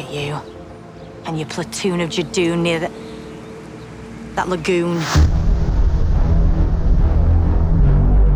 look 0.00 0.08
at 0.08 0.14
you 0.14 0.34
and 1.26 1.38
your 1.38 1.48
platoon 1.48 2.00
of 2.00 2.10
Judoon 2.10 2.62
near 2.62 2.80
the, 2.80 2.90
that 4.34 4.48
lagoon. 4.48 4.96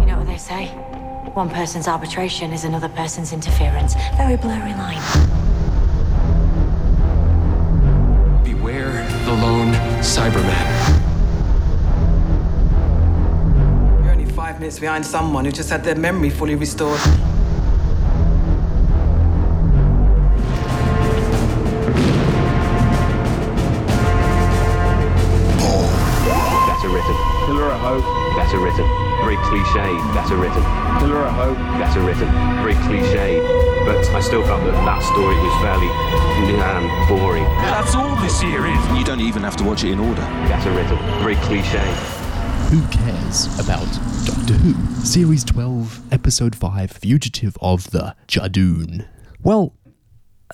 You 0.00 0.06
know 0.06 0.18
what 0.18 0.26
they 0.26 0.36
say? 0.36 0.66
One 1.32 1.48
person's 1.48 1.88
arbitration 1.88 2.52
is 2.52 2.64
another 2.64 2.88
person's 2.90 3.32
interference. 3.32 3.94
Very 4.16 4.36
blurry 4.36 4.72
line. 4.74 5.00
Beware 8.44 8.92
the 9.24 9.32
lone 9.32 9.72
Cyberman. 10.00 11.00
You're 14.04 14.12
only 14.12 14.26
five 14.26 14.60
minutes 14.60 14.78
behind 14.78 15.04
someone 15.06 15.44
who 15.44 15.52
just 15.52 15.70
had 15.70 15.82
their 15.82 15.96
memory 15.96 16.30
fully 16.30 16.54
restored. 16.56 17.00
Cliche. 29.74 30.14
Better 30.14 30.36
written. 30.36 30.62
Pillar 31.00 31.26
of 31.26 31.34
Hope. 31.34 31.58
Better 31.78 32.00
written. 32.00 32.28
Very 32.62 32.74
cliche. 32.86 33.40
But 33.84 34.06
I 34.14 34.20
still 34.20 34.44
felt 34.44 34.62
that 34.62 34.72
that 34.72 35.02
story 35.02 35.34
was 35.34 35.54
fairly 35.60 35.90
um, 36.62 37.08
boring. 37.08 37.42
That's 37.58 37.96
all 37.96 38.14
this 38.22 38.40
here 38.40 38.66
is. 38.66 38.96
You 38.96 39.04
don't 39.04 39.20
even 39.20 39.42
have 39.42 39.56
to 39.56 39.64
watch 39.64 39.82
it 39.82 39.90
in 39.90 39.98
order. 39.98 40.20
Better 40.46 40.70
written. 40.70 40.96
Very 41.18 41.34
cliche. 41.36 41.82
Who 42.70 42.86
cares 42.88 43.46
about 43.58 43.86
Doctor 44.24 44.54
Who? 44.54 44.74
Series 45.04 45.42
12, 45.42 46.12
Episode 46.12 46.54
5, 46.54 46.92
Fugitive 46.92 47.58
of 47.60 47.90
the 47.90 48.14
Judoon. 48.28 49.08
Well, 49.42 49.74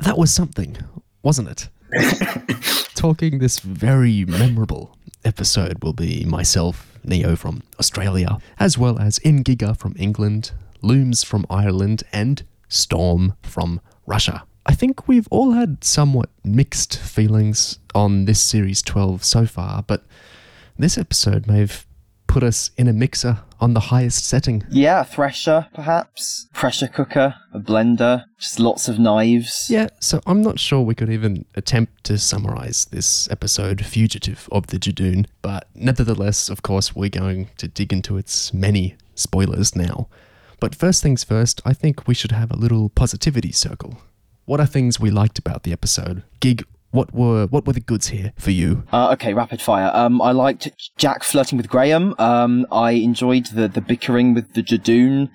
that 0.02 0.16
was 0.16 0.32
something, 0.32 0.78
wasn't 1.22 1.48
it? 1.48 1.68
Talking 2.94 3.38
this 3.38 3.58
very 3.58 4.24
memorable 4.24 4.96
episode 5.24 5.82
will 5.84 5.92
be 5.92 6.24
myself, 6.24 6.89
Neo 7.04 7.36
from 7.36 7.62
Australia, 7.78 8.38
as 8.58 8.76
well 8.76 8.98
as 8.98 9.18
Ingiga 9.20 9.76
from 9.76 9.94
England, 9.98 10.52
Looms 10.82 11.22
from 11.22 11.46
Ireland, 11.50 12.02
and 12.12 12.42
Storm 12.68 13.34
from 13.42 13.80
Russia. 14.06 14.44
I 14.66 14.74
think 14.74 15.08
we've 15.08 15.28
all 15.30 15.52
had 15.52 15.82
somewhat 15.82 16.30
mixed 16.44 16.98
feelings 16.98 17.78
on 17.94 18.26
this 18.26 18.40
series 18.40 18.82
12 18.82 19.24
so 19.24 19.46
far, 19.46 19.82
but 19.82 20.04
this 20.78 20.96
episode 20.98 21.46
may 21.46 21.60
have 21.60 21.86
put 22.30 22.42
us 22.44 22.70
in 22.76 22.86
a 22.86 22.92
mixer 22.92 23.40
on 23.60 23.74
the 23.74 23.80
highest 23.80 24.24
setting. 24.24 24.64
Yeah, 24.70 25.00
a 25.00 25.04
thresher, 25.04 25.66
perhaps. 25.74 26.46
Pressure 26.54 26.86
cooker, 26.86 27.34
a 27.52 27.58
blender, 27.58 28.24
just 28.38 28.60
lots 28.60 28.88
of 28.88 29.00
knives. 29.00 29.66
Yeah, 29.68 29.88
so 29.98 30.20
I'm 30.26 30.40
not 30.40 30.60
sure 30.60 30.80
we 30.80 30.94
could 30.94 31.10
even 31.10 31.44
attempt 31.56 32.04
to 32.04 32.18
summarize 32.18 32.84
this 32.86 33.28
episode, 33.32 33.84
Fugitive 33.84 34.48
of 34.52 34.68
the 34.68 34.78
Judoon, 34.78 35.26
but 35.42 35.66
nevertheless, 35.74 36.48
of 36.48 36.62
course, 36.62 36.94
we're 36.94 37.10
going 37.10 37.48
to 37.56 37.66
dig 37.66 37.92
into 37.92 38.16
its 38.16 38.54
many 38.54 38.94
spoilers 39.16 39.74
now. 39.74 40.06
But 40.60 40.76
first 40.76 41.02
things 41.02 41.24
first, 41.24 41.60
I 41.64 41.72
think 41.72 42.06
we 42.06 42.14
should 42.14 42.32
have 42.32 42.52
a 42.52 42.56
little 42.56 42.90
positivity 42.90 43.50
circle. 43.50 43.98
What 44.44 44.60
are 44.60 44.66
things 44.66 45.00
we 45.00 45.10
liked 45.10 45.40
about 45.40 45.64
the 45.64 45.72
episode? 45.72 46.22
Gig, 46.38 46.64
what 46.90 47.14
were 47.14 47.46
what 47.46 47.66
were 47.66 47.72
the 47.72 47.80
goods 47.80 48.08
here 48.08 48.32
for 48.36 48.50
you? 48.50 48.84
Uh, 48.92 49.10
okay, 49.12 49.34
rapid 49.34 49.60
fire. 49.60 49.90
Um, 49.94 50.20
I 50.20 50.32
liked 50.32 50.68
Jack 50.96 51.22
flirting 51.22 51.56
with 51.56 51.68
Graham. 51.68 52.14
Um, 52.18 52.66
I 52.70 52.92
enjoyed 52.92 53.46
the, 53.46 53.68
the 53.68 53.80
bickering 53.80 54.34
with 54.34 54.54
the 54.54 54.62
Judoon. 54.62 55.30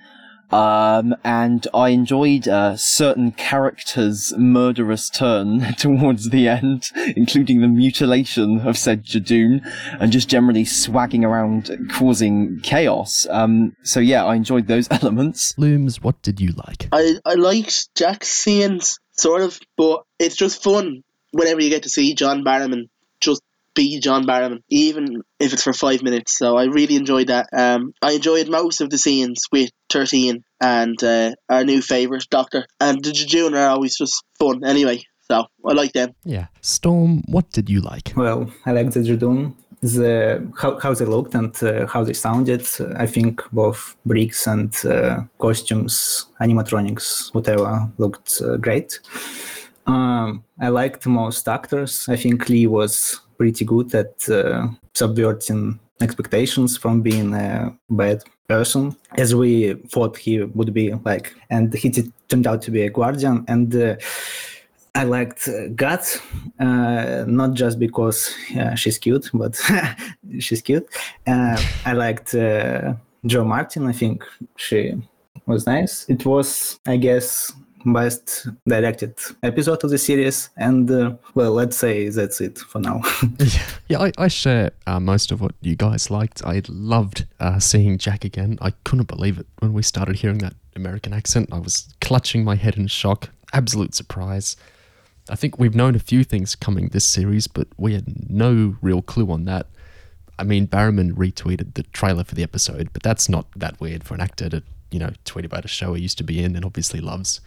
Um, 0.50 1.16
and 1.24 1.66
I 1.74 1.88
enjoyed 1.88 2.46
uh, 2.46 2.76
certain 2.76 3.32
characters' 3.32 4.32
murderous 4.36 5.10
turn 5.10 5.74
towards 5.78 6.30
the 6.30 6.46
end, 6.46 6.84
including 7.16 7.62
the 7.62 7.68
mutilation 7.68 8.60
of 8.60 8.78
said 8.78 9.04
Judoon, 9.04 9.60
and 9.98 10.12
just 10.12 10.28
generally 10.28 10.64
swagging 10.64 11.24
around, 11.24 11.70
causing 11.90 12.60
chaos. 12.62 13.26
Um, 13.28 13.72
so 13.82 13.98
yeah, 13.98 14.24
I 14.24 14.36
enjoyed 14.36 14.68
those 14.68 14.86
elements. 14.90 15.52
Looms, 15.58 16.00
what 16.00 16.22
did 16.22 16.40
you 16.40 16.52
like? 16.52 16.88
I, 16.92 17.16
I 17.24 17.34
liked 17.34 17.92
Jack's 17.96 18.28
scenes, 18.28 19.00
sort 19.18 19.42
of, 19.42 19.58
but 19.76 20.04
it's 20.20 20.36
just 20.36 20.62
fun 20.62 21.02
whenever 21.32 21.60
you 21.60 21.70
get 21.70 21.84
to 21.84 21.88
see 21.88 22.14
John 22.14 22.44
Barrowman 22.44 22.88
just 23.20 23.42
be 23.74 24.00
John 24.00 24.26
Barrowman, 24.26 24.62
even 24.68 25.22
if 25.38 25.52
it's 25.52 25.62
for 25.62 25.72
five 25.72 26.02
minutes. 26.02 26.36
So 26.36 26.56
I 26.56 26.64
really 26.64 26.96
enjoyed 26.96 27.28
that. 27.28 27.48
Um, 27.52 27.92
I 28.02 28.12
enjoyed 28.12 28.48
most 28.48 28.80
of 28.80 28.90
the 28.90 28.98
scenes 28.98 29.44
with 29.52 29.70
13 29.90 30.42
and 30.60 31.02
uh, 31.04 31.32
our 31.48 31.62
new 31.62 31.82
favourite, 31.82 32.26
Doctor. 32.30 32.66
And 32.80 33.04
the 33.04 33.10
Judoon 33.10 33.52
are 33.52 33.68
always 33.68 33.96
just 33.96 34.24
fun 34.38 34.64
anyway. 34.64 35.02
So 35.30 35.44
I 35.64 35.72
like 35.72 35.92
them. 35.92 36.12
Yeah. 36.24 36.46
Storm, 36.60 37.22
what 37.26 37.50
did 37.50 37.68
you 37.68 37.80
like? 37.80 38.12
Well, 38.16 38.50
I 38.64 38.72
like 38.72 38.92
the 38.92 39.00
Judoon, 39.00 39.54
the 39.82 40.50
how, 40.58 40.78
how 40.78 40.94
they 40.94 41.04
looked 41.04 41.34
and 41.34 41.54
uh, 41.62 41.86
how 41.86 42.04
they 42.04 42.12
sounded. 42.12 42.66
I 42.96 43.06
think 43.06 43.42
both 43.52 43.96
bricks 44.06 44.46
and 44.46 44.74
uh, 44.86 45.22
costumes, 45.38 46.26
animatronics, 46.40 47.34
whatever, 47.34 47.90
looked 47.98 48.40
uh, 48.40 48.56
great. 48.56 49.00
Um, 49.86 50.44
I 50.60 50.68
liked 50.68 51.06
most 51.06 51.48
actors. 51.48 52.06
I 52.08 52.16
think 52.16 52.48
Lee 52.48 52.66
was 52.66 53.20
pretty 53.38 53.64
good 53.64 53.94
at 53.94 54.28
uh, 54.28 54.68
subverting 54.94 55.78
expectations 56.00 56.76
from 56.76 57.02
being 57.02 57.34
a 57.34 57.74
bad 57.90 58.22
person, 58.48 58.96
as 59.16 59.34
we 59.34 59.74
thought 59.88 60.16
he 60.16 60.42
would 60.42 60.72
be. 60.72 60.92
Like, 61.04 61.34
and 61.50 61.72
he 61.74 61.90
turned 62.28 62.46
out 62.46 62.62
to 62.62 62.70
be 62.70 62.82
a 62.82 62.90
guardian. 62.90 63.44
And 63.48 63.74
uh, 63.74 63.96
I 64.94 65.04
liked 65.04 65.48
uh, 65.48 65.68
Gat, 65.68 66.20
uh, 66.58 67.24
not 67.26 67.54
just 67.54 67.78
because 67.78 68.34
uh, 68.58 68.74
she's 68.74 68.98
cute, 68.98 69.30
but 69.34 69.60
she's 70.38 70.62
cute. 70.62 70.88
Uh, 71.26 71.60
I 71.84 71.92
liked 71.92 72.32
Jo 72.32 73.44
Martin. 73.44 73.86
I 73.86 73.92
think 73.92 74.24
she 74.56 74.94
was 75.46 75.66
nice. 75.66 76.06
It 76.08 76.24
was, 76.24 76.80
I 76.86 76.96
guess, 76.96 77.52
best 77.92 78.48
directed 78.66 79.14
episode 79.42 79.82
of 79.84 79.90
the 79.90 79.98
series 79.98 80.50
and 80.56 80.90
uh, 80.90 81.14
well 81.34 81.52
let's 81.52 81.76
say 81.76 82.08
that's 82.08 82.40
it 82.40 82.58
for 82.58 82.80
now 82.80 83.00
Yeah, 83.88 84.00
I, 84.00 84.12
I 84.18 84.28
share 84.28 84.72
uh, 84.88 84.98
most 84.98 85.30
of 85.30 85.40
what 85.40 85.52
you 85.60 85.76
guys 85.76 86.10
liked. 86.10 86.44
I 86.44 86.62
loved 86.68 87.26
uh, 87.38 87.60
seeing 87.60 87.98
Jack 87.98 88.24
again. 88.24 88.58
I 88.60 88.72
couldn't 88.82 89.06
believe 89.06 89.38
it 89.38 89.46
when 89.60 89.72
we 89.72 89.82
started 89.82 90.16
hearing 90.16 90.38
that 90.38 90.54
American 90.74 91.12
accent. 91.12 91.50
I 91.52 91.60
was 91.60 91.94
clutching 92.00 92.42
my 92.42 92.56
head 92.56 92.76
in 92.76 92.88
shock. 92.88 93.30
Absolute 93.52 93.94
surprise. 93.94 94.56
I 95.30 95.36
think 95.36 95.58
we've 95.58 95.74
known 95.74 95.94
a 95.94 96.00
few 96.00 96.24
things 96.24 96.56
coming 96.56 96.88
this 96.88 97.04
series, 97.04 97.46
but 97.46 97.68
we 97.76 97.94
had 97.94 98.30
no 98.30 98.76
real 98.80 99.02
clue 99.02 99.30
on 99.30 99.44
that. 99.44 99.68
I 100.38 100.42
mean, 100.42 100.66
Barrowman 100.66 101.12
retweeted 101.12 101.74
the 101.74 101.84
trailer 101.84 102.24
for 102.24 102.34
the 102.34 102.42
episode, 102.42 102.90
but 102.92 103.02
that's 103.04 103.28
not 103.28 103.46
that 103.56 103.80
weird 103.80 104.02
for 104.02 104.14
an 104.14 104.20
actor 104.20 104.48
to, 104.48 104.62
you 104.90 104.98
know, 104.98 105.10
tweet 105.24 105.44
about 105.44 105.64
a 105.64 105.68
show 105.68 105.94
he 105.94 106.02
used 106.02 106.18
to 106.18 106.24
be 106.24 106.42
in 106.42 106.56
and 106.56 106.64
obviously 106.64 107.00
loves. 107.00 107.40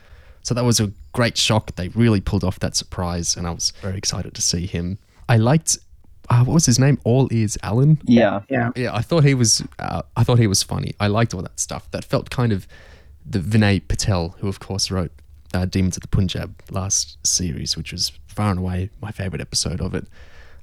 So 0.44 0.54
that 0.54 0.64
was 0.64 0.80
a 0.80 0.92
great 1.14 1.38
shock. 1.38 1.76
They 1.76 1.90
really 1.90 2.22
pulled 2.22 2.44
off 2.44 2.60
that 2.60 2.76
surprise, 2.76 3.36
and 3.36 3.46
I 3.48 3.52
was 3.52 3.72
very 3.82 3.98
excited 3.98 4.34
to 4.34 4.42
see 4.42 4.66
him. 4.66 4.98
I 5.28 5.38
liked, 5.38 5.78
uh, 6.30 6.44
what 6.44 6.54
was 6.54 6.66
his 6.66 6.80
name? 6.80 7.00
All 7.04 7.28
Ears 7.32 7.58
Alan. 7.62 8.00
Yeah. 8.06 8.42
yeah 8.50 8.72
Yeah, 8.76 8.96
I 8.96 9.02
thought 9.02 9.24
he 9.24 9.34
was. 9.34 9.64
Uh, 9.78 10.02
I 10.16 10.24
thought 10.24 10.40
he 10.40 10.48
was 10.48 10.64
funny. 10.64 10.94
I 11.00 11.08
liked 11.08 11.34
all 11.34 11.42
that 11.42 11.60
stuff. 11.60 11.90
That 11.92 12.04
felt 12.04 12.30
kind 12.30 12.52
of 12.52 12.68
the 13.26 13.40
Vinay 13.40 13.88
Patel, 13.88 14.36
who 14.40 14.48
of 14.48 14.60
course 14.60 14.90
wrote 14.90 15.12
uh, 15.54 15.66
Demons 15.66 15.98
of 15.98 16.02
the 16.02 16.08
Punjab 16.08 16.62
last 16.72 17.18
series, 17.26 17.78
which 17.78 17.92
was 17.92 18.12
far 18.28 18.52
and 18.52 18.60
away 18.60 18.90
my 19.02 19.12
favorite 19.12 19.42
episode 19.42 19.82
of 19.82 19.94
it. 19.94 20.08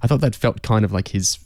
I 0.02 0.06
thought 0.06 0.20
that 0.20 0.34
felt 0.34 0.62
kind 0.62 0.84
of 0.84 0.92
like 0.92 1.08
his 1.08 1.36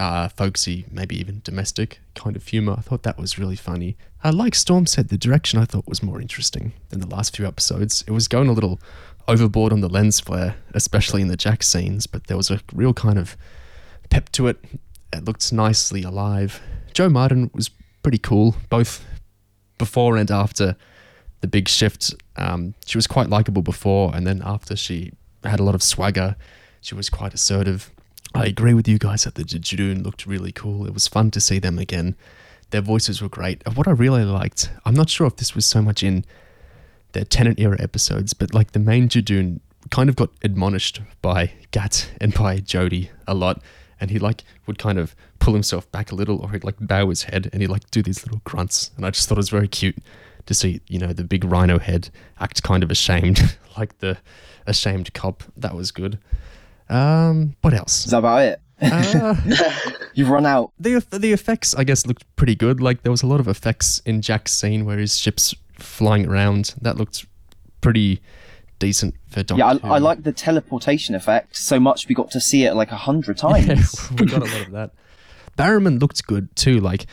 uh, 0.00 0.28
folksy, 0.28 0.86
maybe 0.90 1.14
even 1.20 1.42
domestic 1.44 2.00
kind 2.14 2.34
of 2.34 2.46
humor. 2.46 2.74
I 2.78 2.80
thought 2.80 3.02
that 3.02 3.18
was 3.18 3.38
really 3.38 3.54
funny. 3.54 3.98
Uh, 4.24 4.32
like 4.32 4.54
Storm 4.54 4.86
said, 4.86 5.08
the 5.08 5.18
direction 5.18 5.60
I 5.60 5.66
thought 5.66 5.86
was 5.86 6.02
more 6.02 6.22
interesting 6.22 6.72
than 6.88 7.00
the 7.00 7.06
last 7.06 7.36
few 7.36 7.46
episodes. 7.46 8.02
It 8.06 8.12
was 8.12 8.26
going 8.26 8.48
a 8.48 8.52
little 8.52 8.80
overboard 9.28 9.74
on 9.74 9.82
the 9.82 9.90
lens 9.90 10.18
flare, 10.18 10.56
especially 10.72 11.20
in 11.20 11.28
the 11.28 11.36
Jack 11.36 11.62
scenes, 11.62 12.06
but 12.06 12.28
there 12.28 12.36
was 12.38 12.50
a 12.50 12.60
real 12.72 12.94
kind 12.94 13.18
of 13.18 13.36
pep 14.08 14.30
to 14.32 14.48
it. 14.48 14.64
It 15.12 15.26
looked 15.26 15.52
nicely 15.52 16.02
alive. 16.02 16.62
Jo 16.94 17.10
Martin 17.10 17.50
was 17.52 17.70
pretty 18.02 18.18
cool, 18.18 18.56
both 18.70 19.04
before 19.76 20.16
and 20.16 20.30
after 20.30 20.76
the 21.42 21.46
big 21.46 21.68
shift. 21.68 22.14
Um, 22.36 22.74
she 22.86 22.96
was 22.96 23.06
quite 23.06 23.28
likable 23.28 23.62
before, 23.62 24.16
and 24.16 24.26
then 24.26 24.40
after 24.42 24.76
she 24.76 25.12
had 25.44 25.60
a 25.60 25.62
lot 25.62 25.74
of 25.74 25.82
swagger, 25.82 26.36
she 26.80 26.94
was 26.94 27.10
quite 27.10 27.34
assertive. 27.34 27.90
I 28.34 28.46
agree 28.46 28.74
with 28.74 28.86
you 28.86 28.98
guys 28.98 29.24
that 29.24 29.34
the 29.34 29.42
Judoon 29.42 30.04
looked 30.04 30.26
really 30.26 30.52
cool. 30.52 30.86
It 30.86 30.94
was 30.94 31.08
fun 31.08 31.30
to 31.32 31.40
see 31.40 31.58
them 31.58 31.78
again. 31.78 32.14
Their 32.70 32.80
voices 32.80 33.20
were 33.20 33.28
great. 33.28 33.62
What 33.74 33.88
I 33.88 33.92
really 33.92 34.24
liked, 34.24 34.70
I'm 34.84 34.94
not 34.94 35.10
sure 35.10 35.26
if 35.26 35.36
this 35.36 35.54
was 35.54 35.66
so 35.66 35.82
much 35.82 36.02
in 36.02 36.24
their 37.12 37.24
Tennant 37.24 37.58
era 37.58 37.76
episodes, 37.80 38.32
but 38.32 38.54
like 38.54 38.72
the 38.72 38.78
main 38.78 39.08
Jadoon 39.08 39.60
kind 39.90 40.08
of 40.08 40.14
got 40.14 40.30
admonished 40.42 41.00
by 41.20 41.52
Gat 41.72 42.10
and 42.20 42.32
by 42.32 42.58
Jodie 42.58 43.08
a 43.26 43.34
lot. 43.34 43.60
And 44.00 44.10
he 44.10 44.18
like 44.18 44.44
would 44.66 44.78
kind 44.78 44.98
of 44.98 45.16
pull 45.40 45.54
himself 45.54 45.90
back 45.90 46.12
a 46.12 46.14
little 46.14 46.38
or 46.40 46.52
he'd 46.52 46.64
like 46.64 46.76
bow 46.80 47.08
his 47.08 47.24
head 47.24 47.50
and 47.52 47.60
he'd 47.60 47.68
like 47.68 47.90
do 47.90 48.02
these 48.02 48.24
little 48.24 48.40
grunts. 48.44 48.92
And 48.96 49.04
I 49.04 49.10
just 49.10 49.28
thought 49.28 49.36
it 49.36 49.38
was 49.38 49.50
very 49.50 49.68
cute 49.68 49.98
to 50.46 50.54
see 50.54 50.80
you 50.88 50.98
know 50.98 51.12
the 51.12 51.24
big 51.24 51.44
rhino 51.44 51.78
head 51.78 52.10
act 52.38 52.62
kind 52.62 52.82
of 52.82 52.90
ashamed, 52.90 53.58
like 53.78 53.98
the 53.98 54.18
ashamed 54.66 55.12
cop. 55.12 55.42
That 55.56 55.74
was 55.74 55.90
good. 55.90 56.18
Um, 56.90 57.56
what 57.62 57.72
else? 57.72 58.04
Is 58.04 58.10
that 58.10 58.18
about 58.18 58.42
it? 58.42 58.60
Uh, 58.82 59.36
You've 60.14 60.30
run 60.30 60.46
out. 60.46 60.72
the 60.78 61.04
the 61.10 61.32
effects, 61.32 61.74
I 61.74 61.84
guess, 61.84 62.06
looked 62.06 62.24
pretty 62.36 62.54
good. 62.54 62.80
Like 62.80 63.02
there 63.02 63.12
was 63.12 63.22
a 63.22 63.26
lot 63.26 63.40
of 63.40 63.48
effects 63.48 64.00
in 64.04 64.22
Jack's 64.22 64.52
scene 64.52 64.84
where 64.84 64.98
his 64.98 65.18
ship's 65.18 65.54
flying 65.78 66.26
around. 66.26 66.74
That 66.80 66.96
looked 66.96 67.26
pretty 67.80 68.20
decent 68.78 69.14
for 69.28 69.42
Doctor 69.42 69.58
Yeah, 69.58 69.78
I, 69.82 69.96
I 69.96 69.98
like 69.98 70.22
the 70.22 70.32
teleportation 70.32 71.14
effect 71.14 71.56
so 71.56 71.78
much 71.78 72.08
we 72.08 72.14
got 72.14 72.30
to 72.32 72.40
see 72.40 72.64
it 72.64 72.74
like 72.74 72.90
a 72.90 72.96
hundred 72.96 73.36
times. 73.48 73.66
Yeah, 74.10 74.16
we 74.18 74.26
got 74.26 74.42
a 74.42 74.50
lot 74.50 74.66
of 74.66 74.72
that. 74.72 74.90
Barrowman 75.56 76.00
looked 76.00 76.26
good 76.26 76.54
too. 76.56 76.80
Like 76.80 77.06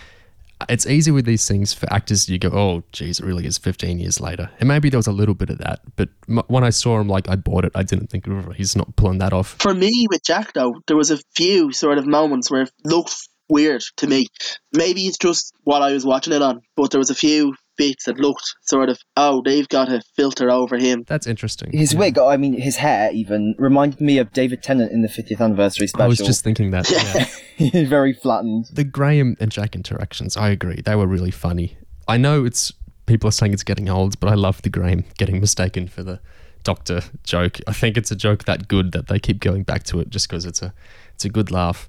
it's 0.69 0.85
easy 0.87 1.11
with 1.11 1.25
these 1.25 1.47
things 1.47 1.73
for 1.73 1.91
actors. 1.91 2.27
You 2.29 2.39
go, 2.39 2.49
oh, 2.49 2.83
geez, 2.91 3.19
it 3.19 3.25
really 3.25 3.45
is 3.45 3.57
15 3.57 3.99
years 3.99 4.19
later, 4.19 4.49
and 4.59 4.67
maybe 4.67 4.89
there 4.89 4.97
was 4.97 5.07
a 5.07 5.11
little 5.11 5.35
bit 5.35 5.49
of 5.49 5.59
that. 5.59 5.81
But 5.95 6.09
m- 6.27 6.41
when 6.47 6.63
I 6.63 6.69
saw 6.69 6.99
him, 6.99 7.07
like 7.07 7.29
I 7.29 7.35
bought 7.35 7.65
it. 7.65 7.71
I 7.75 7.83
didn't 7.83 8.09
think 8.09 8.27
"Oh, 8.27 8.51
he's 8.55 8.75
not 8.75 8.95
pulling 8.95 9.19
that 9.19 9.33
off. 9.33 9.55
For 9.59 9.73
me, 9.73 10.07
with 10.09 10.23
Jack 10.23 10.53
though, 10.53 10.75
there 10.87 10.97
was 10.97 11.11
a 11.11 11.19
few 11.35 11.71
sort 11.71 11.97
of 11.97 12.07
moments 12.07 12.49
where 12.49 12.63
it 12.63 12.71
looked 12.83 13.15
weird 13.49 13.83
to 13.97 14.07
me. 14.07 14.27
Maybe 14.73 15.05
it's 15.07 15.17
just 15.17 15.53
what 15.63 15.81
I 15.81 15.93
was 15.93 16.05
watching 16.05 16.33
it 16.33 16.41
on, 16.41 16.61
but 16.75 16.91
there 16.91 16.99
was 16.99 17.09
a 17.09 17.15
few 17.15 17.55
bits 17.77 18.05
that 18.05 18.17
looked 18.19 18.55
sort 18.63 18.89
of, 18.89 18.99
oh, 19.15 19.41
they've 19.45 19.67
got 19.69 19.91
a 19.91 20.01
filter 20.15 20.49
over 20.49 20.77
him. 20.77 21.03
That's 21.07 21.27
interesting. 21.27 21.71
His 21.71 21.93
Yeah. 21.93 21.99
wig, 21.99 22.17
I 22.17 22.37
mean, 22.37 22.59
his 22.59 22.77
hair 22.77 23.11
even 23.13 23.55
reminded 23.57 24.01
me 24.01 24.17
of 24.17 24.33
David 24.33 24.61
Tennant 24.63 24.91
in 24.91 25.01
the 25.01 25.07
50th 25.07 25.39
anniversary 25.41 25.87
special. 25.87 26.03
I 26.03 26.07
was 26.07 26.17
just 26.19 26.43
thinking 26.43 26.71
that. 26.71 26.89
Yeah. 26.89 27.85
very 27.85 28.13
flattened. 28.13 28.65
the 28.73 28.83
Graham 28.83 29.35
and 29.39 29.51
Jack 29.51 29.75
interactions, 29.75 30.35
I 30.37 30.49
agree. 30.49 30.81
They 30.83 30.95
were 30.95 31.07
really 31.07 31.31
funny. 31.31 31.77
I 32.07 32.17
know 32.17 32.45
it's 32.45 32.71
people 33.05 33.27
are 33.27 33.31
saying 33.31 33.53
it's 33.53 33.63
getting 33.63 33.89
old, 33.89 34.19
but 34.19 34.29
I 34.29 34.33
love 34.35 34.61
the 34.61 34.69
Graham 34.69 35.05
getting 35.17 35.39
mistaken 35.39 35.87
for 35.87 36.03
the 36.03 36.19
Doctor 36.63 37.01
joke. 37.23 37.59
I 37.65 37.71
think 37.73 37.95
it's 37.97 38.11
a 38.11 38.15
joke 38.15 38.43
that 38.43 38.67
good 38.67 38.91
that 38.91 39.07
they 39.07 39.19
keep 39.19 39.39
going 39.39 39.63
back 39.63 39.83
to 39.85 39.99
it 40.01 40.09
just 40.09 40.27
because 40.27 40.45
it's 40.45 40.61
a 40.61 40.73
it's 41.13 41.23
a 41.23 41.29
good 41.29 41.49
laugh. 41.49 41.87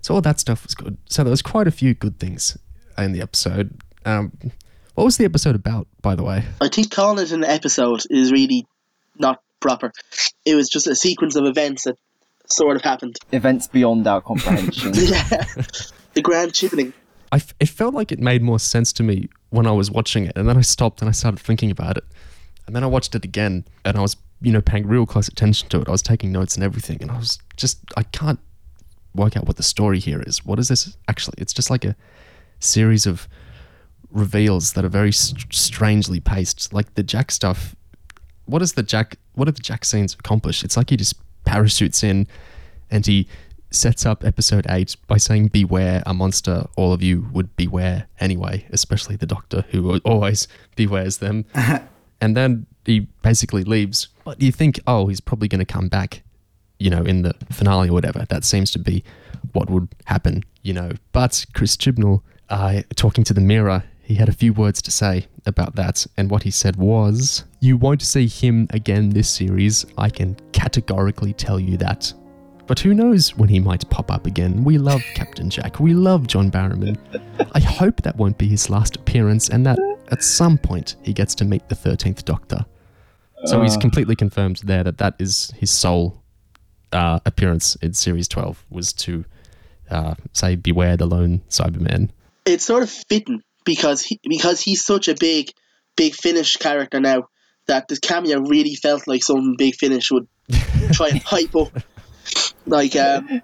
So 0.00 0.14
all 0.14 0.20
that 0.20 0.38
stuff 0.40 0.64
was 0.64 0.74
good. 0.74 0.96
So 1.06 1.24
there 1.24 1.30
was 1.30 1.42
quite 1.42 1.66
a 1.66 1.72
few 1.72 1.94
good 1.94 2.18
things 2.20 2.56
in 2.96 3.12
the 3.12 3.20
episode. 3.20 3.80
Um, 4.04 4.32
what 4.94 5.04
was 5.04 5.16
the 5.16 5.24
episode 5.24 5.54
about, 5.54 5.86
by 6.00 6.14
the 6.14 6.22
way? 6.22 6.44
I 6.60 6.68
think 6.68 6.90
calling 6.90 7.22
it 7.22 7.32
an 7.32 7.44
episode 7.44 8.02
is 8.10 8.30
really 8.32 8.66
not 9.18 9.40
proper. 9.60 9.92
It 10.44 10.54
was 10.54 10.68
just 10.68 10.86
a 10.86 10.94
sequence 10.94 11.36
of 11.36 11.44
events 11.46 11.84
that 11.84 11.96
sort 12.46 12.76
of 12.76 12.82
happened. 12.82 13.16
Events 13.32 13.68
beyond 13.68 14.06
our 14.06 14.20
comprehension. 14.20 14.92
yeah. 14.94 15.44
The 16.14 16.22
grand 16.22 16.52
chipping. 16.52 16.92
I 17.30 17.36
f- 17.36 17.54
it 17.58 17.68
felt 17.68 17.94
like 17.94 18.12
it 18.12 18.18
made 18.18 18.42
more 18.42 18.58
sense 18.58 18.92
to 18.94 19.02
me 19.02 19.28
when 19.50 19.66
I 19.66 19.72
was 19.72 19.90
watching 19.90 20.26
it, 20.26 20.36
and 20.36 20.46
then 20.48 20.58
I 20.58 20.60
stopped 20.60 21.00
and 21.00 21.08
I 21.08 21.12
started 21.12 21.40
thinking 21.40 21.70
about 21.70 21.96
it, 21.96 22.04
and 22.66 22.76
then 22.76 22.84
I 22.84 22.86
watched 22.86 23.14
it 23.14 23.24
again, 23.24 23.64
and 23.86 23.96
I 23.96 24.02
was 24.02 24.16
you 24.42 24.52
know 24.52 24.60
paying 24.60 24.86
real 24.86 25.06
close 25.06 25.28
attention 25.28 25.68
to 25.70 25.80
it. 25.80 25.88
I 25.88 25.92
was 25.92 26.02
taking 26.02 26.30
notes 26.30 26.56
and 26.56 26.64
everything, 26.64 27.00
and 27.00 27.10
I 27.10 27.16
was 27.16 27.38
just 27.56 27.78
I 27.96 28.02
can't 28.02 28.40
work 29.14 29.36
out 29.36 29.46
what 29.46 29.56
the 29.56 29.62
story 29.62 29.98
here 29.98 30.22
is. 30.26 30.44
What 30.44 30.58
is 30.58 30.68
this 30.68 30.94
actually? 31.08 31.36
It's 31.38 31.54
just 31.54 31.70
like 31.70 31.86
a 31.86 31.96
series 32.60 33.06
of 33.06 33.26
reveals 34.12 34.74
that 34.74 34.84
are 34.84 34.88
very 34.90 35.12
st- 35.12 35.52
strangely 35.52 36.20
paced. 36.20 36.72
Like 36.72 36.94
the 36.94 37.02
Jack 37.02 37.30
stuff. 37.30 37.74
What 38.46 38.60
does 38.60 38.74
the 38.74 38.82
Jack? 38.82 39.16
What 39.34 39.46
do 39.46 39.52
the 39.52 39.62
Jack 39.62 39.84
scenes 39.84 40.14
accomplish? 40.14 40.64
It's 40.64 40.76
like 40.76 40.90
he 40.90 40.96
just 40.96 41.14
parachutes 41.44 42.02
in, 42.02 42.26
and 42.90 43.04
he 43.06 43.26
sets 43.70 44.04
up 44.04 44.24
episode 44.24 44.66
eight 44.68 44.96
by 45.06 45.16
saying, 45.16 45.48
"Beware 45.48 46.02
a 46.06 46.14
monster." 46.14 46.66
All 46.76 46.92
of 46.92 47.02
you 47.02 47.28
would 47.32 47.54
beware 47.56 48.06
anyway, 48.20 48.66
especially 48.70 49.16
the 49.16 49.26
Doctor, 49.26 49.64
who 49.70 49.98
always 50.00 50.48
bewares 50.76 51.18
them. 51.18 51.44
and 52.20 52.36
then 52.36 52.66
he 52.84 53.00
basically 53.22 53.64
leaves. 53.64 54.08
But 54.24 54.40
you 54.40 54.52
think, 54.52 54.80
oh, 54.86 55.06
he's 55.06 55.20
probably 55.20 55.48
going 55.48 55.64
to 55.64 55.64
come 55.64 55.88
back, 55.88 56.22
you 56.78 56.90
know, 56.90 57.02
in 57.02 57.22
the 57.22 57.34
finale 57.50 57.88
or 57.88 57.92
whatever. 57.92 58.26
That 58.28 58.44
seems 58.44 58.70
to 58.72 58.78
be 58.78 59.04
what 59.52 59.70
would 59.70 59.88
happen, 60.04 60.44
you 60.62 60.72
know. 60.72 60.92
But 61.12 61.44
Chris 61.54 61.76
Chibnall, 61.76 62.22
uh, 62.48 62.82
talking 62.96 63.24
to 63.24 63.34
the 63.34 63.40
mirror, 63.40 63.84
he 64.12 64.18
had 64.18 64.28
a 64.28 64.32
few 64.32 64.52
words 64.52 64.82
to 64.82 64.90
say 64.90 65.26
about 65.46 65.74
that. 65.76 66.06
And 66.18 66.30
what 66.30 66.42
he 66.42 66.50
said 66.50 66.76
was, 66.76 67.44
You 67.60 67.78
won't 67.78 68.02
see 68.02 68.26
him 68.26 68.66
again 68.70 69.08
this 69.08 69.30
series. 69.30 69.86
I 69.96 70.10
can 70.10 70.36
categorically 70.52 71.32
tell 71.32 71.58
you 71.58 71.78
that. 71.78 72.12
But 72.66 72.78
who 72.78 72.92
knows 72.92 73.34
when 73.38 73.48
he 73.48 73.58
might 73.58 73.88
pop 73.88 74.10
up 74.10 74.26
again? 74.26 74.64
We 74.64 74.76
love 74.76 75.02
Captain 75.14 75.48
Jack. 75.48 75.80
We 75.80 75.94
love 75.94 76.26
John 76.26 76.50
Barrowman. 76.50 76.98
I 77.54 77.60
hope 77.60 78.02
that 78.02 78.16
won't 78.16 78.36
be 78.36 78.48
his 78.48 78.68
last 78.68 78.96
appearance 78.96 79.48
and 79.48 79.64
that 79.64 79.78
at 80.10 80.22
some 80.22 80.58
point 80.58 80.96
he 81.02 81.14
gets 81.14 81.34
to 81.36 81.46
meet 81.46 81.66
the 81.70 81.74
13th 81.74 82.24
Doctor. 82.26 82.66
So 83.46 83.62
he's 83.62 83.76
Uh. 83.76 83.80
completely 83.80 84.14
confirmed 84.14 84.58
there 84.62 84.84
that 84.84 84.98
that 84.98 85.14
is 85.18 85.52
his 85.56 85.70
sole 85.70 86.22
uh, 86.92 87.18
appearance 87.24 87.76
in 87.76 87.94
Series 87.94 88.28
12 88.28 88.62
was 88.68 88.92
to 88.92 89.24
uh, 89.90 90.14
say, 90.34 90.54
Beware 90.54 90.98
the 90.98 91.06
lone 91.06 91.40
Cyberman. 91.48 92.10
It's 92.44 92.64
sort 92.66 92.82
of 92.82 92.90
fitting 92.90 93.40
because 93.64 94.02
he, 94.02 94.20
because 94.22 94.60
he's 94.60 94.84
such 94.84 95.08
a 95.08 95.14
big, 95.14 95.50
Big 95.96 96.14
Finish 96.14 96.56
character 96.56 97.00
now 97.00 97.28
that 97.66 97.88
the 97.88 97.96
cameo 97.96 98.40
really 98.40 98.74
felt 98.74 99.06
like 99.06 99.22
some 99.22 99.54
Big 99.56 99.74
Finish 99.76 100.10
would 100.10 100.26
try 100.92 101.08
and 101.08 101.22
hype 101.22 101.54
up. 101.54 101.72
Like, 102.66 102.96
um, 102.96 103.42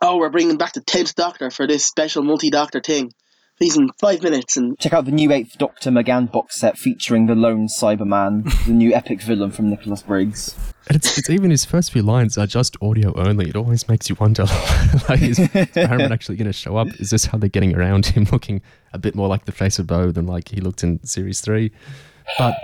oh, 0.00 0.18
we're 0.18 0.30
bringing 0.30 0.56
back 0.56 0.72
the 0.72 0.80
10th 0.80 1.14
Doctor 1.14 1.50
for 1.50 1.66
this 1.66 1.86
special 1.86 2.22
multi 2.22 2.50
Doctor 2.50 2.80
thing. 2.80 3.12
He's 3.58 3.76
in 3.76 3.90
five 3.98 4.22
minutes 4.22 4.56
and 4.56 4.78
Check 4.78 4.92
out 4.92 5.04
the 5.04 5.10
new 5.10 5.32
Eighth 5.32 5.58
Doctor 5.58 5.90
McGann 5.90 6.30
box 6.30 6.60
set 6.60 6.78
featuring 6.78 7.26
the 7.26 7.34
lone 7.34 7.66
Cyberman, 7.66 8.44
the 8.66 8.72
new 8.72 8.94
epic 8.94 9.20
villain 9.20 9.50
from 9.50 9.68
Nicholas 9.68 10.02
Briggs. 10.02 10.54
And 10.86 10.96
it's, 10.96 11.18
it's 11.18 11.28
even 11.28 11.50
his 11.50 11.64
first 11.64 11.92
few 11.92 12.02
lines 12.02 12.38
are 12.38 12.46
just 12.46 12.76
audio 12.80 13.12
only. 13.16 13.48
It 13.48 13.56
always 13.56 13.88
makes 13.88 14.08
you 14.08 14.16
wonder, 14.20 14.44
like, 15.08 15.22
is 15.22 15.38
Barrowman 15.38 16.12
actually 16.12 16.36
going 16.36 16.46
to 16.46 16.52
show 16.52 16.76
up? 16.76 16.88
Is 17.00 17.10
this 17.10 17.26
how 17.26 17.36
they're 17.36 17.48
getting 17.48 17.74
around 17.74 18.06
him 18.06 18.26
looking 18.32 18.62
a 18.92 18.98
bit 18.98 19.16
more 19.16 19.26
like 19.26 19.44
the 19.44 19.52
Face 19.52 19.78
of 19.80 19.88
Boe 19.88 20.12
than 20.12 20.26
like 20.26 20.48
he 20.48 20.60
looked 20.60 20.84
in 20.84 21.04
Series 21.04 21.40
3? 21.40 21.72
But 22.38 22.56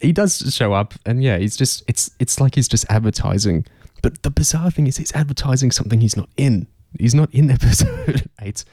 he 0.00 0.12
does 0.12 0.54
show 0.54 0.74
up, 0.74 0.94
and 1.06 1.22
yeah, 1.22 1.38
he's 1.38 1.56
just, 1.56 1.82
it's, 1.88 2.10
it's 2.18 2.40
like 2.40 2.56
he's 2.56 2.68
just 2.68 2.84
advertising. 2.90 3.64
But 4.02 4.22
the 4.22 4.30
bizarre 4.30 4.70
thing 4.70 4.86
is 4.86 4.98
he's 4.98 5.12
advertising 5.14 5.70
something 5.70 6.00
he's 6.02 6.16
not 6.16 6.28
in. 6.36 6.68
He's 7.00 7.14
not 7.14 7.32
in 7.34 7.50
episode 7.50 8.28
8. 8.40 8.64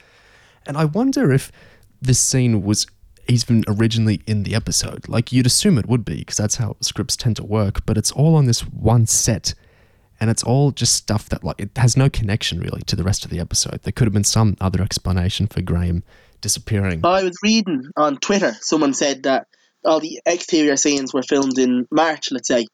And 0.66 0.76
I 0.76 0.84
wonder 0.84 1.32
if 1.32 1.50
this 2.00 2.18
scene 2.20 2.62
was 2.62 2.86
even 3.28 3.64
originally 3.66 4.20
in 4.26 4.42
the 4.42 4.54
episode. 4.54 5.08
Like 5.08 5.32
you'd 5.32 5.46
assume 5.46 5.78
it 5.78 5.86
would 5.86 6.04
be, 6.04 6.18
because 6.18 6.36
that's 6.36 6.56
how 6.56 6.76
scripts 6.80 7.16
tend 7.16 7.36
to 7.36 7.44
work, 7.44 7.86
but 7.86 7.96
it's 7.96 8.12
all 8.12 8.34
on 8.34 8.46
this 8.46 8.60
one 8.60 9.06
set. 9.06 9.54
And 10.20 10.30
it's 10.30 10.42
all 10.42 10.70
just 10.70 10.94
stuff 10.94 11.28
that 11.30 11.42
like 11.42 11.58
it 11.58 11.70
has 11.76 11.96
no 11.96 12.08
connection 12.08 12.60
really 12.60 12.82
to 12.82 12.96
the 12.96 13.02
rest 13.02 13.24
of 13.24 13.30
the 13.30 13.40
episode. 13.40 13.80
There 13.82 13.92
could 13.92 14.06
have 14.06 14.14
been 14.14 14.24
some 14.24 14.56
other 14.60 14.80
explanation 14.80 15.46
for 15.46 15.60
Graham 15.60 16.04
disappearing. 16.40 17.04
I 17.04 17.24
was 17.24 17.36
reading 17.42 17.84
on 17.96 18.18
Twitter, 18.18 18.54
someone 18.60 18.94
said 18.94 19.24
that 19.24 19.46
all 19.84 20.00
the 20.00 20.20
exterior 20.24 20.76
scenes 20.76 21.12
were 21.12 21.22
filmed 21.22 21.58
in 21.58 21.86
March, 21.90 22.28
let's 22.30 22.48
say. 22.48 22.64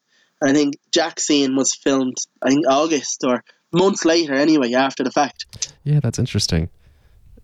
And 0.41 0.51
I 0.51 0.53
think 0.53 0.75
Jack's 0.93 1.27
scene 1.27 1.57
was 1.57 1.75
filmed, 1.75 2.17
I 2.43 2.51
think, 2.51 2.67
August 2.69 3.25
or 3.27 3.43
months 3.73 4.05
later 4.05 4.35
anyway, 4.35 4.75
after 4.75 5.03
the 5.03 5.11
fact. 5.11 5.73
Yeah, 5.85 6.01
that's 6.01 6.19
interesting. 6.19 6.69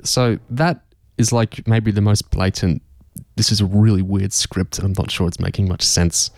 So 0.07 0.39
that 0.51 0.83
is 1.19 1.33
like 1.33 1.67
maybe 1.67 1.91
the 1.91 2.01
most 2.01 2.31
blatant. 2.31 2.83
This 3.37 3.51
is 3.53 3.61
a 3.61 3.67
really 3.67 4.03
weird 4.03 4.33
script, 4.33 4.79
and 4.79 4.87
I'm 4.87 4.95
not 4.97 5.11
sure 5.11 5.27
it's 5.29 5.41
making 5.41 5.69
much 5.69 5.83
sense. 5.83 6.31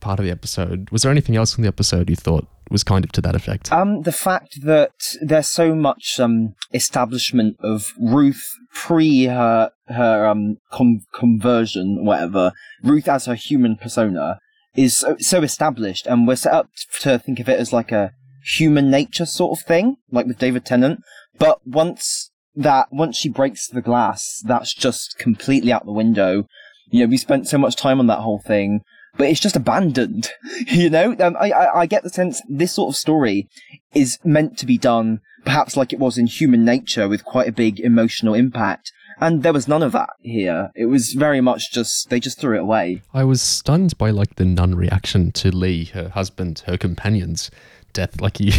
Part 0.00 0.20
of 0.20 0.24
the 0.24 0.30
episode. 0.30 0.88
Was 0.90 1.02
there 1.02 1.10
anything 1.10 1.34
else 1.34 1.56
in 1.56 1.62
the 1.62 1.68
episode 1.68 2.08
you 2.08 2.14
thought 2.14 2.46
was 2.70 2.84
kind 2.84 3.04
of 3.04 3.10
to 3.12 3.20
that 3.22 3.34
effect? 3.34 3.72
Um, 3.72 4.02
the 4.02 4.12
fact 4.12 4.60
that 4.62 4.92
there's 5.20 5.48
so 5.48 5.74
much 5.74 6.20
um 6.20 6.54
establishment 6.72 7.56
of 7.60 7.92
Ruth 7.98 8.54
pre 8.72 9.24
her 9.24 9.72
her 9.88 10.26
um 10.26 10.58
con- 10.70 11.02
conversion, 11.12 12.04
whatever. 12.04 12.52
Ruth 12.84 13.08
as 13.08 13.26
her 13.26 13.34
human 13.34 13.76
persona 13.76 14.38
is 14.76 14.98
so, 14.98 15.16
so 15.18 15.42
established, 15.42 16.06
and 16.06 16.28
we're 16.28 16.36
set 16.36 16.52
up 16.52 16.68
to 17.00 17.18
think 17.18 17.40
of 17.40 17.48
it 17.48 17.58
as 17.58 17.72
like 17.72 17.90
a 17.90 18.12
human 18.44 18.90
nature 18.90 19.26
sort 19.26 19.58
of 19.58 19.66
thing, 19.66 19.96
like 20.12 20.26
with 20.26 20.38
David 20.38 20.64
Tennant. 20.64 21.00
But 21.38 21.66
once 21.66 22.30
that 22.58 22.88
once 22.92 23.16
she 23.16 23.28
breaks 23.28 23.68
the 23.68 23.82
glass, 23.82 24.42
that's 24.44 24.74
just 24.74 25.18
completely 25.18 25.72
out 25.72 25.86
the 25.86 25.92
window. 25.92 26.46
You 26.90 27.00
know, 27.00 27.10
we 27.10 27.16
spent 27.16 27.48
so 27.48 27.58
much 27.58 27.76
time 27.76 28.00
on 28.00 28.06
that 28.06 28.20
whole 28.20 28.40
thing, 28.40 28.82
but 29.16 29.28
it's 29.28 29.40
just 29.40 29.56
abandoned. 29.56 30.30
you 30.66 30.90
know, 30.90 31.16
um, 31.20 31.36
I, 31.38 31.50
I 31.50 31.80
I 31.80 31.86
get 31.86 32.02
the 32.02 32.10
sense 32.10 32.42
this 32.48 32.72
sort 32.72 32.90
of 32.90 32.96
story 32.96 33.48
is 33.94 34.18
meant 34.24 34.58
to 34.58 34.66
be 34.66 34.78
done 34.78 35.20
perhaps 35.44 35.76
like 35.76 35.92
it 35.92 35.98
was 35.98 36.18
in 36.18 36.26
Human 36.26 36.64
Nature 36.64 37.08
with 37.08 37.24
quite 37.24 37.48
a 37.48 37.52
big 37.52 37.80
emotional 37.80 38.34
impact. 38.34 38.92
And 39.20 39.42
there 39.42 39.52
was 39.52 39.66
none 39.66 39.82
of 39.82 39.92
that 39.92 40.10
here. 40.20 40.70
It 40.74 40.86
was 40.86 41.12
very 41.12 41.40
much 41.40 41.72
just, 41.72 42.08
they 42.08 42.20
just 42.20 42.38
threw 42.38 42.56
it 42.56 42.62
away. 42.62 43.02
I 43.12 43.24
was 43.24 43.42
stunned 43.42 43.98
by 43.98 44.10
like 44.10 44.36
the 44.36 44.44
nun 44.44 44.74
reaction 44.74 45.32
to 45.32 45.50
Lee, 45.50 45.86
her 45.86 46.10
husband, 46.10 46.62
her 46.66 46.76
companion's 46.76 47.50
death. 47.92 48.20
Like 48.20 48.36
he 48.38 48.52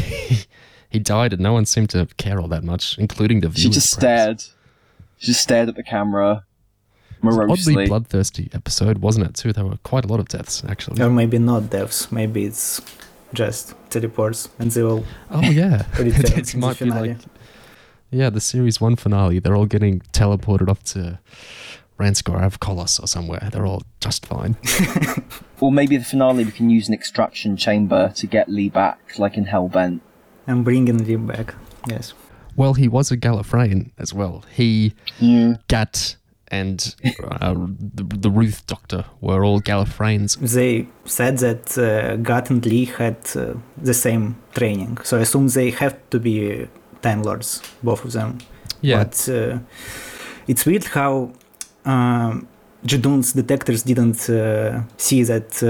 he 0.90 1.00
died, 1.00 1.34
and 1.34 1.42
no 1.42 1.54
one 1.54 1.66
seemed 1.66 1.90
to 1.92 2.08
care 2.18 2.40
all 2.40 2.48
that 2.50 2.64
much, 2.64 2.98
including 2.98 3.42
the 3.42 3.50
viewers. 3.50 3.62
She 3.62 3.70
just 3.70 4.00
perhaps. 4.00 4.44
stared. 4.46 4.56
She 5.18 5.28
just 5.28 5.42
stared 5.42 5.70
at 5.70 5.76
the 5.76 5.84
camera. 5.84 6.46
morosely. 7.22 7.74
Oddly 7.74 7.88
bloodthirsty 7.88 8.50
episode, 8.54 9.00
wasn't 9.00 9.28
it? 9.28 9.36
Too. 9.36 9.52
There 9.54 9.66
were 9.66 9.78
quite 9.84 10.06
a 10.06 10.08
lot 10.08 10.20
of 10.20 10.28
deaths 10.30 10.64
actually. 10.68 11.02
Or 11.02 11.10
maybe 11.10 11.38
not 11.38 11.70
deaths. 11.70 12.12
Maybe 12.12 12.46
it's 12.46 12.82
just 13.34 13.76
teleports 13.90 14.50
and 14.58 14.72
they 14.72 14.82
all 14.82 15.04
Oh 15.30 15.42
yeah, 15.42 15.86
return 16.00 16.40
it 16.40 16.46
the 16.48 16.58
might 16.58 16.80
be 16.80 16.86
finale. 16.90 17.10
like 17.10 17.18
yeah, 18.12 18.30
the 18.32 18.40
series 18.42 18.80
one 18.82 18.96
finale. 18.96 19.40
They're 19.40 19.56
all 19.56 19.68
getting 19.68 20.00
teleported 20.14 20.70
off 20.70 20.82
to 20.96 21.20
Ranskor 22.00 22.58
Kolos 22.58 23.04
or 23.04 23.08
somewhere. 23.08 23.50
They're 23.52 23.66
all 23.68 23.84
just 24.00 24.26
fine. 24.26 24.58
Or 25.62 25.74
maybe 25.74 25.98
the 25.98 26.06
finale 26.06 26.46
we 26.46 26.52
can 26.54 26.70
use 26.70 26.88
an 26.88 26.94
extraction 26.94 27.58
chamber 27.58 28.14
to 28.16 28.26
get 28.28 28.48
Lee 28.48 28.70
back, 28.70 29.20
like 29.20 29.36
in 29.36 29.46
Hellbent. 29.46 30.00
I'm 30.50 30.64
bringing 30.64 31.06
him 31.06 31.28
back. 31.28 31.54
Yes. 31.88 32.14
Well, 32.56 32.74
he 32.74 32.88
was 32.88 33.12
a 33.12 33.18
Gallifreyan 33.18 33.92
as 33.98 34.14
well. 34.14 34.44
He, 34.52 34.94
Yeah. 35.20 35.56
Gat, 35.68 36.18
and 36.52 36.96
uh, 37.32 37.54
the, 37.54 38.04
the 38.04 38.30
Ruth 38.32 38.66
Doctor 38.66 39.06
were 39.22 39.46
all 39.46 39.62
Gallifreyans. 39.62 40.38
They 40.40 40.88
said 41.06 41.38
that 41.38 41.78
uh, 41.78 42.18
Gat 42.18 42.50
and 42.50 42.66
Lee 42.66 42.86
had 42.86 43.18
uh, 43.36 43.54
the 43.78 43.94
same 43.94 44.36
training, 44.56 44.98
so 45.04 45.18
I 45.18 45.22
assume 45.22 45.48
they 45.48 45.72
have 45.72 45.96
to 46.10 46.20
be 46.20 46.68
Time 47.02 47.22
Lords, 47.24 47.62
both 47.84 48.04
of 48.04 48.12
them. 48.14 48.40
Yeah, 48.82 49.04
But 49.04 49.30
uh, 49.30 49.60
it's 50.48 50.66
weird 50.66 50.86
how 50.86 51.32
um, 51.86 52.48
Judoon's 52.84 53.34
detectors 53.34 53.84
didn't 53.84 54.30
uh, 54.30 54.82
see 54.98 55.24
that 55.24 55.64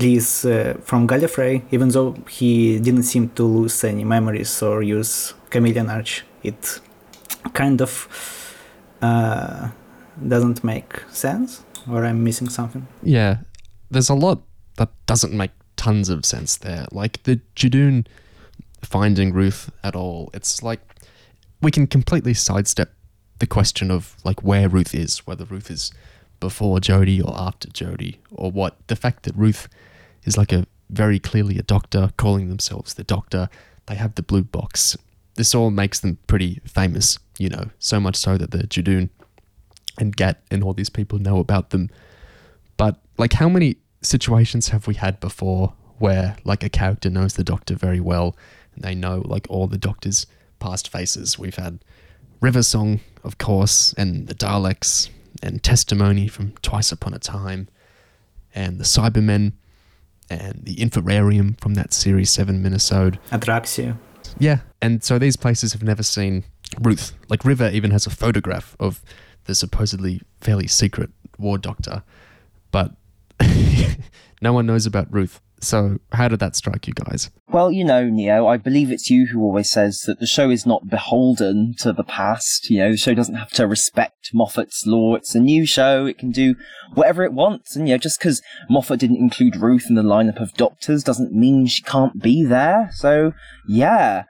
uh, 0.00 0.44
uh, 0.44 0.74
from 0.82 1.06
Gallifrey, 1.06 1.62
even 1.70 1.88
though 1.88 2.14
he 2.28 2.78
didn't 2.78 3.04
seem 3.04 3.28
to 3.30 3.44
lose 3.44 3.84
any 3.84 4.04
memories 4.04 4.62
or 4.62 4.82
use 4.82 5.34
Chameleon 5.50 5.88
Arch. 5.88 6.24
It 6.42 6.80
kind 7.52 7.80
of 7.80 8.08
uh, 9.00 9.68
doesn't 10.28 10.64
make 10.64 11.00
sense, 11.10 11.62
or 11.90 12.04
I'm 12.04 12.24
missing 12.24 12.48
something. 12.48 12.86
yeah. 13.02 13.38
There's 13.90 14.08
a 14.08 14.14
lot 14.14 14.42
that 14.76 14.88
doesn't 15.06 15.32
make 15.32 15.52
tons 15.76 16.08
of 16.08 16.24
sense 16.24 16.56
there. 16.56 16.86
Like 16.90 17.22
the 17.22 17.40
Judoon 17.54 18.06
finding 18.82 19.32
Ruth 19.32 19.70
at 19.84 19.94
all. 19.94 20.30
It's 20.34 20.62
like 20.62 20.80
we 21.60 21.70
can 21.70 21.86
completely 21.86 22.34
sidestep 22.34 22.92
the 23.38 23.46
question 23.46 23.90
of 23.90 24.16
like 24.24 24.42
where 24.42 24.68
Ruth 24.68 24.94
is, 24.94 25.26
whether 25.26 25.44
Ruth 25.44 25.70
is 25.70 25.92
before 26.44 26.78
Jodie 26.78 27.24
or 27.26 27.34
after 27.34 27.68
Jodie, 27.70 28.18
or 28.30 28.50
what. 28.50 28.76
The 28.88 28.96
fact 28.96 29.22
that 29.22 29.34
Ruth 29.34 29.66
is 30.24 30.36
like 30.36 30.52
a 30.52 30.66
very 30.90 31.18
clearly 31.18 31.56
a 31.56 31.62
doctor, 31.62 32.10
calling 32.18 32.50
themselves 32.50 32.92
the 32.92 33.02
doctor. 33.02 33.48
They 33.86 33.94
have 33.94 34.14
the 34.14 34.22
blue 34.22 34.42
box. 34.42 34.94
This 35.36 35.54
all 35.54 35.70
makes 35.70 36.00
them 36.00 36.18
pretty 36.26 36.60
famous, 36.66 37.18
you 37.38 37.48
know, 37.48 37.70
so 37.78 37.98
much 37.98 38.16
so 38.16 38.36
that 38.36 38.50
the 38.50 38.58
Judoon 38.58 39.08
and 39.98 40.14
Gat 40.14 40.42
and 40.50 40.62
all 40.62 40.74
these 40.74 40.90
people 40.90 41.18
know 41.18 41.38
about 41.38 41.70
them. 41.70 41.88
But 42.76 43.00
like, 43.16 43.32
how 43.32 43.48
many 43.48 43.76
situations 44.02 44.68
have 44.68 44.86
we 44.86 44.96
had 44.96 45.20
before 45.20 45.72
where 45.96 46.36
like 46.44 46.62
a 46.62 46.68
character 46.68 47.08
knows 47.08 47.34
the 47.34 47.44
Doctor 47.44 47.74
very 47.74 48.00
well 48.00 48.36
and 48.74 48.84
they 48.84 48.94
know 48.94 49.22
like 49.24 49.46
all 49.48 49.66
the 49.66 49.78
Doctor's 49.78 50.26
past 50.58 50.92
faces? 50.92 51.38
We've 51.38 51.56
had 51.56 51.78
River 52.42 52.62
Song, 52.62 53.00
of 53.22 53.38
course, 53.38 53.94
and 53.96 54.26
the 54.26 54.34
Daleks, 54.34 55.08
and 55.42 55.62
Testimony 55.62 56.28
from 56.28 56.52
Twice 56.62 56.92
Upon 56.92 57.14
a 57.14 57.18
Time, 57.18 57.68
and 58.54 58.78
the 58.78 58.84
Cybermen, 58.84 59.52
and 60.30 60.64
the 60.64 60.76
Infrarium 60.76 61.60
from 61.60 61.74
that 61.74 61.92
Series 61.92 62.30
7 62.30 62.62
Minnesota. 62.62 63.18
Atraxia. 63.30 63.98
Yeah, 64.38 64.60
and 64.80 65.02
so 65.04 65.18
these 65.18 65.36
places 65.36 65.72
have 65.72 65.82
never 65.82 66.02
seen 66.02 66.44
Ruth. 66.80 67.12
Like 67.28 67.44
River 67.44 67.68
even 67.70 67.90
has 67.90 68.06
a 68.06 68.10
photograph 68.10 68.76
of 68.80 69.02
the 69.44 69.54
supposedly 69.54 70.22
fairly 70.40 70.66
secret 70.66 71.10
war 71.38 71.58
doctor, 71.58 72.02
but 72.70 72.92
no 74.40 74.52
one 74.52 74.66
knows 74.66 74.86
about 74.86 75.12
Ruth. 75.12 75.40
So 75.64 75.98
how 76.12 76.28
did 76.28 76.40
that 76.40 76.56
strike 76.56 76.86
you 76.86 76.94
guys? 76.94 77.30
Well, 77.48 77.70
you 77.70 77.84
know, 77.84 78.08
Neo, 78.08 78.46
I 78.46 78.56
believe 78.56 78.90
it's 78.90 79.10
you 79.10 79.26
who 79.26 79.40
always 79.40 79.70
says 79.70 80.02
that 80.06 80.20
the 80.20 80.26
show 80.26 80.50
is 80.50 80.66
not 80.66 80.88
beholden 80.88 81.74
to 81.78 81.92
the 81.92 82.04
past. 82.04 82.70
You 82.70 82.80
know, 82.80 82.90
the 82.92 82.96
show 82.96 83.14
doesn't 83.14 83.34
have 83.34 83.50
to 83.52 83.66
respect 83.66 84.30
Moffat's 84.32 84.84
law. 84.86 85.14
It's 85.14 85.34
a 85.34 85.40
new 85.40 85.66
show. 85.66 86.06
It 86.06 86.18
can 86.18 86.30
do 86.30 86.56
whatever 86.94 87.24
it 87.24 87.32
wants. 87.32 87.76
And, 87.76 87.88
you 87.88 87.94
know, 87.94 87.98
just 87.98 88.18
because 88.18 88.42
Moffat 88.68 89.00
didn't 89.00 89.16
include 89.16 89.56
Ruth 89.56 89.86
in 89.88 89.94
the 89.94 90.02
lineup 90.02 90.40
of 90.40 90.54
doctors 90.54 91.04
doesn't 91.04 91.32
mean 91.32 91.66
she 91.66 91.82
can't 91.82 92.20
be 92.20 92.44
there. 92.44 92.90
So, 92.92 93.32
yeah. 93.66 94.24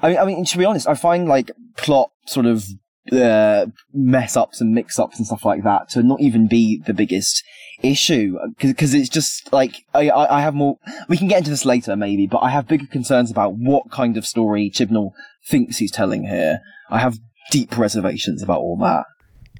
I 0.00 0.08
mean, 0.08 0.18
I 0.18 0.24
mean, 0.24 0.44
to 0.44 0.58
be 0.58 0.64
honest, 0.64 0.88
I 0.88 0.94
find 0.94 1.28
like 1.28 1.50
plot 1.76 2.10
sort 2.26 2.46
of 2.46 2.64
uh, 3.10 3.66
mess 3.92 4.36
ups 4.36 4.60
and 4.60 4.74
mix 4.74 4.98
ups 4.98 5.18
and 5.18 5.26
stuff 5.26 5.44
like 5.44 5.64
that 5.64 5.88
to 5.90 6.02
not 6.02 6.20
even 6.20 6.46
be 6.46 6.80
the 6.86 6.94
biggest 6.94 7.42
issue 7.82 8.38
because 8.58 8.94
it's 8.94 9.08
just 9.08 9.52
like 9.52 9.84
I, 9.94 10.08
I 10.08 10.38
I 10.38 10.40
have 10.40 10.54
more. 10.54 10.78
We 11.08 11.16
can 11.16 11.28
get 11.28 11.38
into 11.38 11.50
this 11.50 11.64
later 11.64 11.96
maybe, 11.96 12.26
but 12.26 12.38
I 12.38 12.50
have 12.50 12.68
bigger 12.68 12.86
concerns 12.86 13.30
about 13.30 13.54
what 13.54 13.90
kind 13.90 14.16
of 14.16 14.26
story 14.26 14.70
Chibnall 14.70 15.12
thinks 15.48 15.78
he's 15.78 15.90
telling 15.90 16.24
here. 16.24 16.60
I 16.90 16.98
have 16.98 17.18
deep 17.50 17.76
reservations 17.76 18.42
about 18.42 18.60
all 18.60 18.76
that. 18.78 19.04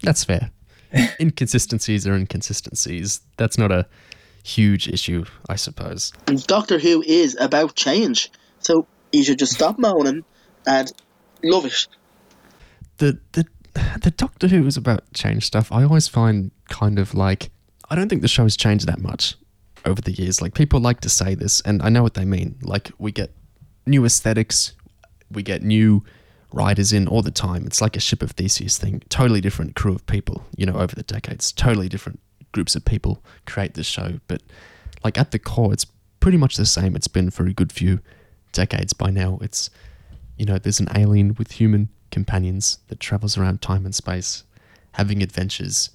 That's 0.02 0.24
fair. 0.24 0.50
inconsistencies 1.20 2.06
are 2.06 2.14
inconsistencies. 2.14 3.20
That's 3.36 3.58
not 3.58 3.72
a 3.72 3.86
huge 4.44 4.88
issue, 4.88 5.24
I 5.48 5.56
suppose. 5.56 6.12
Doctor 6.46 6.78
Who 6.78 7.02
is 7.02 7.36
about 7.40 7.74
change, 7.74 8.30
so 8.58 8.86
you 9.12 9.24
should 9.24 9.38
just 9.38 9.52
stop 9.52 9.78
moaning 9.78 10.24
and 10.66 10.92
love 11.42 11.64
it. 11.66 11.86
the 12.98 13.18
the 13.32 13.46
the 14.02 14.10
Doctor 14.10 14.48
Who 14.48 14.66
is 14.66 14.76
about 14.76 15.12
change 15.14 15.46
stuff. 15.46 15.72
I 15.72 15.82
always 15.84 16.08
find 16.08 16.50
kind 16.68 16.98
of 16.98 17.14
like 17.14 17.50
I 17.92 17.94
don't 17.94 18.08
think 18.08 18.22
the 18.22 18.28
show 18.28 18.44
has 18.44 18.56
changed 18.56 18.86
that 18.86 19.00
much 19.00 19.36
over 19.84 20.00
the 20.00 20.12
years. 20.12 20.40
Like 20.40 20.54
people 20.54 20.80
like 20.80 21.02
to 21.02 21.10
say 21.10 21.34
this, 21.34 21.60
and 21.60 21.82
I 21.82 21.90
know 21.90 22.02
what 22.02 22.14
they 22.14 22.24
mean. 22.24 22.58
Like 22.62 22.90
we 22.96 23.12
get 23.12 23.30
new 23.84 24.06
aesthetics, 24.06 24.72
we 25.30 25.42
get 25.42 25.62
new 25.62 26.02
writers 26.54 26.94
in 26.94 27.06
all 27.06 27.20
the 27.20 27.30
time. 27.30 27.66
It's 27.66 27.82
like 27.82 27.94
a 27.94 28.00
ship 28.00 28.22
of 28.22 28.30
Theseus 28.30 28.78
thing. 28.78 29.02
Totally 29.10 29.42
different 29.42 29.76
crew 29.76 29.94
of 29.94 30.06
people, 30.06 30.46
you 30.56 30.64
know, 30.64 30.76
over 30.76 30.94
the 30.94 31.02
decades. 31.02 31.52
Totally 31.52 31.90
different 31.90 32.18
groups 32.52 32.74
of 32.74 32.86
people 32.86 33.22
create 33.44 33.74
this 33.74 33.86
show, 33.86 34.20
but 34.26 34.42
like 35.04 35.18
at 35.18 35.30
the 35.30 35.38
core, 35.38 35.74
it's 35.74 35.84
pretty 36.18 36.38
much 36.38 36.56
the 36.56 36.64
same. 36.64 36.96
It's 36.96 37.08
been 37.08 37.28
for 37.28 37.44
a 37.44 37.52
good 37.52 37.72
few 37.72 38.00
decades 38.52 38.94
by 38.94 39.10
now. 39.10 39.38
It's 39.42 39.68
you 40.38 40.46
know, 40.46 40.56
there's 40.56 40.80
an 40.80 40.88
alien 40.96 41.34
with 41.34 41.52
human 41.52 41.90
companions 42.10 42.78
that 42.88 43.00
travels 43.00 43.36
around 43.36 43.60
time 43.60 43.84
and 43.84 43.94
space, 43.94 44.44
having 44.92 45.22
adventures, 45.22 45.90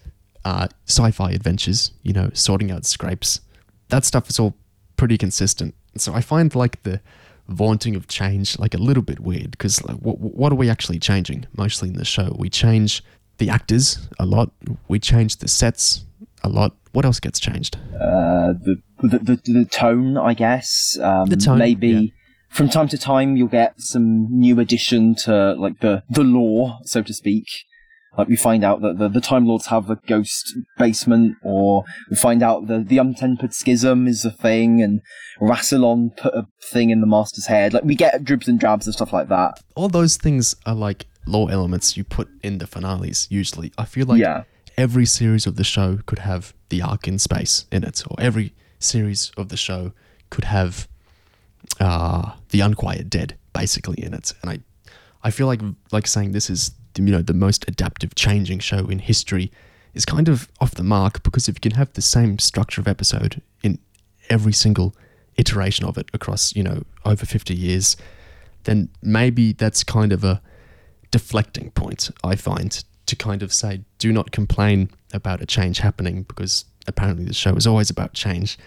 uh, 0.48 0.68
sci-fi 0.96 1.30
adventures. 1.40 1.80
You 2.08 2.14
know, 2.18 2.30
sorting 2.34 2.72
out 2.72 2.86
scrapes. 2.86 3.42
That 3.90 4.04
stuff 4.06 4.30
is 4.30 4.40
all 4.40 4.54
pretty 4.96 5.18
consistent. 5.18 5.74
So 6.04 6.14
I 6.20 6.22
find 6.22 6.54
like 6.64 6.76
the 6.84 7.00
vaunting 7.48 7.96
of 7.96 8.04
change 8.08 8.60
like 8.60 8.74
a 8.80 8.82
little 8.88 9.04
bit 9.04 9.20
weird 9.30 9.52
because 9.52 9.76
like 9.88 9.98
what 10.06 10.18
what 10.20 10.52
are 10.52 10.60
we 10.64 10.70
actually 10.70 11.00
changing 11.00 11.46
mostly 11.58 11.88
in 11.90 11.96
the 11.96 12.06
show? 12.06 12.28
We 12.44 12.50
change 12.50 12.92
the 13.38 13.50
actors 13.50 13.86
a 14.20 14.26
lot. 14.26 14.50
We 14.88 15.00
change 15.00 15.32
the 15.38 15.48
sets 15.48 16.06
a 16.44 16.50
lot. 16.50 16.72
What 16.94 17.06
else 17.06 17.20
gets 17.20 17.40
changed? 17.40 17.78
Uh, 17.96 18.54
the, 18.68 18.76
the 19.12 19.18
the 19.30 19.36
the 19.58 19.66
tone, 19.66 20.18
I 20.32 20.34
guess. 20.34 20.98
Um, 21.02 21.26
The 21.30 21.38
tone, 21.38 21.60
maybe. 21.60 21.88
yeah. 21.90 22.08
From 22.50 22.70
time 22.70 22.88
to 22.88 22.98
time, 22.98 23.30
you'll 23.38 23.50
get 23.62 23.74
some 23.94 24.28
new 24.32 24.60
addition 24.60 25.16
to 25.26 25.54
like 25.64 25.80
the 25.86 26.04
the 26.10 26.24
lore, 26.24 26.80
so 26.94 27.02
to 27.04 27.14
speak. 27.14 27.46
Like 28.18 28.28
we 28.28 28.36
find 28.36 28.64
out 28.64 28.82
that 28.82 28.98
the, 28.98 29.08
the 29.10 29.22
Time 29.22 29.46
Lords 29.46 29.68
have 29.68 29.90
a 29.90 29.98
ghost 30.08 30.56
basement, 30.78 31.38
or 31.44 31.84
we 32.10 32.16
find 32.16 32.42
out 32.42 32.68
that 32.68 32.88
the 32.88 32.98
untempered 32.98 33.54
schism 33.54 34.08
is 34.08 34.26
a 34.26 34.32
thing, 34.32 34.82
and 34.82 35.02
Rassilon 35.40 36.16
put 36.18 36.34
a 36.34 36.48
thing 36.64 36.90
in 36.90 37.00
the 37.02 37.08
Master's 37.08 37.46
head. 37.46 37.74
Like 37.74 37.84
we 37.84 37.96
get 37.96 38.24
dribs 38.24 38.48
and 38.48 38.60
drabs 38.60 38.88
and 38.88 38.94
stuff 38.96 39.14
like 39.14 39.30
that. 39.30 39.60
all 39.76 39.88
those 39.90 40.18
things 40.18 40.56
are 40.66 40.76
like 40.76 41.06
lore 41.28 41.52
elements 41.52 41.96
you 41.98 42.04
put 42.04 42.28
in 42.44 42.58
the 42.58 42.68
finales 42.68 43.28
usually. 43.30 43.72
I 43.78 43.86
feel 43.86 44.06
like 44.08 44.20
Yeah. 44.20 44.44
every 44.78 45.06
series 45.06 45.46
of 45.46 45.56
the 45.58 45.64
show 45.64 46.00
could 46.06 46.20
have 46.20 46.54
the 46.70 46.82
Ark 46.82 47.08
in 47.08 47.20
Space 47.20 47.66
in 47.72 47.84
it, 47.84 48.02
or 48.10 48.16
every 48.20 48.54
series 48.80 49.32
of 49.38 49.50
the 49.50 49.58
show 49.58 49.92
could 50.30 50.46
have 50.46 50.88
uh, 51.80 52.32
the 52.50 52.62
unquiet 52.62 53.10
dead 53.10 53.38
basically 53.54 54.02
in 54.04 54.14
it. 54.14 54.34
And 54.42 54.52
I, 54.52 54.60
I 55.24 55.32
feel 55.32 55.48
like 55.48 55.62
like 55.92 56.08
saying 56.08 56.32
this 56.32 56.50
is 56.50 56.72
you 56.98 57.12
know 57.14 57.22
the 57.22 57.34
most 57.34 57.68
adaptive 57.68 58.16
changing 58.16 58.60
show 58.60 58.88
in 58.88 59.00
history 59.00 59.52
is 59.94 60.06
kind 60.06 60.28
of 60.28 60.50
off 60.60 60.76
the 60.76 60.84
mark 60.84 61.24
because 61.24 61.48
if 61.48 61.56
you 61.56 61.62
can 61.62 61.78
have 61.78 61.92
the 61.94 62.02
same 62.02 62.40
structure 62.40 62.82
of 62.82 62.88
episode 62.88 63.42
in 63.64 63.80
every 64.30 64.54
single 64.54 64.96
iteration 65.38 65.86
of 65.86 65.98
it 65.98 66.10
across 66.14 66.56
you 66.56 66.64
know 66.64 66.84
over 67.06 67.26
50 67.26 67.54
years 67.54 67.96
then 68.68 68.90
maybe 69.02 69.54
that's 69.54 69.84
kind 69.84 70.12
of 70.12 70.24
a 70.24 70.42
deflecting 71.12 71.72
point, 71.72 72.10
I 72.24 72.36
find, 72.36 72.84
to 73.06 73.16
kind 73.16 73.42
of 73.42 73.54
say, 73.54 73.82
do 73.98 74.12
not 74.12 74.32
complain 74.32 74.90
about 75.14 75.42
a 75.42 75.46
change 75.46 75.80
happening 75.80 76.24
because 76.24 76.66
apparently 76.86 77.26
the 77.26 77.34
show 77.34 77.56
is 77.56 77.66
always 77.66 77.90
about 77.90 78.14
change. 78.14 78.58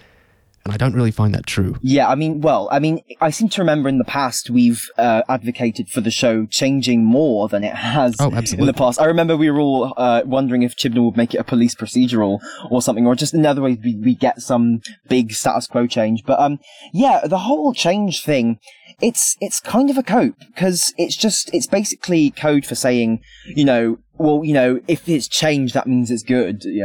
And 0.64 0.74
I 0.74 0.76
don't 0.76 0.94
really 0.94 1.10
find 1.10 1.34
that 1.34 1.46
true. 1.46 1.78
Yeah, 1.80 2.08
I 2.08 2.14
mean, 2.14 2.42
well, 2.42 2.68
I 2.70 2.80
mean, 2.80 3.00
I 3.20 3.30
seem 3.30 3.48
to 3.50 3.62
remember 3.62 3.88
in 3.88 3.96
the 3.96 4.04
past 4.04 4.50
we've 4.50 4.86
uh, 4.98 5.22
advocated 5.26 5.88
for 5.88 6.02
the 6.02 6.10
show 6.10 6.44
changing 6.46 7.02
more 7.04 7.48
than 7.48 7.64
it 7.64 7.74
has 7.74 8.16
Oh, 8.20 8.28
in 8.28 8.66
the 8.66 8.74
past. 8.74 9.00
I 9.00 9.06
remember 9.06 9.38
we 9.38 9.50
were 9.50 9.58
all 9.58 9.94
uh, 9.96 10.22
wondering 10.26 10.62
if 10.62 10.76
Chibnall 10.76 11.06
would 11.06 11.16
make 11.16 11.32
it 11.32 11.38
a 11.38 11.44
police 11.44 11.74
procedural 11.74 12.40
or 12.70 12.82
something, 12.82 13.06
or 13.06 13.14
just 13.14 13.32
another 13.32 13.62
way 13.62 13.78
we, 13.82 13.96
we 13.96 14.14
get 14.14 14.42
some 14.42 14.82
big 15.08 15.32
status 15.32 15.66
quo 15.66 15.86
change. 15.86 16.24
But 16.26 16.38
um, 16.38 16.58
yeah, 16.92 17.22
the 17.26 17.38
whole 17.38 17.72
change 17.72 18.22
thing, 18.22 18.58
it's 19.00 19.38
it's 19.40 19.60
kind 19.60 19.88
of 19.88 19.96
a 19.96 20.02
cope 20.02 20.38
because 20.54 20.92
it's 20.98 21.16
just 21.16 21.52
it's 21.54 21.66
basically 21.66 22.32
code 22.32 22.66
for 22.66 22.74
saying, 22.74 23.22
you 23.46 23.64
know, 23.64 23.98
well, 24.20 24.44
you 24.44 24.52
know, 24.52 24.80
if 24.86 25.08
it's 25.08 25.26
changed, 25.26 25.72
that 25.72 25.86
means 25.86 26.10
it's 26.10 26.22
good, 26.22 26.62
you 26.64 26.82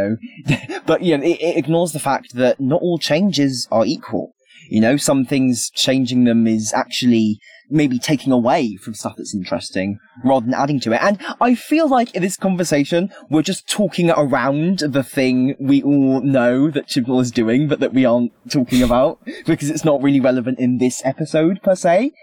know. 0.48 0.58
but 0.86 1.04
you 1.04 1.18
know, 1.18 1.24
it, 1.24 1.42
it 1.42 1.58
ignores 1.58 1.92
the 1.92 2.00
fact 2.00 2.34
that 2.36 2.62
not 2.62 2.82
all 2.82 2.98
changes 2.98 3.68
are 3.72 3.86
equal. 3.86 4.32
You 4.70 4.80
know, 4.80 4.96
some 4.96 5.26
things 5.26 5.70
changing 5.70 6.24
them 6.24 6.48
is 6.48 6.74
actually 6.74 7.40
maybe 7.70 8.00
taking 8.00 8.32
away 8.32 8.78
from 8.78 8.94
stuff 8.94 9.16
that's 9.18 9.36
interesting 9.36 10.00
rather 10.24 10.46
than 10.46 10.54
adding 10.54 10.80
to 10.80 10.94
it. 10.94 11.02
And 11.02 11.20
I 11.42 11.56
feel 11.56 11.90
like 11.90 12.16
in 12.16 12.22
this 12.22 12.38
conversation, 12.38 13.12
we're 13.30 13.42
just 13.42 13.68
talking 13.68 14.12
around 14.12 14.80
the 14.80 15.04
thing 15.04 15.56
we 15.60 15.84
all 15.84 16.22
know 16.22 16.72
that 16.72 16.88
Chibnall 16.88 17.22
is 17.22 17.32
doing, 17.32 17.68
but 17.68 17.82
that 17.82 17.94
we 17.94 18.06
aren't 18.06 18.32
talking 18.50 18.82
about 18.82 19.20
because 19.46 19.70
it's 19.70 19.86
not 19.86 20.02
really 20.02 20.22
relevant 20.22 20.58
in 20.58 20.78
this 20.78 21.02
episode 21.04 21.62
per 21.62 21.76
se. 21.76 22.14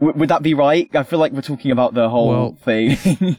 W- 0.00 0.18
would 0.18 0.28
that 0.28 0.42
be 0.42 0.54
right? 0.54 0.88
I 0.94 1.02
feel 1.02 1.18
like 1.18 1.32
we're 1.32 1.40
talking 1.42 1.70
about 1.70 1.94
the 1.94 2.08
whole 2.08 2.28
Well, 2.28 2.52
thing. 2.62 2.90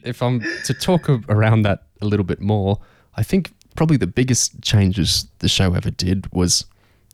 if 0.03 0.21
I'm 0.21 0.41
to 0.65 0.73
talk 0.73 1.09
around 1.29 1.61
that 1.63 1.83
a 2.01 2.05
little 2.05 2.23
bit 2.25 2.41
more, 2.41 2.79
I 3.15 3.23
think 3.23 3.51
probably 3.75 3.97
the 3.97 4.07
biggest 4.07 4.61
changes 4.61 5.27
the 5.39 5.47
show 5.47 5.73
ever 5.73 5.91
did 5.91 6.31
was 6.33 6.65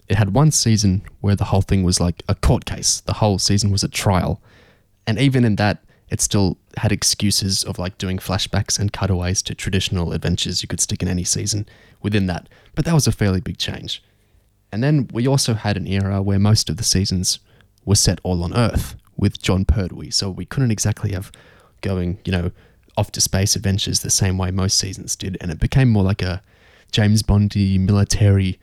it 0.07 0.15
had 0.17 0.33
one 0.33 0.51
season 0.51 1.01
where 1.21 1.35
the 1.35 1.45
whole 1.45 1.62
thing 1.62 1.83
was 1.83 2.00
like 2.00 2.23
a 2.27 2.35
court 2.35 2.65
case. 2.65 3.01
The 3.01 3.13
whole 3.13 3.39
season 3.39 3.71
was 3.71 3.83
a 3.83 3.88
trial. 3.89 4.41
And 5.07 5.17
even 5.19 5.43
in 5.45 5.55
that, 5.57 5.83
it 6.09 6.21
still 6.21 6.57
had 6.77 6.91
excuses 6.91 7.63
of 7.63 7.79
like 7.79 7.97
doing 7.97 8.17
flashbacks 8.19 8.77
and 8.79 8.93
cutaways 8.93 9.41
to 9.43 9.55
traditional 9.55 10.13
adventures 10.13 10.62
you 10.62 10.67
could 10.67 10.79
stick 10.81 11.01
in 11.01 11.07
any 11.07 11.23
season 11.23 11.65
within 12.01 12.27
that. 12.27 12.47
But 12.75 12.85
that 12.85 12.93
was 12.93 13.07
a 13.07 13.12
fairly 13.12 13.41
big 13.41 13.57
change. 13.57 14.03
And 14.71 14.83
then 14.83 15.09
we 15.13 15.27
also 15.27 15.53
had 15.53 15.77
an 15.77 15.88
era 15.88 16.21
where 16.21 16.39
most 16.39 16.69
of 16.69 16.77
the 16.77 16.83
seasons 16.83 17.39
were 17.85 17.95
set 17.95 18.19
all 18.23 18.43
on 18.43 18.53
Earth 18.55 18.95
with 19.17 19.41
Jon 19.41 19.65
Pertwee. 19.65 20.12
So 20.12 20.29
we 20.29 20.46
couldn't 20.46 20.72
exactly 20.72 21.12
have 21.13 21.32
going, 21.82 22.20
you 22.25 22.32
know, 22.32 22.51
off 22.98 23.12
to 23.12 23.22
space 23.22 23.55
adventures 23.55 24.01
the 24.01 24.10
same 24.10 24.38
way 24.38 24.51
most 24.51 24.77
seasons 24.77 25.15
did. 25.15 25.38
And 25.41 25.51
it 25.51 25.60
became 25.60 25.89
more 25.89 26.03
like 26.03 26.22
a 26.22 26.41
James 26.91 27.24
Bondy 27.24 27.77
military, 27.77 28.60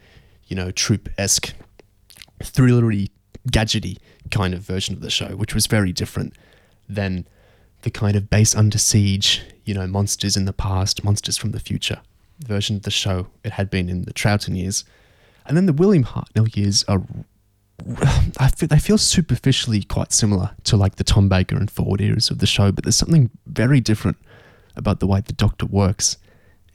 you 0.47 0.57
know, 0.57 0.71
troop 0.71 1.09
esque, 1.19 1.53
thrillery, 2.41 3.11
gadgety 3.51 3.99
kind 4.31 4.55
of 4.55 4.61
version 4.61 4.95
of 4.95 5.01
the 5.01 5.11
show, 5.11 5.37
which 5.37 5.55
was 5.55 5.67
very 5.67 5.93
different 5.93 6.35
than 6.89 7.27
the 7.83 7.91
kind 7.91 8.17
of 8.17 8.31
base 8.31 8.55
under 8.55 8.79
siege, 8.79 9.43
you 9.65 9.75
know, 9.75 9.87
monsters 9.87 10.37
in 10.37 10.45
the 10.45 10.53
past, 10.53 11.03
monsters 11.03 11.37
from 11.37 11.53
the 11.53 11.61
future 11.61 12.01
version 12.41 12.77
of 12.77 12.83
the 12.83 12.91
show 12.91 13.27
it 13.45 13.53
had 13.53 13.71
been 13.71 13.89
in 13.89 14.05
the 14.05 14.13
Troughton 14.13 14.57
years. 14.57 14.85
And 15.47 15.57
then 15.57 15.67
the 15.67 15.73
William 15.73 16.05
Hartnell 16.05 16.55
years 16.57 16.85
are, 16.89 17.03
I 18.39 18.49
feel, 18.49 18.69
they 18.69 18.79
feel 18.79 18.99
superficially 18.99 19.83
quite 19.83 20.13
similar 20.13 20.51
to 20.65 20.77
like 20.77 20.97
the 20.97 21.05
Tom 21.05 21.29
Baker 21.29 21.57
and 21.57 21.71
Ford 21.71 22.01
eras 22.01 22.31
of 22.31 22.39
the 22.39 22.47
show, 22.47 22.73
but 22.73 22.85
there's 22.85 22.97
something 22.97 23.31
very 23.47 23.81
different 23.81 24.17
about 24.77 25.01
the 25.01 25.07
way 25.07 25.21
the 25.21 25.33
Doctor 25.33 25.67
works 25.67 26.17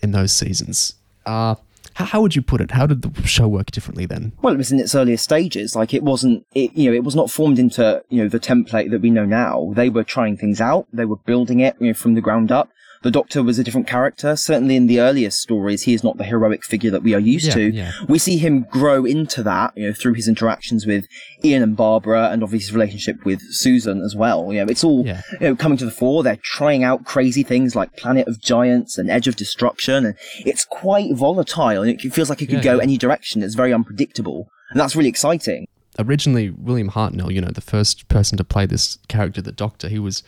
in 0.02 0.12
those 0.12 0.32
seasons. 0.32 0.96
Uh, 1.26 1.56
how, 1.96 2.06
how 2.06 2.22
would 2.22 2.36
you 2.36 2.42
put 2.42 2.62
it? 2.62 2.72
How 2.72 2.86
did 2.86 3.02
the 3.02 3.28
show 3.28 3.48
work 3.48 3.72
differently 3.72 4.06
then? 4.06 4.34
Well, 4.42 4.54
it 4.54 4.58
was 4.58 4.72
in 4.72 4.80
its 4.80 4.94
earlier 4.94 5.18
stages. 5.18 5.76
Like 5.76 5.94
it 5.94 6.04
wasn't, 6.04 6.46
it, 6.54 6.74
you 6.74 6.90
know, 6.90 6.96
it 6.96 7.04
was 7.04 7.16
not 7.16 7.32
formed 7.32 7.58
into, 7.58 8.04
you 8.10 8.22
know, 8.22 8.30
the 8.30 8.40
template 8.40 8.92
that 8.92 9.02
we 9.02 9.10
know 9.10 9.26
now. 9.26 9.72
They 9.76 9.90
were 9.90 10.04
trying 10.04 10.38
things 10.38 10.60
out. 10.60 10.88
They 10.92 11.06
were 11.06 11.16
building 11.16 11.62
it, 11.62 11.76
you 11.80 11.88
know, 11.88 11.94
from 11.94 12.14
the 12.14 12.22
ground 12.22 12.52
up. 12.52 12.70
The 13.06 13.12
Doctor 13.12 13.44
was 13.44 13.60
a 13.60 13.64
different 13.64 13.86
character. 13.86 14.36
Certainly 14.36 14.76
in 14.76 14.88
the 14.88 15.00
earliest 15.00 15.40
stories, 15.40 15.84
he 15.84 15.94
is 15.94 16.04
not 16.04 16.18
the 16.18 16.24
heroic 16.24 16.66
figure 16.66 16.90
that 16.90 17.04
we 17.04 17.14
are 17.14 17.20
used 17.20 17.46
Yeah, 17.50 17.54
to. 17.54 17.70
yeah. 17.72 17.92
We 18.10 18.18
see 18.18 18.38
him 18.38 18.64
grow 18.72 19.06
into 19.06 19.44
that, 19.44 19.74
you 19.78 19.86
know, 19.88 19.94
through 19.94 20.14
his 20.16 20.28
interactions 20.28 20.88
with 20.88 21.06
Ian 21.44 21.62
and 21.62 21.78
Barbara 21.78 22.30
and 22.32 22.42
obviously 22.42 22.66
his 22.66 22.74
relationship 22.74 23.24
with 23.24 23.42
Susan 23.52 24.02
as 24.02 24.16
well. 24.16 24.52
You 24.52 24.66
know, 24.66 24.72
it's 24.72 24.84
all, 24.84 25.06
Yeah. 25.06 25.22
you 25.40 25.48
know, 25.50 25.56
coming 25.56 25.78
to 25.78 25.86
the 25.86 25.92
fore. 25.92 26.24
They're 26.24 26.40
trying 26.44 26.84
out 26.84 27.06
crazy 27.06 27.44
things 27.44 27.76
like 27.76 27.96
Planet 27.96 28.28
of 28.28 28.42
Giants 28.42 28.98
and 28.98 29.08
Edge 29.12 29.28
of 29.28 29.36
Destruction. 29.36 30.04
And 30.08 30.16
it's 30.40 30.66
quite 30.66 31.14
volatile 31.16 31.84
and 31.84 31.92
it 31.92 32.02
feels 32.12 32.32
like 32.32 32.42
it 32.42 32.48
could 32.48 32.64
go 32.64 32.80
any 32.80 32.98
direction. 32.98 33.44
It's 33.44 33.54
very 33.54 33.72
unpredictable. 33.72 34.50
And 34.72 34.80
that's 34.80 34.96
really 34.96 35.10
exciting. 35.10 35.68
originally 36.00 36.50
William 36.50 36.90
Hartnell, 36.90 37.32
you 37.32 37.40
know, 37.40 37.52
the 37.54 37.62
first 37.62 38.08
person 38.10 38.36
to 38.38 38.44
play 38.44 38.66
this 38.66 38.98
character, 39.08 39.42
the 39.42 39.52
Doctor, 39.52 39.88
he 39.90 40.00
was, 40.00 40.24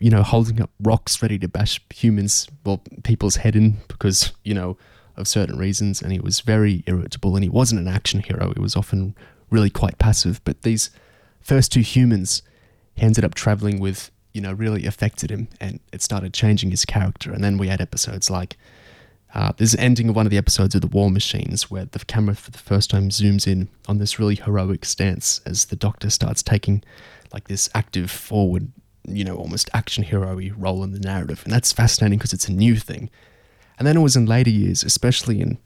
you 0.00 0.10
know, 0.10 0.22
holding 0.22 0.60
up 0.60 0.70
rocks 0.80 1.22
ready 1.22 1.38
to 1.38 1.46
bash 1.46 1.80
humans, 1.94 2.48
well, 2.64 2.82
people's 3.04 3.36
head 3.36 3.54
in 3.54 3.76
because, 3.86 4.32
you 4.42 4.54
know, 4.54 4.76
of 5.16 5.28
certain 5.28 5.58
reasons. 5.58 6.02
And 6.02 6.10
he 6.10 6.18
was 6.18 6.40
very 6.40 6.82
irritable 6.86 7.36
and 7.36 7.44
he 7.44 7.50
wasn't 7.50 7.80
an 7.80 7.88
action 7.88 8.20
hero. 8.20 8.52
He 8.56 8.62
was 8.62 8.74
often 8.74 9.14
really 9.50 9.70
quite 9.70 9.98
passive. 9.98 10.40
But 10.44 10.62
these 10.62 10.90
first 11.40 11.70
two 11.70 11.80
humans 11.80 12.42
he 12.94 13.06
ended 13.06 13.24
up 13.24 13.34
traveling 13.34 13.80
with, 13.80 14.10
you 14.32 14.40
know, 14.40 14.52
really 14.52 14.84
affected 14.86 15.30
him 15.30 15.48
and 15.60 15.80
it 15.92 16.02
started 16.02 16.34
changing 16.34 16.70
his 16.70 16.84
character. 16.84 17.32
And 17.32 17.42
then 17.42 17.56
we 17.56 17.68
had 17.68 17.80
episodes 17.80 18.30
like 18.30 18.56
uh, 19.34 19.52
there's 19.56 19.74
an 19.74 19.80
ending 19.80 20.08
of 20.08 20.16
one 20.16 20.26
of 20.26 20.30
the 20.30 20.38
episodes 20.38 20.74
of 20.74 20.80
The 20.80 20.88
War 20.88 21.10
Machines 21.10 21.70
where 21.70 21.84
the 21.84 22.00
camera 22.00 22.34
for 22.34 22.50
the 22.50 22.58
first 22.58 22.90
time 22.90 23.10
zooms 23.10 23.46
in 23.46 23.68
on 23.86 23.98
this 23.98 24.18
really 24.18 24.34
heroic 24.34 24.84
stance 24.84 25.40
as 25.46 25.66
the 25.66 25.76
Doctor 25.76 26.10
starts 26.10 26.42
taking 26.42 26.82
like 27.32 27.46
this 27.46 27.68
active 27.74 28.10
forward, 28.10 28.72
you 29.16 29.24
know, 29.24 29.36
almost 29.36 29.70
action 29.72 30.04
hero 30.04 30.38
role 30.56 30.82
in 30.82 30.92
the 30.92 31.00
narrative. 31.00 31.42
And 31.44 31.52
that's 31.52 31.72
fascinating 31.72 32.18
because 32.18 32.32
it's 32.32 32.48
a 32.48 32.52
new 32.52 32.76
thing. 32.76 33.10
And 33.78 33.86
then 33.86 33.96
it 33.96 34.00
was 34.00 34.16
in 34.16 34.26
later 34.26 34.50
years, 34.50 34.82
especially 34.84 35.40
in 35.40 35.58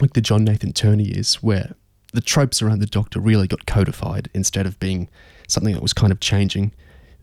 like 0.00 0.14
the 0.14 0.20
John 0.20 0.44
Nathan 0.44 0.72
Turner 0.72 1.02
years, 1.02 1.36
where 1.36 1.74
the 2.12 2.20
tropes 2.20 2.62
around 2.62 2.78
the 2.78 2.86
Doctor 2.86 3.20
really 3.20 3.46
got 3.46 3.66
codified 3.66 4.30
instead 4.34 4.66
of 4.66 4.80
being 4.80 5.08
something 5.48 5.74
that 5.74 5.82
was 5.82 5.92
kind 5.92 6.12
of 6.12 6.20
changing 6.20 6.72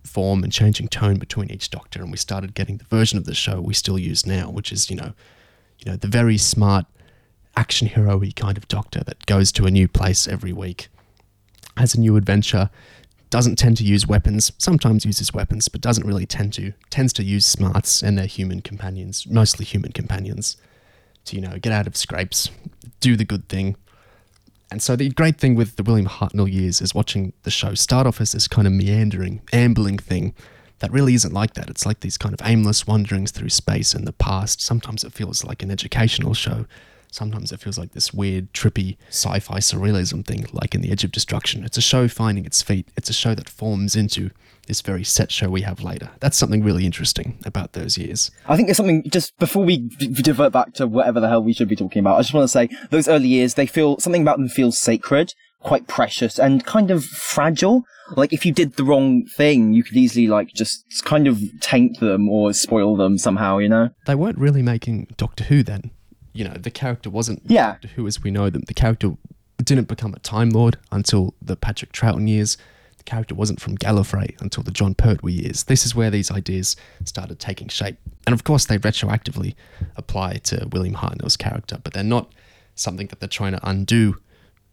form 0.04 0.44
and 0.44 0.52
changing 0.52 0.88
tone 0.88 1.18
between 1.18 1.52
each 1.52 1.70
Doctor. 1.70 2.02
And 2.02 2.12
we 2.12 2.18
started 2.18 2.54
getting 2.54 2.78
the 2.78 2.86
version 2.86 3.18
of 3.18 3.26
the 3.26 3.34
show 3.34 3.62
we 3.62 3.74
still 3.74 3.98
use 3.98 4.26
now, 4.26 4.50
which 4.50 4.72
is, 4.72 4.90
you 4.90 4.96
know, 4.96 5.14
you 5.80 5.92
know, 5.92 5.98
the 5.98 6.08
very 6.08 6.38
smart 6.38 6.86
action 7.56 7.88
hero 7.88 8.20
kind 8.36 8.58
of 8.58 8.68
Doctor 8.68 9.04
that 9.06 9.26
goes 9.26 9.52
to 9.54 9.66
a 9.66 9.72
new 9.72 9.88
place 9.88 10.28
every 10.28 10.54
week, 10.54 10.90
has 11.78 11.96
a 11.96 12.00
new 12.00 12.16
adventure, 12.16 12.70
doesn't 13.32 13.56
tend 13.56 13.78
to 13.78 13.84
use 13.84 14.06
weapons, 14.06 14.52
sometimes 14.60 15.06
uses 15.06 15.34
weapons, 15.34 15.70
but 15.70 15.82
doesn't 15.82 16.06
really 16.06 16.28
tend 16.28 16.54
to, 16.54 16.74
tends 16.92 17.14
to 17.14 17.24
use 17.24 17.46
smarts 17.46 18.04
and 18.04 18.18
their 18.18 18.28
human 18.28 18.62
companions, 18.62 19.26
mostly 19.26 19.66
human 19.66 19.94
companions, 19.94 20.58
to, 21.26 21.36
you 21.38 21.42
know, 21.42 21.58
get 21.58 21.72
out 21.72 21.88
of 21.88 21.96
scrapes, 21.96 22.52
do 23.00 23.16
the 23.16 23.26
good 23.26 23.48
thing. 23.48 23.78
And 24.70 24.82
so 24.82 24.96
the 24.96 25.10
great 25.10 25.38
thing 25.40 25.56
with 25.56 25.78
the 25.78 25.84
William 25.84 26.08
Hartnell 26.08 26.52
years 26.52 26.82
is 26.82 26.94
watching 26.94 27.34
the 27.44 27.52
show 27.52 27.74
start 27.74 28.06
off 28.06 28.22
as 28.22 28.34
this 28.34 28.48
kind 28.48 28.68
of 28.68 28.74
meandering, 28.74 29.42
ambling 29.54 29.98
thing 29.98 30.34
that 30.80 30.92
really 30.92 31.14
isn't 31.14 31.34
like 31.34 31.54
that. 31.54 31.70
It's 31.70 31.86
like 31.86 32.02
these 32.02 32.18
kind 32.18 32.34
of 32.34 32.46
aimless 32.46 32.86
wanderings 32.86 33.32
through 33.32 33.50
space 33.50 33.94
and 33.94 34.06
the 34.06 34.14
past. 34.14 34.62
Sometimes 34.62 35.04
it 35.04 35.14
feels 35.14 35.46
like 35.46 35.64
an 35.64 35.72
educational 35.72 36.34
show. 36.34 36.66
Sometimes 37.12 37.52
it 37.52 37.60
feels 37.60 37.78
like 37.78 37.92
this 37.92 38.14
weird, 38.14 38.54
trippy 38.54 38.98
sci 39.10 39.40
fi 39.40 39.58
surrealism 39.58 40.26
thing, 40.26 40.48
like 40.54 40.74
in 40.74 40.82
The 40.82 40.92
Edge 40.92 41.04
of 41.04 41.12
Destruction. 41.12 41.64
It's 41.66 41.78
a 41.78 41.82
show 41.82 42.08
finding 42.08 42.46
its 42.46 42.62
feet. 42.62 42.88
It's 42.96 43.10
a 43.10 43.14
show 43.14 43.36
that 43.36 43.50
forms 43.50 43.96
into 43.98 44.32
this 44.68 44.80
very 44.80 45.04
set 45.04 45.30
show 45.30 45.50
we 45.50 45.62
have 45.62 45.82
later. 45.82 46.10
That's 46.22 46.38
something 46.38 46.64
really 46.64 46.86
interesting 46.86 47.38
about 47.46 47.74
those 47.74 47.98
years. 47.98 48.32
I 48.48 48.56
think 48.56 48.68
there's 48.68 48.78
something 48.78 49.04
just 49.10 49.38
before 49.40 49.66
we 49.66 49.78
d- 49.78 50.08
divert 50.08 50.54
back 50.54 50.74
to 50.76 50.88
whatever 50.88 51.20
the 51.20 51.28
hell 51.28 51.44
we 51.44 51.52
should 51.52 51.68
be 51.68 51.76
talking 51.76 52.00
about. 52.00 52.16
I 52.16 52.22
just 52.22 52.34
want 52.34 52.46
to 52.46 52.48
say 52.48 52.70
those 52.90 53.10
early 53.10 53.28
years, 53.28 53.56
they 53.56 53.66
feel 53.66 54.00
something 54.00 54.22
about 54.22 54.38
them 54.38 54.48
feels 54.48 54.80
sacred, 54.80 55.34
quite 55.60 55.88
precious, 55.88 56.40
and 56.40 56.66
kind 56.66 56.92
of 56.92 57.04
fragile. 57.04 57.84
Like 58.16 58.32
if 58.32 58.46
you 58.46 58.54
did 58.54 58.78
the 58.78 58.86
wrong 58.86 59.26
thing, 59.26 59.74
you 59.74 59.84
could 59.84 59.98
easily 59.98 60.28
like 60.28 60.50
just 60.54 60.86
kind 61.04 61.28
of 61.28 61.42
taint 61.60 62.00
them 62.00 62.30
or 62.30 62.54
spoil 62.54 62.96
them 62.96 63.18
somehow. 63.18 63.58
You 63.58 63.68
know? 63.68 63.90
They 64.06 64.16
weren't 64.16 64.38
really 64.38 64.62
making 64.62 65.08
Doctor 65.18 65.46
Who 65.46 65.64
then. 65.64 65.92
You 66.34 66.46
know, 66.46 66.54
the 66.54 66.72
character 66.72 67.10
wasn't 67.10 67.42
Yeah. 67.46 67.76
Who 67.96 68.08
as 68.08 68.22
we 68.24 68.32
know 68.32 68.50
them. 68.50 68.64
The 68.68 68.74
character 68.74 69.12
didn't 69.64 69.88
become 69.88 70.14
a 70.14 70.20
Time 70.20 70.50
Lord 70.50 70.78
until 70.92 71.34
the 71.42 71.56
Patrick 71.56 71.92
Troughton 71.92 72.28
years. 72.28 72.58
The 72.98 73.04
character 73.04 73.36
wasn't 73.36 73.60
from 73.60 73.78
Gallifrey 73.78 74.40
until 74.42 74.64
the 74.64 74.72
Jon 74.72 74.94
Pertwee 74.96 75.34
years. 75.34 75.64
This 75.66 75.86
is 75.86 75.96
where 75.96 76.10
these 76.12 76.32
ideas 76.32 76.76
started 77.06 77.40
taking 77.40 77.68
shape. 77.68 77.98
And 78.26 78.34
of 78.34 78.44
course, 78.44 78.66
they 78.66 78.78
retroactively 78.78 79.56
apply 79.96 80.34
to 80.46 80.68
William 80.72 80.96
Hartnell's 80.96 81.36
character, 81.38 81.80
but 81.84 81.94
they're 81.94 82.04
not 82.04 82.32
something 82.76 83.08
that 83.08 83.20
they're 83.20 83.28
trying 83.30 83.54
to 83.54 83.68
undo 83.70 84.18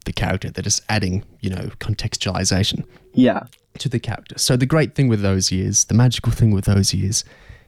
the 0.05 0.13
character. 0.13 0.51
They're 0.51 0.63
just 0.63 0.83
adding, 0.89 1.25
you 1.41 1.51
know, 1.51 1.71
contextualization 1.81 2.85
Yeah. 3.15 3.45
to 3.79 3.89
the 3.89 3.99
character. 3.99 4.39
So 4.39 4.57
the 4.57 4.67
great 4.67 4.95
thing 4.95 5.09
with 5.09 5.23
those 5.23 5.51
years, 5.53 5.85
the 5.87 5.95
magical 5.95 6.33
thing 6.33 6.51
with 6.53 6.65
those 6.67 6.95
years, 6.95 7.25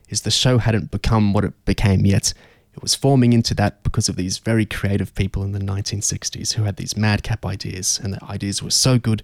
is 0.09 0.21
the 0.21 0.31
show 0.31 0.57
hadn't 0.57 0.91
become 0.91 1.33
what 1.33 1.43
it 1.43 1.53
became 1.65 2.05
yet 2.05 2.33
It 2.73 2.81
was 2.81 2.95
forming 2.95 3.33
into 3.33 3.53
that 3.55 3.83
because 3.83 4.07
of 4.07 4.15
these 4.15 4.37
very 4.37 4.65
creative 4.65 5.13
people 5.13 5.43
in 5.43 5.51
the 5.51 5.59
1960s 5.59 6.53
who 6.53 6.63
had 6.63 6.77
these 6.77 6.95
madcap 6.95 7.45
ideas, 7.45 7.99
and 8.01 8.13
the 8.13 8.23
ideas 8.23 8.63
were 8.63 8.71
so 8.71 8.97
good 8.97 9.23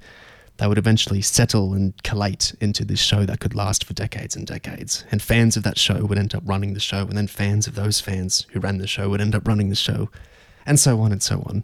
they 0.58 0.68
would 0.68 0.78
eventually 0.78 1.22
settle 1.22 1.74
and 1.74 2.02
collate 2.04 2.56
into 2.60 2.84
this 2.84 3.00
show 3.00 3.26
that 3.26 3.40
could 3.40 3.56
last 3.56 3.84
for 3.84 3.94
decades 3.94 4.36
and 4.36 4.46
decades. 4.48 5.06
And 5.12 5.22
fans 5.22 5.56
of 5.56 5.64
that 5.64 5.78
show 5.78 6.06
would 6.06 6.18
end 6.18 6.34
up 6.34 6.44
running 6.46 6.74
the 6.74 6.80
show, 6.80 7.02
and 7.02 7.18
then 7.18 7.28
fans 7.28 7.68
of 7.68 7.76
those 7.76 8.00
fans 8.00 8.46
who 8.52 8.60
ran 8.60 8.80
the 8.80 8.88
show 8.88 9.10
would 9.10 9.22
end 9.22 9.36
up 9.36 9.48
running 9.48 9.70
the 9.70 9.76
show, 9.76 10.10
and 10.66 10.80
so 10.80 11.00
on 11.00 11.12
and 11.12 11.22
so 11.22 11.44
on. 11.46 11.64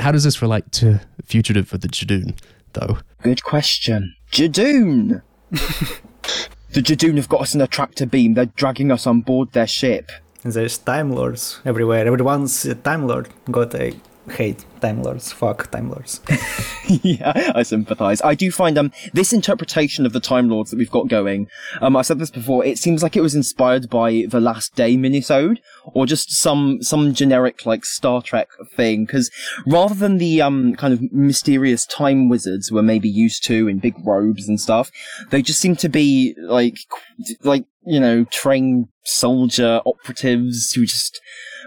How 0.00 0.12
does 0.12 0.24
this 0.24 0.42
relate 0.42 0.72
to 0.72 1.00
Fugitive 1.24 1.72
of 1.72 1.80
the 1.80 1.88
Judoon, 1.88 2.36
though? 2.72 2.98
Good 3.22 3.44
question. 3.44 4.14
Judoon! 4.30 5.22
the 5.50 6.82
Judoon 6.82 7.16
have 7.16 7.28
got 7.28 7.42
us 7.42 7.54
in 7.54 7.60
a 7.60 7.66
tractor 7.66 8.04
beam. 8.04 8.34
They're 8.34 8.46
dragging 8.46 8.90
us 8.90 9.06
on 9.06 9.20
board 9.20 9.52
their 9.52 9.66
ship. 9.66 10.10
There's 10.42 10.78
Time 10.78 11.12
Lords 11.12 11.60
everywhere. 11.64 12.06
Everyone's 12.06 12.64
a 12.64 12.74
Time 12.74 13.06
Lord. 13.06 13.28
Got 13.50 13.74
a 13.74 13.94
hate 14.30 14.64
Time 14.80 15.02
Lords. 15.02 15.32
Fuck 15.32 15.70
Time 15.70 15.90
Lords. 15.90 16.20
yeah, 16.88 17.52
I 17.54 17.62
sympathise. 17.62 18.20
I 18.22 18.34
do 18.34 18.50
find 18.50 18.78
um 18.78 18.92
this 19.12 19.32
interpretation 19.32 20.06
of 20.06 20.12
the 20.12 20.20
Time 20.20 20.48
Lords 20.48 20.70
that 20.70 20.78
we've 20.78 20.90
got 20.90 21.08
going. 21.08 21.48
Um, 21.80 21.96
I 21.96 22.02
said 22.02 22.18
this 22.18 22.30
before. 22.30 22.64
It 22.64 22.78
seems 22.78 23.02
like 23.02 23.16
it 23.16 23.22
was 23.22 23.34
inspired 23.34 23.88
by 23.88 24.26
the 24.28 24.40
Last 24.40 24.74
Day 24.74 24.96
minisode, 24.96 25.58
or 25.84 26.06
just 26.06 26.32
some 26.32 26.82
some 26.82 27.14
generic 27.14 27.66
like 27.66 27.84
Star 27.84 28.22
Trek 28.22 28.48
thing. 28.74 29.04
Because 29.04 29.30
rather 29.66 29.94
than 29.94 30.18
the 30.18 30.42
um 30.42 30.74
kind 30.76 30.92
of 30.92 31.12
mysterious 31.12 31.86
time 31.86 32.28
wizards 32.28 32.70
we're 32.70 32.82
maybe 32.82 33.08
used 33.08 33.44
to 33.44 33.68
in 33.68 33.78
big 33.78 33.94
robes 34.04 34.48
and 34.48 34.60
stuff, 34.60 34.90
they 35.30 35.42
just 35.42 35.60
seem 35.60 35.76
to 35.76 35.88
be 35.88 36.34
like 36.38 36.78
like 37.42 37.64
you 37.84 38.00
know 38.00 38.24
trained 38.24 38.88
soldier 39.06 39.80
operatives 39.86 40.72
who 40.72 40.86
just 40.86 41.20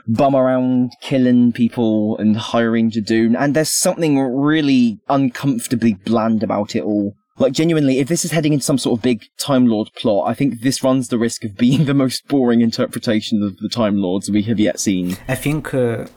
bum 0.08 0.36
around 0.36 0.92
killing 1.02 1.52
people 1.52 2.18
and 2.18 2.36
hiring 2.36 2.92
Judoon, 2.92 3.36
and 3.38 3.56
there's 3.56 3.72
something 3.72 4.20
really 4.20 5.00
uncomfortably 5.08 5.94
bland 5.94 6.44
about 6.44 6.76
it 6.76 6.84
all. 6.84 7.16
Like, 7.38 7.54
genuinely, 7.54 8.00
if 8.00 8.10
this 8.10 8.26
is 8.26 8.32
heading 8.32 8.52
into 8.52 8.66
some 8.66 8.78
sort 8.78 9.00
of 9.00 9.04
big 9.04 9.24
Time 9.38 9.66
Lord 9.68 9.90
plot, 9.96 10.30
I 10.30 10.34
think 10.34 10.62
this 10.62 10.84
runs 10.84 11.08
the 11.08 11.18
risk 11.18 11.46
of 11.46 11.56
being 11.56 11.86
the 11.92 11.94
most 11.94 12.28
boring 12.28 12.62
interpretation 12.62 13.42
of 13.44 13.58
the 13.58 13.70
Time 13.70 13.98
Lords 13.98 14.30
we 14.30 14.42
have 14.44 14.60
yet 14.60 14.80
seen. 14.80 15.16
I 15.28 15.36
think 15.36 15.74
uh, 15.74 16.08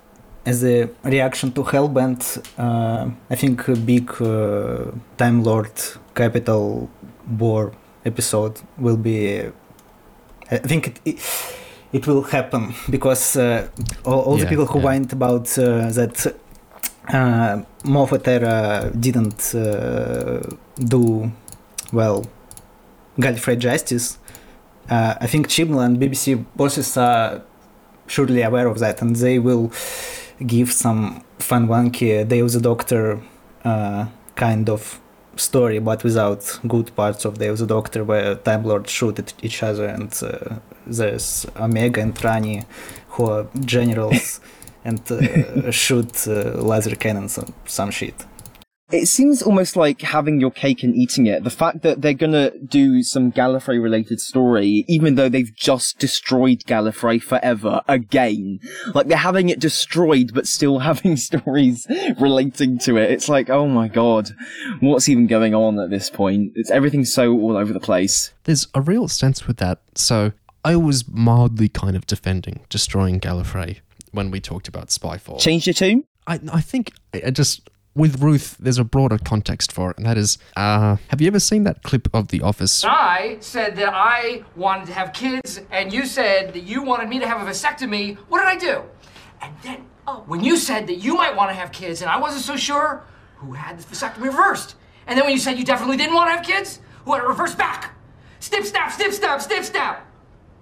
as 0.45 0.65
a 0.65 0.89
reaction 1.05 1.53
to 1.53 1.63
Hellbent, 1.63 2.43
uh, 2.59 3.11
I 3.31 3.37
think 3.37 3.69
a 3.69 3.77
big 3.77 4.11
uh, 4.21 4.91
Time 5.17 5.45
Lord 5.45 5.71
Capital 6.15 6.91
War 7.39 7.73
episode 8.05 8.61
will 8.79 8.97
be. 8.97 9.51
I 10.53 10.59
think 10.69 10.87
it, 10.89 11.01
it 11.05 11.19
it 11.93 12.07
will 12.07 12.23
happen 12.23 12.75
because 12.91 13.37
uh, 13.37 13.69
all, 14.05 14.21
all 14.21 14.37
Yeah, 14.39 14.45
the 14.45 14.49
people 14.51 14.67
who 14.67 14.79
yeah. 14.79 14.85
whined 14.85 15.13
about 15.13 15.59
uh, 15.59 15.91
that 15.93 16.35
uh, 17.09 17.63
Moffat 17.85 18.27
era 18.29 18.91
didn't 18.99 19.55
uh, 19.55 20.41
do 20.79 21.31
well 21.93 22.25
Gallifrey 23.19 23.59
justice. 23.59 24.19
Uh, 24.91 25.15
I 25.21 25.27
think 25.27 25.49
Chibnall 25.49 25.85
and 25.85 25.99
BBC 25.99 26.45
bosses 26.57 26.97
are 26.97 27.43
surely 28.07 28.43
aware 28.43 28.67
of 28.69 28.79
that, 28.79 29.03
and 29.03 29.15
they 29.17 29.39
will 29.39 29.71
give 30.47 30.73
some 30.73 31.23
fun, 31.39 31.69
wonky 31.69 32.27
Day 32.27 32.41
of 32.41 32.53
the 32.53 32.61
Doctor 32.61 33.21
uh, 33.65 34.07
kind 34.35 34.69
of 34.69 34.99
story, 35.37 35.79
but 35.79 36.05
without 36.05 36.61
good 36.67 36.95
parts 36.95 37.25
of 37.25 37.39
Day 37.39 37.49
of 37.49 37.59
the 37.59 37.67
Doctor, 37.67 38.05
where 38.05 38.35
Time 38.35 38.65
Lords 38.65 38.91
shoot 38.91 39.19
at 39.19 39.35
each 39.43 39.63
other, 39.63 39.87
and 39.87 40.13
uh, 40.23 40.57
there's 40.87 41.47
Omega 41.57 42.01
and 42.01 42.25
Rani, 42.25 42.65
who 43.11 43.27
are 43.27 43.47
generals, 43.65 44.41
and 44.85 45.01
uh, 45.11 45.71
shoot 45.71 46.27
uh, 46.27 46.61
laser 46.61 46.97
cannons 46.97 47.39
and 47.39 47.53
some 47.67 47.91
shit. 47.91 48.27
It 48.93 49.07
seems 49.07 49.43
almost 49.43 49.75
like 49.75 50.03
having 50.03 50.41
your 50.41 50.51
cake 50.51 50.83
and 50.83 50.95
eating 50.95 51.27
it. 51.27 51.45
The 51.45 51.51
fact 51.51 51.83
that 51.83 52.03
they're 52.03 52.13
gonna 52.13 52.51
do 52.59 53.03
some 53.03 53.33
Gallifrey 53.33 53.83
related 53.83 54.21
story, 54.21 54.85
even 54.87 55.15
though 55.15 55.29
they've 55.29 55.55
just 55.55 55.99
destroyed 55.99 56.61
Gallifrey 56.67 57.23
forever 57.23 57.81
again. 57.89 58.61
Like 58.95 59.07
they're 59.07 59.17
having 59.17 59.49
it 59.49 59.61
destroyed, 59.61 60.33
but 60.35 60.47
still 60.47 60.79
having 60.91 61.17
stories 61.17 61.87
relating 62.19 62.79
to 62.81 62.97
it. 62.97 63.11
It's 63.11 63.29
like, 63.29 63.49
oh 63.49 63.67
my 63.67 63.89
god, 63.89 64.31
what's 64.81 65.09
even 65.09 65.27
going 65.27 65.55
on 65.55 65.79
at 65.79 65.91
this 65.91 66.11
point? 66.11 66.53
It's 66.55 66.71
everything's 66.71 67.13
so 67.13 67.33
all 67.33 67.57
over 67.57 67.73
the 67.73 67.81
place. 67.81 68.33
There's 68.45 68.69
a 68.75 68.81
real 68.81 69.09
sense 69.09 69.47
with 69.47 69.57
that. 69.59 69.81
So 69.95 70.33
I 70.65 70.77
was 70.77 71.09
mildly 71.09 71.69
kind 71.69 71.97
of 71.97 72.07
defending 72.07 72.61
destroying 72.69 73.21
Gallifrey 73.21 73.81
when 74.13 74.31
we 74.31 74.41
talked 74.41 74.69
about 74.69 74.89
Spyfall. 74.89 75.41
Change 75.41 75.67
your 75.67 75.75
tune? 75.75 76.05
I, 76.27 76.39
I 76.53 76.61
think 76.61 76.93
I 77.15 77.23
I 77.27 77.31
just 77.31 77.69
with 77.95 78.23
Ruth, 78.23 78.57
there's 78.59 78.79
a 78.79 78.85
broader 78.85 79.19
context 79.19 79.71
for 79.73 79.91
it, 79.91 79.99
and 79.99 80.07
that 80.07 80.17
is, 80.17 80.39
uh, 80.57 80.97
have 81.09 81.21
you 81.21 81.27
ever 81.27 81.41
seen 81.41 81.65
that 81.65 81.83
clip 81.83 82.09
of 82.15 82.29
The 82.29 82.41
Office? 82.41 82.85
I 82.85 83.37
said 83.41 83.77
that 83.77 83.91
I 83.93 84.45
wanted 84.57 84.87
to 84.87 84.95
have 84.95 85.13
kids, 85.13 85.61
and 85.71 85.93
you 85.93 86.07
said 86.07 86.55
that 86.55 86.63
you 86.63 86.83
wanted 86.83 87.09
me 87.09 87.19
to 87.19 87.27
have 87.27 87.47
a 87.47 87.51
vasectomy. 87.51 88.17
What 88.29 88.39
did 88.39 88.49
I 88.49 88.57
do? 88.57 88.83
And 89.43 89.55
then, 89.63 89.85
oh, 90.07 90.23
when 90.27 90.43
you 90.43 90.57
said 90.57 90.87
that 90.87 90.97
you 90.97 91.15
might 91.15 91.37
want 91.37 91.51
to 91.51 91.55
have 91.55 91.71
kids, 91.73 92.01
and 92.01 92.11
I 92.11 92.19
wasn't 92.19 92.45
so 92.45 92.57
sure, 92.57 93.05
who 93.37 93.53
had 93.53 93.79
the 93.79 93.85
vasectomy 93.85 94.25
reversed? 94.25 94.77
And 95.07 95.19
then 95.19 95.27
when 95.27 95.35
you 95.35 95.41
said 95.41 95.59
you 95.59 95.65
definitely 95.65 95.97
didn't 95.97 96.15
want 96.15 96.31
to 96.31 96.37
have 96.37 96.47
kids, 96.47 96.81
who 97.05 97.13
had 97.13 97.23
it 97.23 97.27
reversed 97.27 97.59
back? 97.59 97.95
Snip, 98.41 98.65
snap, 98.65 98.93
snip, 98.93 99.13
snap, 99.13 99.43
snip, 99.43 99.65
snap. 99.65 100.07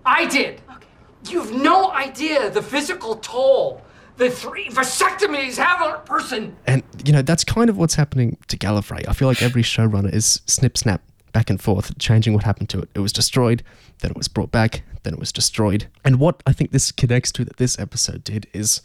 I 0.04 0.26
did. 0.26 0.62
Okay. 0.76 0.86
You 1.28 1.40
have 1.40 1.52
no 1.52 1.92
idea 1.92 2.50
the 2.50 2.62
physical 2.62 3.16
toll 3.16 3.82
the 4.20 4.30
three 4.30 4.68
vasectomies 4.68 5.56
have 5.56 5.80
on 5.80 5.94
a 5.94 5.98
person. 6.00 6.54
And, 6.66 6.82
you 7.04 7.12
know, 7.12 7.22
that's 7.22 7.44
kind 7.44 7.70
of 7.70 7.76
what's 7.76 7.94
happening 7.94 8.36
to 8.48 8.56
Gallifrey. 8.56 9.06
I 9.08 9.12
feel 9.12 9.28
like 9.28 9.42
every 9.42 9.62
showrunner 9.62 10.12
is 10.12 10.40
snip 10.46 10.76
snap 10.76 11.02
back 11.32 11.50
and 11.50 11.60
forth, 11.60 11.96
changing 11.98 12.34
what 12.34 12.44
happened 12.44 12.68
to 12.70 12.80
it. 12.80 12.88
It 12.94 13.00
was 13.00 13.12
destroyed, 13.12 13.62
then 14.00 14.10
it 14.10 14.16
was 14.16 14.28
brought 14.28 14.50
back, 14.50 14.82
then 15.02 15.14
it 15.14 15.18
was 15.18 15.32
destroyed. 15.32 15.86
And 16.04 16.18
what 16.18 16.42
I 16.46 16.52
think 16.52 16.72
this 16.72 16.92
connects 16.92 17.32
to 17.32 17.44
that 17.44 17.56
this 17.56 17.78
episode 17.78 18.24
did 18.24 18.46
is 18.52 18.80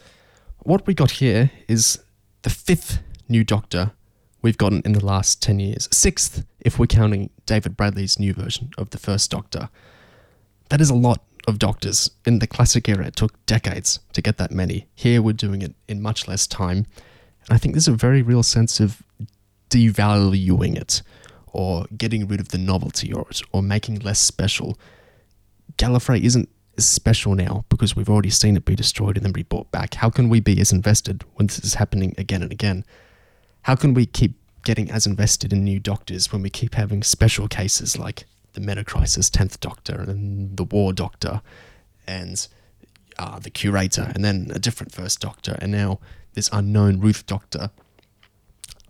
what 0.60 0.86
we 0.86 0.94
got 0.94 1.12
here 1.12 1.52
is 1.68 2.00
the 2.44 2.50
fifth 2.50 3.00
new 3.28 3.44
Doctor 3.44 3.92
we've 4.42 4.58
gotten 4.58 4.82
in 4.86 4.94
the 4.94 5.04
last 5.04 5.42
10 5.42 5.60
years. 5.60 5.90
Sixth, 5.92 6.46
if 6.60 6.78
we're 6.78 6.86
counting 6.86 7.32
David 7.48 7.76
Bradley's 7.76 8.20
new 8.20 8.34
version 8.34 8.70
of 8.78 8.92
the 8.92 9.00
first 9.00 9.32
Doctor. 9.32 9.70
That 10.70 10.82
is 10.82 10.90
a 10.90 10.96
lot 10.96 11.24
of 11.48 11.60
doctors. 11.60 12.10
In 12.26 12.40
the 12.40 12.48
classic 12.48 12.88
era, 12.88 13.08
it 13.08 13.16
took 13.16 13.44
decades 13.46 14.00
to 14.14 14.22
get 14.22 14.38
that 14.38 14.52
many. 14.52 14.88
Here, 14.94 15.22
we're 15.22 15.34
doing 15.34 15.62
it 15.62 15.76
in 15.88 16.02
much 16.02 16.28
less 16.28 16.48
time. 16.48 16.86
I 17.50 17.58
think 17.58 17.74
there's 17.74 17.88
a 17.88 17.94
very 17.94 18.22
real 18.22 18.44
sense 18.44 18.80
of 18.80 19.04
devaluing 19.70 20.76
it 20.76 21.02
or 21.48 21.86
getting 21.98 22.28
rid 22.28 22.40
of 22.40 22.50
the 22.50 22.58
novelty 22.58 23.14
or 23.14 23.28
or 23.52 23.62
making 23.62 24.00
less 24.00 24.20
special. 24.20 24.78
Gallifrey 25.78 26.22
isn't 26.22 26.50
special 26.78 27.36
now 27.36 27.66
because 27.70 27.96
we've 27.96 28.10
already 28.10 28.30
seen 28.30 28.58
it 28.58 28.66
be 28.66 28.76
destroyed 28.76 29.18
and 29.18 29.26
then 29.26 29.32
be 29.32 29.44
brought 29.44 29.72
back. 29.72 29.96
How 29.96 30.10
can 30.10 30.30
we 30.30 30.40
be 30.40 30.60
as 30.60 30.72
invested 30.72 31.24
when 31.36 31.48
this 31.48 31.60
is 31.60 31.76
happening 31.76 32.14
again 32.18 32.42
and 32.42 32.52
again? 32.52 32.86
How 33.64 33.76
can 33.76 33.94
we 33.94 34.06
keep 34.06 34.36
getting 34.64 34.92
as 34.92 35.06
invested 35.06 35.54
in 35.54 35.64
new 35.64 35.80
doctors 35.80 36.32
when 36.32 36.42
we 36.42 36.50
keep 36.50 36.76
having 36.76 37.04
special 37.04 37.48
cases 37.48 37.98
like 37.98 38.26
the 38.54 38.62
Meta 38.62 38.84
Crisis 38.84 39.30
10th 39.30 39.60
Doctor 39.60 40.02
and 40.02 40.58
the 40.58 40.64
War 40.64 40.92
Doctor 40.92 41.42
and 42.08 42.48
uh, 43.18 43.40
the 43.40 43.50
Curator 43.50 44.12
and 44.14 44.26
then 44.26 44.52
a 44.54 44.60
different 44.60 44.92
First 44.92 45.20
Doctor 45.20 45.58
and 45.62 45.72
now 45.72 46.00
this 46.36 46.50
unknown 46.54 47.00
Ruth 47.00 47.26
Doctor? 47.26 47.72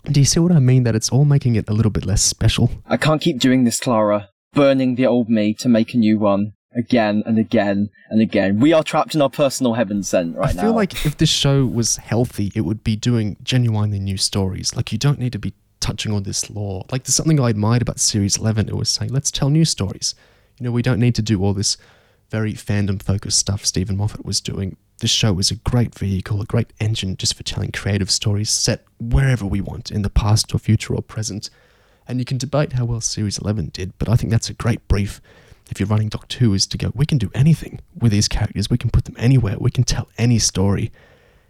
Do 0.06 0.20
you 0.20 0.26
see 0.26 0.40
what 0.40 0.52
I 0.52 0.60
mean? 0.60 0.84
That 0.84 0.96
it's 0.96 1.10
all 1.10 1.26
making 1.26 1.56
it 1.56 1.68
a 1.70 1.74
little 1.74 1.92
bit 1.92 2.06
less 2.06 2.22
special. 2.22 2.70
I 2.88 2.98
can't 2.98 3.22
keep 3.22 3.40
doing 3.40 3.64
this, 3.64 3.80
Clara. 3.80 4.30
Burning 4.54 4.96
the 4.96 5.06
old 5.08 5.30
me 5.30 5.54
to 5.56 5.70
make 5.70 5.94
a 5.94 5.98
new 5.98 6.20
one. 6.20 6.54
Again 6.78 7.24
and 7.26 7.40
again 7.40 7.90
and 8.10 8.22
again. 8.22 8.60
We 8.60 8.74
are 8.74 8.84
trapped 8.84 9.16
in 9.16 9.22
our 9.22 9.30
personal 9.30 9.76
heaven 9.76 10.04
sent 10.04 10.36
right 10.36 10.54
now. 10.54 10.62
I 10.62 10.64
now. 10.64 10.70
feel 10.70 10.76
like 10.76 11.06
if 11.06 11.16
this 11.16 11.30
show 11.30 11.66
was 11.66 11.96
healthy, 11.96 12.52
it 12.54 12.62
would 12.62 12.84
be 12.84 12.98
doing 12.98 13.38
genuinely 13.42 13.98
new 13.98 14.18
stories. 14.18 14.76
Like 14.76 14.92
you 14.92 14.98
don't 14.98 15.18
need 15.18 15.32
to 15.32 15.40
be 15.40 15.54
touching 15.80 16.12
on 16.12 16.24
this 16.24 16.50
lore. 16.50 16.84
Like 16.92 17.06
there's 17.06 17.16
something 17.16 17.40
I 17.40 17.50
admired 17.50 17.82
about 17.82 18.00
Series 18.00 18.38
11. 18.38 18.68
It 18.68 18.76
was 18.76 18.90
saying, 18.90 19.14
let's 19.14 19.32
tell 19.32 19.50
new 19.50 19.64
stories. 19.64 20.16
You 20.60 20.66
know, 20.66 20.72
we 20.72 20.82
don't 20.82 21.00
need 21.00 21.16
to 21.16 21.22
do 21.22 21.42
all 21.42 21.54
this 21.54 21.78
very 22.36 22.52
fandom 22.52 23.02
focused 23.02 23.40
stuff 23.40 23.66
Steven 23.66 23.96
Moffat 23.96 24.26
was 24.26 24.42
doing. 24.42 24.76
This 25.00 25.10
show 25.10 25.32
was 25.32 25.52
a 25.52 25.56
great 25.56 25.98
vehicle, 25.98 26.42
a 26.42 26.46
great 26.46 26.74
engine 26.82 27.16
just 27.16 27.34
for 27.34 27.44
telling 27.44 27.72
creative 27.72 28.12
stories 28.12 28.50
set 28.50 28.84
wherever 29.00 29.46
we 29.46 29.62
want, 29.62 29.90
in 29.90 30.02
the 30.02 30.10
past 30.10 30.54
or 30.54 30.60
future 30.60 30.94
or 30.94 31.02
present. 31.02 31.50
And 32.06 32.20
you 32.20 32.26
can 32.26 32.38
debate 32.38 32.74
how 32.74 32.84
well 32.84 33.00
Series 33.00 33.38
11 33.38 33.70
did, 33.70 33.94
but 34.00 34.10
I 34.10 34.18
think 34.18 34.32
that's 34.32 34.50
a 34.50 34.54
great 34.54 34.86
brief 34.90 35.22
if 35.72 35.80
you're 35.80 35.88
running 35.88 36.10
Doc 36.10 36.28
2 36.28 36.54
is 36.54 36.68
to 36.68 36.78
go, 36.78 36.92
we 36.94 37.06
can 37.06 37.18
do 37.18 37.32
anything 37.34 37.80
with 37.98 38.12
these 38.12 38.28
characters. 38.28 38.70
We 38.70 38.78
can 38.78 38.90
put 38.90 39.06
them 39.06 39.16
anywhere. 39.18 39.56
We 39.58 39.72
can 39.72 39.86
tell 39.86 40.10
any 40.18 40.38
story. 40.38 40.92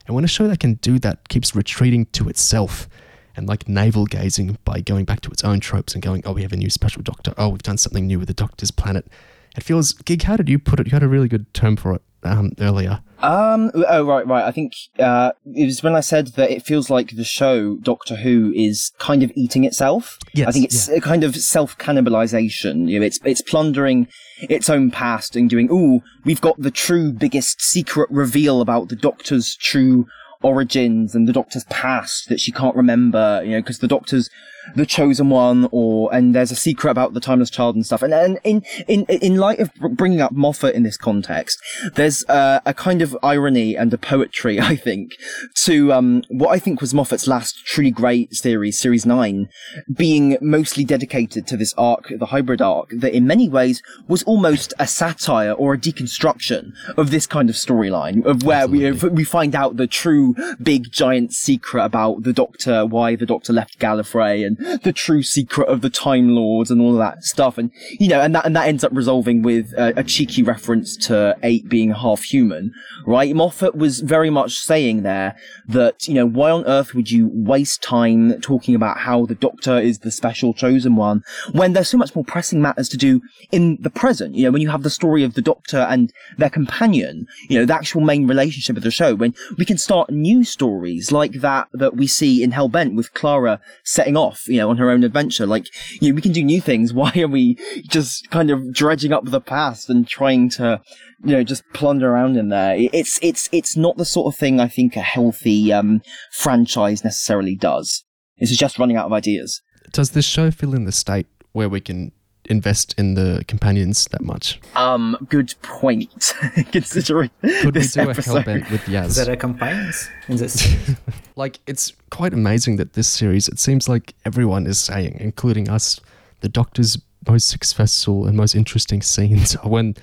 And 0.05 0.15
when 0.15 0.23
a 0.23 0.27
show 0.27 0.47
that 0.47 0.59
can 0.59 0.75
do 0.75 0.99
that 0.99 1.29
keeps 1.29 1.55
retreating 1.55 2.05
to 2.13 2.29
itself 2.29 2.87
and 3.35 3.47
like 3.47 3.67
navel 3.67 4.05
gazing 4.05 4.57
by 4.63 4.81
going 4.81 5.05
back 5.05 5.21
to 5.21 5.31
its 5.31 5.43
own 5.43 5.59
tropes 5.59 5.93
and 5.93 6.03
going, 6.03 6.21
oh, 6.25 6.33
we 6.33 6.43
have 6.43 6.53
a 6.53 6.57
new 6.57 6.69
special 6.69 7.01
Doctor. 7.01 7.33
Oh, 7.37 7.49
we've 7.49 7.63
done 7.63 7.79
something 7.79 8.05
new 8.05 8.19
with 8.19 8.27
the 8.27 8.33
Doctor's 8.33 8.71
planet. 8.71 9.07
It 9.55 9.63
feels. 9.63 9.93
Gig, 9.93 10.23
how 10.23 10.37
did 10.37 10.49
you 10.49 10.59
put 10.59 10.79
it? 10.79 10.87
You 10.87 10.91
had 10.91 11.03
a 11.03 11.07
really 11.07 11.27
good 11.27 11.53
term 11.53 11.75
for 11.75 11.93
it 11.93 12.01
um, 12.23 12.51
earlier. 12.59 13.01
Um. 13.19 13.71
Oh, 13.73 14.05
right, 14.05 14.27
right. 14.27 14.43
I 14.43 14.51
think 14.51 14.73
uh, 14.99 15.31
it 15.45 15.65
was 15.65 15.81
when 15.81 15.95
I 15.95 16.01
said 16.01 16.27
that 16.35 16.51
it 16.51 16.65
feels 16.65 16.89
like 16.89 17.15
the 17.15 17.23
show 17.23 17.77
Doctor 17.77 18.17
Who 18.17 18.51
is 18.55 18.91
kind 18.99 19.23
of 19.23 19.31
eating 19.35 19.63
itself. 19.63 20.19
Yes, 20.33 20.47
I 20.47 20.51
think 20.51 20.65
it's 20.65 20.89
a 20.89 20.99
kind 20.99 21.23
of 21.23 21.35
self 21.35 21.77
cannibalization. 21.77 22.89
You 22.89 22.99
know, 22.99 23.05
it's 23.05 23.19
it's 23.23 23.41
plundering 23.41 24.07
its 24.41 24.69
own 24.69 24.91
past 24.91 25.35
and 25.35 25.49
doing. 25.49 25.69
Ooh, 25.71 26.01
we've 26.25 26.41
got 26.41 26.59
the 26.59 26.71
true 26.71 27.13
biggest 27.13 27.61
secret 27.61 28.09
reveal 28.11 28.61
about 28.61 28.89
the 28.89 28.95
Doctor's 28.95 29.55
true 29.55 30.05
origins 30.43 31.15
and 31.15 31.27
the 31.27 31.33
Doctor's 31.33 31.63
past 31.65 32.27
that 32.27 32.39
she 32.39 32.51
can't 32.51 32.75
remember. 32.75 33.41
You 33.45 33.51
know, 33.51 33.61
because 33.61 33.79
the 33.79 33.87
Doctor's 33.87 34.29
the 34.75 34.85
chosen 34.85 35.29
one 35.29 35.67
or 35.71 36.13
and 36.13 36.33
there's 36.33 36.51
a 36.51 36.55
secret 36.55 36.91
about 36.91 37.13
the 37.13 37.19
timeless 37.19 37.49
child 37.49 37.75
and 37.75 37.85
stuff. 37.85 38.01
And, 38.01 38.13
and 38.13 38.39
in 38.43 38.63
in 38.87 39.05
in 39.05 39.35
light 39.35 39.59
of 39.59 39.73
bringing 39.75 40.21
up 40.21 40.31
moffat 40.31 40.75
in 40.75 40.83
this 40.83 40.97
context 40.97 41.59
there's 41.93 42.23
uh, 42.25 42.59
a 42.65 42.73
kind 42.73 43.01
of 43.01 43.17
irony 43.23 43.75
and 43.75 43.93
a 43.93 43.97
poetry 43.97 44.59
i 44.71 44.75
think 44.75 45.13
to 45.53 45.91
um, 45.91 46.23
what 46.29 46.49
i 46.49 46.59
think 46.59 46.81
was 46.81 46.93
moffat's 46.93 47.27
last 47.27 47.65
truly 47.65 47.91
great 47.91 48.33
series 48.35 48.79
series 48.79 49.05
9 49.05 49.49
being 49.93 50.37
mostly 50.41 50.83
dedicated 50.83 51.47
to 51.47 51.57
this 51.57 51.73
arc 51.77 52.11
the 52.17 52.27
hybrid 52.27 52.61
arc 52.61 52.89
that 52.91 53.13
in 53.13 53.27
many 53.27 53.49
ways 53.49 53.81
was 54.07 54.23
almost 54.23 54.73
a 54.79 54.87
satire 54.87 55.51
or 55.51 55.73
a 55.73 55.77
deconstruction 55.77 56.71
of 56.97 57.11
this 57.11 57.27
kind 57.27 57.49
of 57.49 57.55
storyline 57.55 58.25
of 58.25 58.43
where 58.43 58.67
we, 58.67 58.91
we 58.91 59.23
find 59.23 59.55
out 59.55 59.77
the 59.77 59.87
true 59.87 60.35
big 60.61 60.91
giant 60.91 61.33
secret 61.33 61.83
about 61.83 62.23
the 62.23 62.33
doctor 62.33 62.85
why 62.85 63.15
the 63.15 63.25
doctor 63.25 63.53
left 63.53 63.79
gallifrey 63.79 64.45
and 64.45 64.54
the 64.83 64.93
true 64.93 65.23
secret 65.23 65.67
of 65.67 65.81
the 65.81 65.89
Time 65.89 66.29
Lords 66.29 66.71
and 66.71 66.81
all 66.81 66.93
of 66.93 66.99
that 66.99 67.23
stuff. 67.23 67.57
And, 67.57 67.71
you 67.99 68.07
know, 68.07 68.21
and 68.21 68.35
that, 68.35 68.45
and 68.45 68.55
that 68.55 68.67
ends 68.67 68.83
up 68.83 68.91
resolving 68.93 69.41
with 69.41 69.73
a, 69.73 69.99
a 69.99 70.03
cheeky 70.03 70.43
reference 70.43 70.95
to 71.07 71.37
eight 71.43 71.67
being 71.69 71.91
half 71.91 72.23
human, 72.23 72.73
right? 73.05 73.35
Moffat 73.35 73.75
was 73.75 73.99
very 73.99 74.29
much 74.29 74.53
saying 74.53 75.03
there 75.03 75.35
that, 75.67 76.07
you 76.07 76.13
know, 76.13 76.27
why 76.27 76.51
on 76.51 76.65
earth 76.65 76.93
would 76.93 77.11
you 77.11 77.29
waste 77.33 77.81
time 77.81 78.39
talking 78.41 78.75
about 78.75 78.99
how 78.99 79.25
the 79.25 79.35
Doctor 79.35 79.77
is 79.77 79.99
the 79.99 80.11
special 80.11 80.53
chosen 80.53 80.95
one 80.95 81.23
when 81.51 81.73
there's 81.73 81.89
so 81.89 81.97
much 81.97 82.15
more 82.15 82.23
pressing 82.23 82.61
matters 82.61 82.89
to 82.89 82.97
do 82.97 83.21
in 83.51 83.77
the 83.81 83.89
present? 83.89 84.35
You 84.35 84.45
know, 84.45 84.51
when 84.51 84.61
you 84.61 84.69
have 84.69 84.83
the 84.83 84.89
story 84.89 85.23
of 85.23 85.33
the 85.33 85.41
Doctor 85.41 85.79
and 85.79 86.11
their 86.37 86.49
companion, 86.49 87.27
you 87.49 87.59
know, 87.59 87.65
the 87.65 87.75
actual 87.75 88.01
main 88.01 88.27
relationship 88.27 88.77
of 88.77 88.83
the 88.83 88.91
show, 88.91 89.15
when 89.15 89.33
we 89.57 89.65
can 89.65 89.77
start 89.77 90.09
new 90.09 90.43
stories 90.43 91.11
like 91.11 91.33
that 91.33 91.67
that 91.73 91.95
we 91.95 92.07
see 92.07 92.43
in 92.43 92.51
Hellbent 92.51 92.95
with 92.95 93.13
Clara 93.13 93.59
setting 93.83 94.17
off 94.17 94.44
you 94.47 94.57
know, 94.57 94.69
on 94.69 94.77
her 94.77 94.89
own 94.89 95.03
adventure. 95.03 95.45
Like, 95.45 95.67
you 96.01 96.09
know, 96.09 96.15
we 96.15 96.21
can 96.21 96.31
do 96.31 96.43
new 96.43 96.61
things. 96.61 96.93
Why 96.95 97.11
are 97.17 97.27
we 97.27 97.55
just 97.89 98.29
kind 98.29 98.51
of 98.51 98.73
dredging 98.73 99.13
up 99.13 99.25
the 99.25 99.41
past 99.41 99.89
and 99.89 100.07
trying 100.07 100.49
to, 100.51 100.81
you 101.23 101.31
know, 101.31 101.43
just 101.43 101.63
plunder 101.73 102.11
around 102.11 102.37
in 102.37 102.49
there? 102.49 102.75
It's, 102.77 103.19
it's, 103.21 103.49
it's 103.51 103.77
not 103.77 103.97
the 103.97 104.05
sort 104.05 104.33
of 104.33 104.37
thing 104.37 104.59
I 104.59 104.67
think 104.67 104.95
a 104.95 105.01
healthy, 105.01 105.71
um, 105.71 106.01
franchise 106.31 107.03
necessarily 107.03 107.55
does. 107.55 108.03
It's 108.37 108.55
just 108.55 108.79
running 108.79 108.97
out 108.97 109.05
of 109.05 109.13
ideas. 109.13 109.61
Does 109.91 110.11
this 110.11 110.25
show 110.25 110.51
fill 110.51 110.73
in 110.73 110.85
the 110.85 110.91
state 110.91 111.27
where 111.53 111.69
we 111.69 111.79
can 111.79 112.11
invest 112.47 112.93
in 112.97 113.15
the 113.15 113.43
companions 113.47 114.05
that 114.11 114.21
much? 114.21 114.59
Um, 114.75 115.17
good 115.29 115.53
point. 115.61 116.33
Considering 116.71 117.29
Could 117.41 117.73
this 117.73 117.95
we 117.95 118.03
do 118.03 118.09
episode. 118.11 118.37
a 118.37 118.43
Hellbent 118.43 118.71
with 118.71 118.81
Yaz? 118.81 119.23
There 119.23 119.33
are 119.33 119.37
companions 119.37 120.09
in 120.27 120.37
this 120.37 120.53
series. 120.53 120.97
like 121.35 121.59
it's 121.67 121.93
quite 122.09 122.33
amazing 122.33 122.77
that 122.77 122.93
this 122.93 123.07
series 123.07 123.47
it 123.47 123.59
seems 123.59 123.89
like 123.89 124.13
everyone 124.25 124.65
is 124.67 124.79
saying 124.79 125.17
including 125.19 125.69
us 125.69 125.99
the 126.41 126.49
doctor's 126.49 126.97
most 127.27 127.47
successful 127.47 128.25
and 128.25 128.37
most 128.37 128.55
interesting 128.55 129.01
scenes 129.01 129.55
are 129.57 129.69
when 129.69 129.95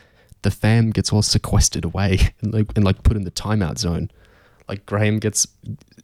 the 0.42 0.50
fam 0.50 0.90
gets 0.90 1.12
all 1.12 1.22
sequestered 1.22 1.84
away 1.84 2.18
and 2.42 2.52
like, 2.52 2.66
and 2.76 2.84
like 2.84 3.02
put 3.02 3.16
in 3.16 3.24
the 3.24 3.30
timeout 3.30 3.78
zone 3.78 4.10
like 4.68 4.84
graham 4.86 5.18
gets 5.18 5.46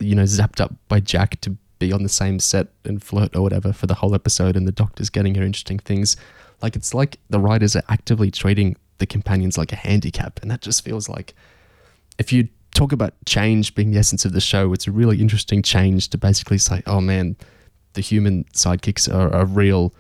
you 0.00 0.14
know 0.14 0.22
zapped 0.22 0.60
up 0.60 0.74
by 0.88 1.00
jack 1.00 1.40
to 1.40 1.56
be 1.78 1.92
on 1.92 2.02
the 2.02 2.08
same 2.08 2.38
set 2.38 2.68
and 2.84 3.02
flirt 3.02 3.34
or 3.36 3.42
whatever 3.42 3.72
for 3.72 3.86
the 3.86 3.94
whole 3.94 4.14
episode 4.14 4.56
and 4.56 4.66
the 4.66 4.72
doctor's 4.72 5.10
getting 5.10 5.34
her 5.34 5.42
interesting 5.42 5.78
things. 5.78 6.16
Like 6.60 6.76
it's 6.76 6.94
like 6.94 7.18
the 7.30 7.40
writers 7.40 7.76
are 7.76 7.82
actively 7.88 8.30
treating 8.30 8.76
the 8.98 9.06
companions 9.06 9.56
like 9.56 9.72
a 9.72 9.76
handicap 9.76 10.40
and 10.42 10.50
that 10.50 10.60
just 10.60 10.84
feels 10.84 11.08
like 11.08 11.34
if 12.18 12.32
you 12.32 12.48
talk 12.74 12.92
about 12.92 13.14
change 13.26 13.74
being 13.74 13.90
the 13.90 13.98
essence 13.98 14.24
of 14.24 14.32
the 14.32 14.40
show, 14.40 14.72
it's 14.72 14.86
a 14.86 14.92
really 14.92 15.20
interesting 15.20 15.62
change 15.62 16.08
to 16.10 16.18
basically 16.18 16.58
say, 16.58 16.82
oh 16.86 17.00
man, 17.00 17.36
the 17.94 18.00
human 18.00 18.44
sidekicks 18.52 19.12
are 19.12 19.28
a 19.28 19.44
real 19.44 19.92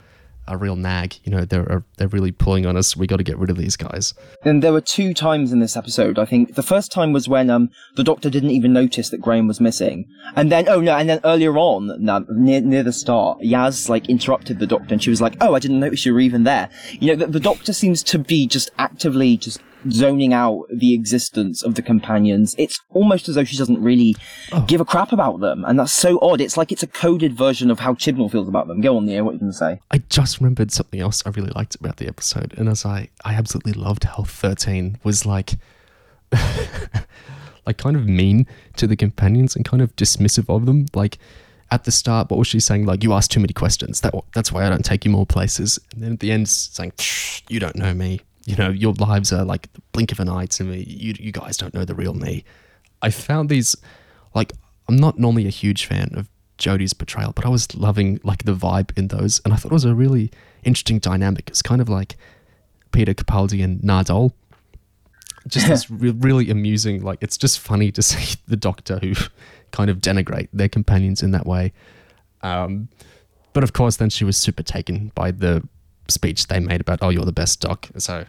a 0.48 0.56
real 0.56 0.76
nag. 0.76 1.16
You 1.24 1.32
know, 1.32 1.44
they're 1.44 1.84
they're 1.96 2.08
really 2.08 2.32
pulling 2.32 2.66
on 2.66 2.76
us. 2.76 2.96
We 2.96 3.06
got 3.06 3.16
to 3.18 3.22
get 3.22 3.38
rid 3.38 3.50
of 3.50 3.56
these 3.56 3.76
guys. 3.76 4.14
And 4.44 4.62
there 4.62 4.72
were 4.72 4.80
two 4.80 5.14
times 5.14 5.52
in 5.52 5.60
this 5.60 5.76
episode. 5.76 6.18
I 6.18 6.24
think 6.24 6.54
the 6.54 6.62
first 6.62 6.90
time 6.90 7.12
was 7.12 7.28
when 7.28 7.50
um 7.50 7.70
the 7.96 8.04
Doctor 8.04 8.30
didn't 8.30 8.50
even 8.50 8.72
notice 8.72 9.10
that 9.10 9.20
Graham 9.20 9.46
was 9.46 9.60
missing, 9.60 10.06
and 10.34 10.50
then 10.50 10.68
oh 10.68 10.80
no, 10.80 10.96
and 10.96 11.08
then 11.08 11.20
earlier 11.24 11.56
on, 11.56 11.90
near 12.30 12.60
near 12.60 12.82
the 12.82 12.92
start, 12.92 13.40
Yaz 13.40 13.88
like 13.88 14.08
interrupted 14.08 14.58
the 14.58 14.66
Doctor, 14.66 14.94
and 14.94 15.02
she 15.02 15.10
was 15.10 15.20
like, 15.20 15.36
"Oh, 15.40 15.54
I 15.54 15.58
didn't 15.58 15.80
notice 15.80 16.04
you 16.04 16.14
were 16.14 16.20
even 16.20 16.44
there." 16.44 16.70
You 16.92 17.14
know, 17.14 17.26
the, 17.26 17.32
the 17.32 17.40
Doctor 17.40 17.72
seems 17.72 18.02
to 18.04 18.18
be 18.18 18.46
just 18.46 18.70
actively 18.78 19.36
just 19.36 19.60
zoning 19.90 20.32
out 20.32 20.64
the 20.72 20.94
existence 20.94 21.62
of 21.62 21.74
the 21.74 21.82
companions. 21.82 22.54
It's 22.58 22.80
almost 22.90 23.28
as 23.28 23.34
though 23.36 23.44
she 23.44 23.56
doesn't 23.56 23.82
really 23.82 24.16
Oh. 24.52 24.64
give 24.66 24.80
a 24.80 24.84
crap 24.84 25.12
about 25.12 25.40
them, 25.40 25.64
and 25.64 25.78
that's 25.78 25.92
so 25.92 26.18
odd. 26.20 26.40
It's 26.40 26.56
like 26.56 26.72
it's 26.72 26.82
a 26.82 26.86
coded 26.86 27.34
version 27.36 27.70
of 27.70 27.80
how 27.80 27.94
Chibnall 27.94 28.30
feels 28.30 28.48
about 28.48 28.66
them. 28.68 28.80
Go 28.80 28.96
on, 28.96 29.06
Neo. 29.06 29.24
What 29.24 29.30
are 29.30 29.34
you 29.34 29.40
going 29.40 29.52
to 29.52 29.56
say? 29.58 29.80
I 29.90 29.98
just 30.08 30.40
remembered 30.40 30.70
something 30.72 31.00
else 31.00 31.22
I 31.26 31.30
really 31.30 31.52
liked 31.54 31.74
about 31.76 31.98
the 31.98 32.08
episode, 32.08 32.54
and 32.56 32.68
as 32.68 32.84
I 32.84 33.08
I 33.24 33.34
absolutely 33.34 33.72
loved 33.74 34.04
how 34.04 34.24
thirteen 34.24 34.98
was 35.04 35.24
like. 35.26 35.54
like 37.66 37.76
kind 37.78 37.96
of 37.96 38.06
mean 38.06 38.46
to 38.76 38.86
the 38.86 38.96
companions 38.96 39.54
and 39.56 39.64
kind 39.64 39.82
of 39.82 39.94
dismissive 39.96 40.54
of 40.54 40.66
them 40.66 40.86
like 40.94 41.18
at 41.70 41.84
the 41.84 41.90
start 41.90 42.30
what 42.30 42.38
was 42.38 42.46
she 42.46 42.60
saying 42.60 42.86
like 42.86 43.02
you 43.02 43.12
ask 43.12 43.30
too 43.30 43.40
many 43.40 43.52
questions 43.52 44.00
that 44.00 44.14
that's 44.34 44.50
why 44.52 44.64
i 44.64 44.68
don't 44.70 44.84
take 44.84 45.04
you 45.04 45.10
more 45.10 45.26
places 45.26 45.78
and 45.92 46.02
then 46.02 46.12
at 46.14 46.20
the 46.20 46.30
end 46.32 46.48
saying 46.48 46.92
"Shh, 46.98 47.42
you 47.48 47.60
don't 47.60 47.76
know 47.76 47.92
me 47.94 48.20
you 48.48 48.56
know 48.56 48.70
your 48.70 48.94
lives 48.94 49.32
are 49.32 49.44
like 49.44 49.72
the 49.74 49.82
blink 49.92 50.10
of 50.10 50.20
an 50.20 50.28
eye 50.28 50.46
to 50.46 50.64
me 50.64 50.82
you, 50.88 51.14
you 51.18 51.32
guys 51.32 51.56
don't 51.56 51.74
know 51.74 51.84
the 51.84 51.94
real 51.94 52.14
me 52.14 52.44
i 53.02 53.10
found 53.10 53.48
these 53.48 53.76
like 54.34 54.52
i'm 54.88 54.96
not 54.96 55.18
normally 55.18 55.46
a 55.46 55.50
huge 55.50 55.84
fan 55.86 56.10
of 56.14 56.28
Jodie's 56.58 56.92
portrayal, 56.92 57.32
but 57.32 57.46
I 57.46 57.48
was 57.48 57.74
loving 57.74 58.20
like 58.24 58.42
the 58.42 58.52
vibe 58.52 58.96
in 58.98 59.08
those, 59.08 59.40
and 59.44 59.54
I 59.54 59.56
thought 59.56 59.70
it 59.70 59.74
was 59.74 59.84
a 59.84 59.94
really 59.94 60.30
interesting 60.64 60.98
dynamic. 60.98 61.48
It's 61.48 61.62
kind 61.62 61.80
of 61.80 61.88
like 61.88 62.16
Peter 62.92 63.14
Capaldi 63.14 63.62
and 63.64 63.80
Nardole. 63.80 64.32
Just 65.46 65.68
this 65.68 65.90
re- 65.90 66.10
really 66.10 66.50
amusing, 66.50 67.02
like 67.02 67.18
it's 67.22 67.38
just 67.38 67.60
funny 67.60 67.90
to 67.92 68.02
see 68.10 68.36
the 68.46 68.56
Doctor 68.56 68.98
who 68.98 69.14
kind 69.70 69.88
of 69.88 69.98
denigrate 69.98 70.48
their 70.52 70.68
companions 70.68 71.22
in 71.22 71.30
that 71.30 71.46
way. 71.46 71.72
Um, 72.42 72.88
but 73.52 73.62
of 73.62 73.72
course, 73.72 73.96
then 73.96 74.10
she 74.10 74.24
was 74.24 74.36
super 74.36 74.62
taken 74.62 75.12
by 75.14 75.30
the 75.30 75.66
speech 76.08 76.48
they 76.48 76.60
made 76.60 76.80
about, 76.80 76.98
"Oh, 77.02 77.08
you're 77.08 77.24
the 77.24 77.32
best 77.32 77.60
Doc." 77.60 77.88
So 77.98 78.26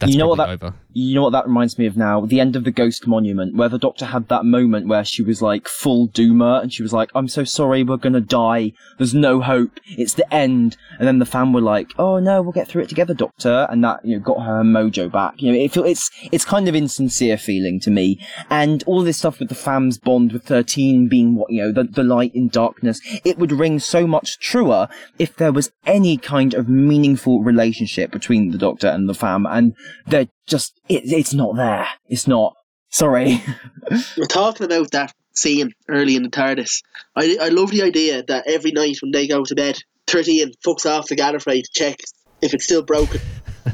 that's 0.00 0.12
you 0.12 0.18
know 0.18 0.28
what 0.28 0.36
that 0.36 0.50
over. 0.50 0.74
you 0.92 1.14
know 1.14 1.22
what 1.22 1.30
that 1.30 1.46
reminds 1.46 1.78
me 1.78 1.86
of 1.86 1.96
now? 1.96 2.24
The 2.24 2.40
end 2.40 2.56
of 2.56 2.64
the 2.64 2.70
ghost 2.70 3.06
monument 3.06 3.56
where 3.56 3.68
the 3.68 3.78
doctor 3.78 4.06
had 4.06 4.28
that 4.28 4.44
moment 4.44 4.86
where 4.86 5.04
she 5.04 5.22
was 5.22 5.42
like 5.42 5.66
full 5.66 6.08
doomer 6.08 6.62
and 6.62 6.72
she 6.72 6.82
was 6.82 6.92
like 6.92 7.10
i'm 7.14 7.28
so 7.28 7.44
sorry 7.44 7.82
we're 7.82 7.96
gonna 7.96 8.20
die. 8.20 8.72
There's 8.98 9.14
no 9.14 9.40
hope. 9.40 9.80
It's 9.86 10.14
the 10.14 10.32
end. 10.32 10.76
And 10.98 11.08
then 11.08 11.18
the 11.18 11.26
fan 11.26 11.52
were 11.52 11.60
like 11.60 11.90
oh 11.98 12.18
no 12.18 12.42
we'll 12.42 12.52
get 12.52 12.68
through 12.68 12.82
it 12.82 12.88
together 12.88 13.14
doctor. 13.14 13.66
And 13.70 13.82
that 13.82 14.04
you 14.04 14.16
know 14.16 14.22
got 14.22 14.44
her 14.44 14.62
mojo 14.62 15.10
back. 15.10 15.40
You 15.42 15.52
know 15.52 15.58
it 15.58 15.72
feel 15.72 15.84
it's 15.84 16.10
it's 16.30 16.44
kind 16.44 16.68
of 16.68 16.74
insincere 16.74 17.38
feeling 17.38 17.80
to 17.80 17.90
me. 17.90 18.24
And 18.50 18.84
all 18.86 19.02
this 19.02 19.18
stuff 19.18 19.40
with 19.40 19.48
the 19.48 19.54
fam's 19.54 19.98
bond 19.98 20.32
with 20.32 20.44
13 20.44 21.08
being 21.08 21.34
what 21.34 21.50
you 21.50 21.62
know 21.62 21.72
the, 21.72 21.84
the 21.84 22.04
light 22.04 22.34
in 22.34 22.48
darkness 22.48 23.00
it 23.24 23.38
would 23.38 23.52
ring 23.52 23.78
so 23.78 24.06
much 24.06 24.38
truer 24.38 24.88
if 25.18 25.36
there 25.36 25.52
was 25.52 25.72
any 25.86 26.16
kind 26.16 26.54
of 26.54 26.68
meaningful 26.68 27.42
relationship 27.42 28.10
between 28.10 28.50
the 28.50 28.58
doctor 28.58 28.88
and 28.88 29.08
the 29.08 29.14
fam. 29.14 29.46
And 29.46 29.74
they're 30.06 30.28
just 30.46 30.80
it, 30.88 31.02
it's 31.04 31.34
not 31.34 31.56
there 31.56 31.86
it's 32.08 32.26
not 32.26 32.54
sorry 32.90 33.42
We're 34.16 34.26
talking 34.26 34.66
about 34.66 34.90
that 34.92 35.12
scene 35.38 35.72
early 35.88 36.16
in 36.16 36.22
the 36.22 36.28
TARDIS. 36.28 36.82
I, 37.16 37.36
I 37.40 37.48
love 37.48 37.70
the 37.70 37.82
idea 37.82 38.22
that 38.24 38.46
every 38.46 38.72
night 38.72 38.98
when 39.00 39.12
they 39.12 39.26
go 39.26 39.44
to 39.44 39.54
bed, 39.54 39.78
13 40.08 40.52
fucks 40.66 40.86
off 40.86 41.08
the 41.08 41.16
Gallifrey 41.16 41.62
to 41.62 41.70
check 41.72 41.98
if 42.42 42.54
it's 42.54 42.64
still 42.64 42.82
broken. 42.82 43.20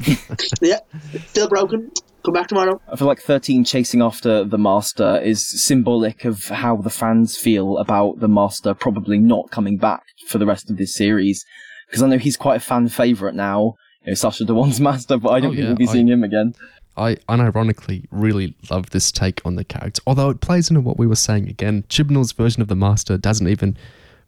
yeah, 0.61 0.79
still 1.27 1.49
broken. 1.49 1.91
Come 2.23 2.33
back 2.33 2.47
tomorrow. 2.47 2.81
I 2.91 2.95
feel 2.95 3.07
like 3.07 3.21
13 3.21 3.63
chasing 3.65 4.01
after 4.01 4.43
the 4.43 4.57
Master 4.57 5.19
is 5.21 5.63
symbolic 5.63 6.25
of 6.25 6.45
how 6.45 6.77
the 6.77 6.89
fans 6.89 7.37
feel 7.37 7.77
about 7.77 8.19
the 8.19 8.27
Master 8.27 8.73
probably 8.73 9.19
not 9.19 9.51
coming 9.51 9.77
back 9.77 10.03
for 10.27 10.39
the 10.39 10.45
rest 10.45 10.69
of 10.69 10.77
this 10.77 10.95
series. 10.95 11.45
Because 11.87 12.01
I 12.01 12.07
know 12.07 12.17
he's 12.17 12.37
quite 12.37 12.57
a 12.57 12.65
fan 12.65 12.87
favourite 12.89 13.35
now, 13.35 13.75
you 14.05 14.11
know, 14.11 14.15
Sacha 14.15 14.43
Dhawan's 14.45 14.79
Master, 14.79 15.17
but 15.17 15.29
I 15.31 15.39
don't 15.39 15.51
Oh, 15.51 15.53
think 15.53 15.61
yeah, 15.63 15.67
we'll 15.69 15.75
be 15.77 15.87
I- 15.87 15.91
seeing 15.91 16.07
him 16.07 16.23
again. 16.23 16.55
I 16.97 17.15
unironically 17.27 18.05
really 18.09 18.55
love 18.69 18.91
this 18.91 19.11
take 19.11 19.41
on 19.45 19.55
the 19.55 19.65
character. 19.65 20.01
Although 20.07 20.29
it 20.29 20.39
plays 20.39 20.69
into 20.69 20.79
what 20.81 20.97
we 20.97 21.05
were 21.07 21.15
saying 21.17 21.49
again, 21.49 21.83
Chibnall's 21.89 22.31
version 22.31 22.61
of 22.61 22.69
the 22.69 22.75
Master 22.75 23.17
doesn't 23.17 23.49
even 23.49 23.75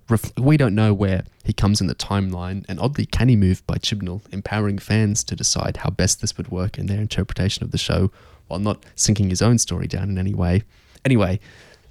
ref- 0.10 0.38
we 0.38 0.58
don't 0.58 0.76
know 0.76 0.94
where 0.94 1.24
he 1.46 1.54
comes 1.54 1.80
in 1.80 1.88
the 1.88 1.96
timeline, 1.96 2.66
and 2.68 2.78
oddly, 2.82 3.06
can 3.06 3.30
he 3.30 3.38
move 3.38 3.66
by 3.68 3.76
Chibnall, 3.76 4.22
empowering 4.34 4.80
fans 4.80 5.24
to 5.26 5.36
decide 5.36 5.78
how 5.78 5.90
best 5.92 6.20
this 6.20 6.36
would 6.38 6.50
work 6.52 6.78
in 6.78 6.88
their 6.88 7.00
interpretation 7.00 7.64
of 7.64 7.72
the 7.72 7.78
show, 7.78 8.12
while 8.48 8.60
not 8.60 8.84
sinking 8.96 9.30
his 9.30 9.42
own 9.42 9.58
story 9.58 9.88
down 9.88 10.10
in 10.10 10.18
any 10.18 10.34
way. 10.34 10.64
Anyway, 11.06 11.40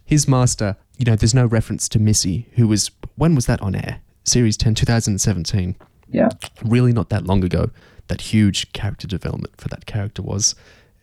his 0.04 0.28
master, 0.28 0.76
you 0.98 1.06
know, 1.06 1.16
there's 1.16 1.34
no 1.34 1.46
reference 1.46 1.88
to 1.88 1.98
Missy, 1.98 2.48
who 2.56 2.68
was 2.68 2.90
when 3.16 3.34
was 3.34 3.46
that 3.46 3.62
on 3.62 3.74
air? 3.74 4.00
Series 4.24 4.58
10, 4.58 4.74
2017. 4.74 5.74
Yeah. 6.08 6.28
Really 6.64 6.92
not 6.92 7.08
that 7.10 7.24
long 7.24 7.44
ago. 7.44 7.70
That 8.08 8.20
huge 8.20 8.72
character 8.72 9.06
development 9.06 9.60
for 9.60 9.68
that 9.68 9.86
character 9.86 10.22
was. 10.22 10.54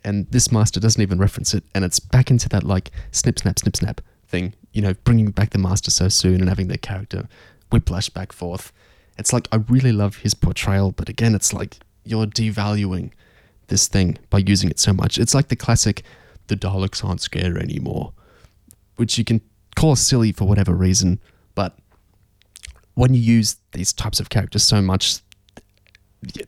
And 0.04 0.28
this 0.32 0.52
master 0.52 0.80
doesn't 0.80 1.02
even 1.02 1.18
reference 1.18 1.54
it. 1.54 1.64
And 1.74 1.86
it's 1.86 2.00
back 2.00 2.30
into 2.32 2.50
that 2.50 2.64
like 2.64 2.92
snip, 3.12 3.40
snap, 3.40 3.60
snip, 3.60 3.76
snap 3.76 4.02
thing. 4.28 4.54
You 4.72 4.82
know, 4.82 4.94
bringing 5.04 5.32
back 5.32 5.52
the 5.52 5.58
master 5.58 5.92
so 5.92 6.10
soon 6.10 6.42
and 6.42 6.50
having 6.50 6.68
their 6.68 6.78
character 6.78 7.28
whiplash 7.72 8.10
back 8.10 8.32
forth. 8.32 8.72
It's 9.18 9.34
like, 9.34 9.48
I 9.52 9.58
really 9.58 9.92
love 9.92 10.18
his 10.18 10.34
portrayal, 10.34 10.92
but 10.92 11.10
again, 11.10 11.36
it's 11.36 11.54
like 11.54 11.78
you're 12.04 12.26
devaluing 12.26 13.12
this 13.68 13.88
thing 13.88 14.18
by 14.30 14.40
using 14.40 14.70
it 14.70 14.80
so 14.80 14.94
much. 14.94 15.18
It's 15.18 15.34
like 15.34 15.50
the 15.50 15.56
classic, 15.56 16.04
the 16.48 16.56
Daleks 16.56 17.04
aren't 17.04 17.22
scary 17.22 17.62
anymore, 17.62 18.14
which 18.96 19.18
you 19.18 19.24
can 19.24 19.42
call 19.76 19.96
silly 19.96 20.32
for 20.32 20.46
whatever 20.46 20.74
reason, 20.74 21.20
when 22.96 23.14
you 23.14 23.22
use 23.22 23.58
these 23.72 23.94
types 23.94 24.20
of 24.20 24.30
characters 24.30 24.64
so 24.64 24.82
much, 24.82 25.20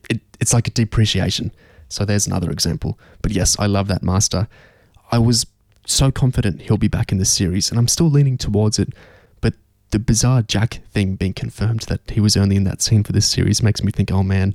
it, 0.08 0.20
it's 0.40 0.52
like 0.52 0.68
a 0.68 0.70
depreciation. 0.70 1.52
So 1.88 2.04
there's 2.04 2.26
another 2.26 2.50
example. 2.50 2.98
But 3.22 3.32
yes, 3.32 3.56
I 3.58 3.66
love 3.66 3.88
that 3.88 4.02
master. 4.02 4.48
I 5.12 5.18
was 5.18 5.46
so 5.86 6.10
confident 6.10 6.62
he'll 6.62 6.78
be 6.78 6.88
back 6.88 7.12
in 7.12 7.18
this 7.18 7.30
series, 7.30 7.70
and 7.70 7.78
I'm 7.78 7.88
still 7.88 8.10
leaning 8.10 8.38
towards 8.38 8.78
it. 8.78 8.92
But 9.40 9.54
the 9.90 9.98
bizarre 9.98 10.42
Jack 10.42 10.80
thing 10.90 11.16
being 11.16 11.32
confirmed 11.32 11.82
that 11.82 12.10
he 12.10 12.20
was 12.20 12.36
only 12.36 12.56
in 12.56 12.64
that 12.64 12.82
scene 12.82 13.04
for 13.04 13.12
this 13.12 13.26
series 13.26 13.62
makes 13.62 13.82
me 13.82 13.92
think, 13.92 14.10
oh 14.10 14.22
man, 14.22 14.54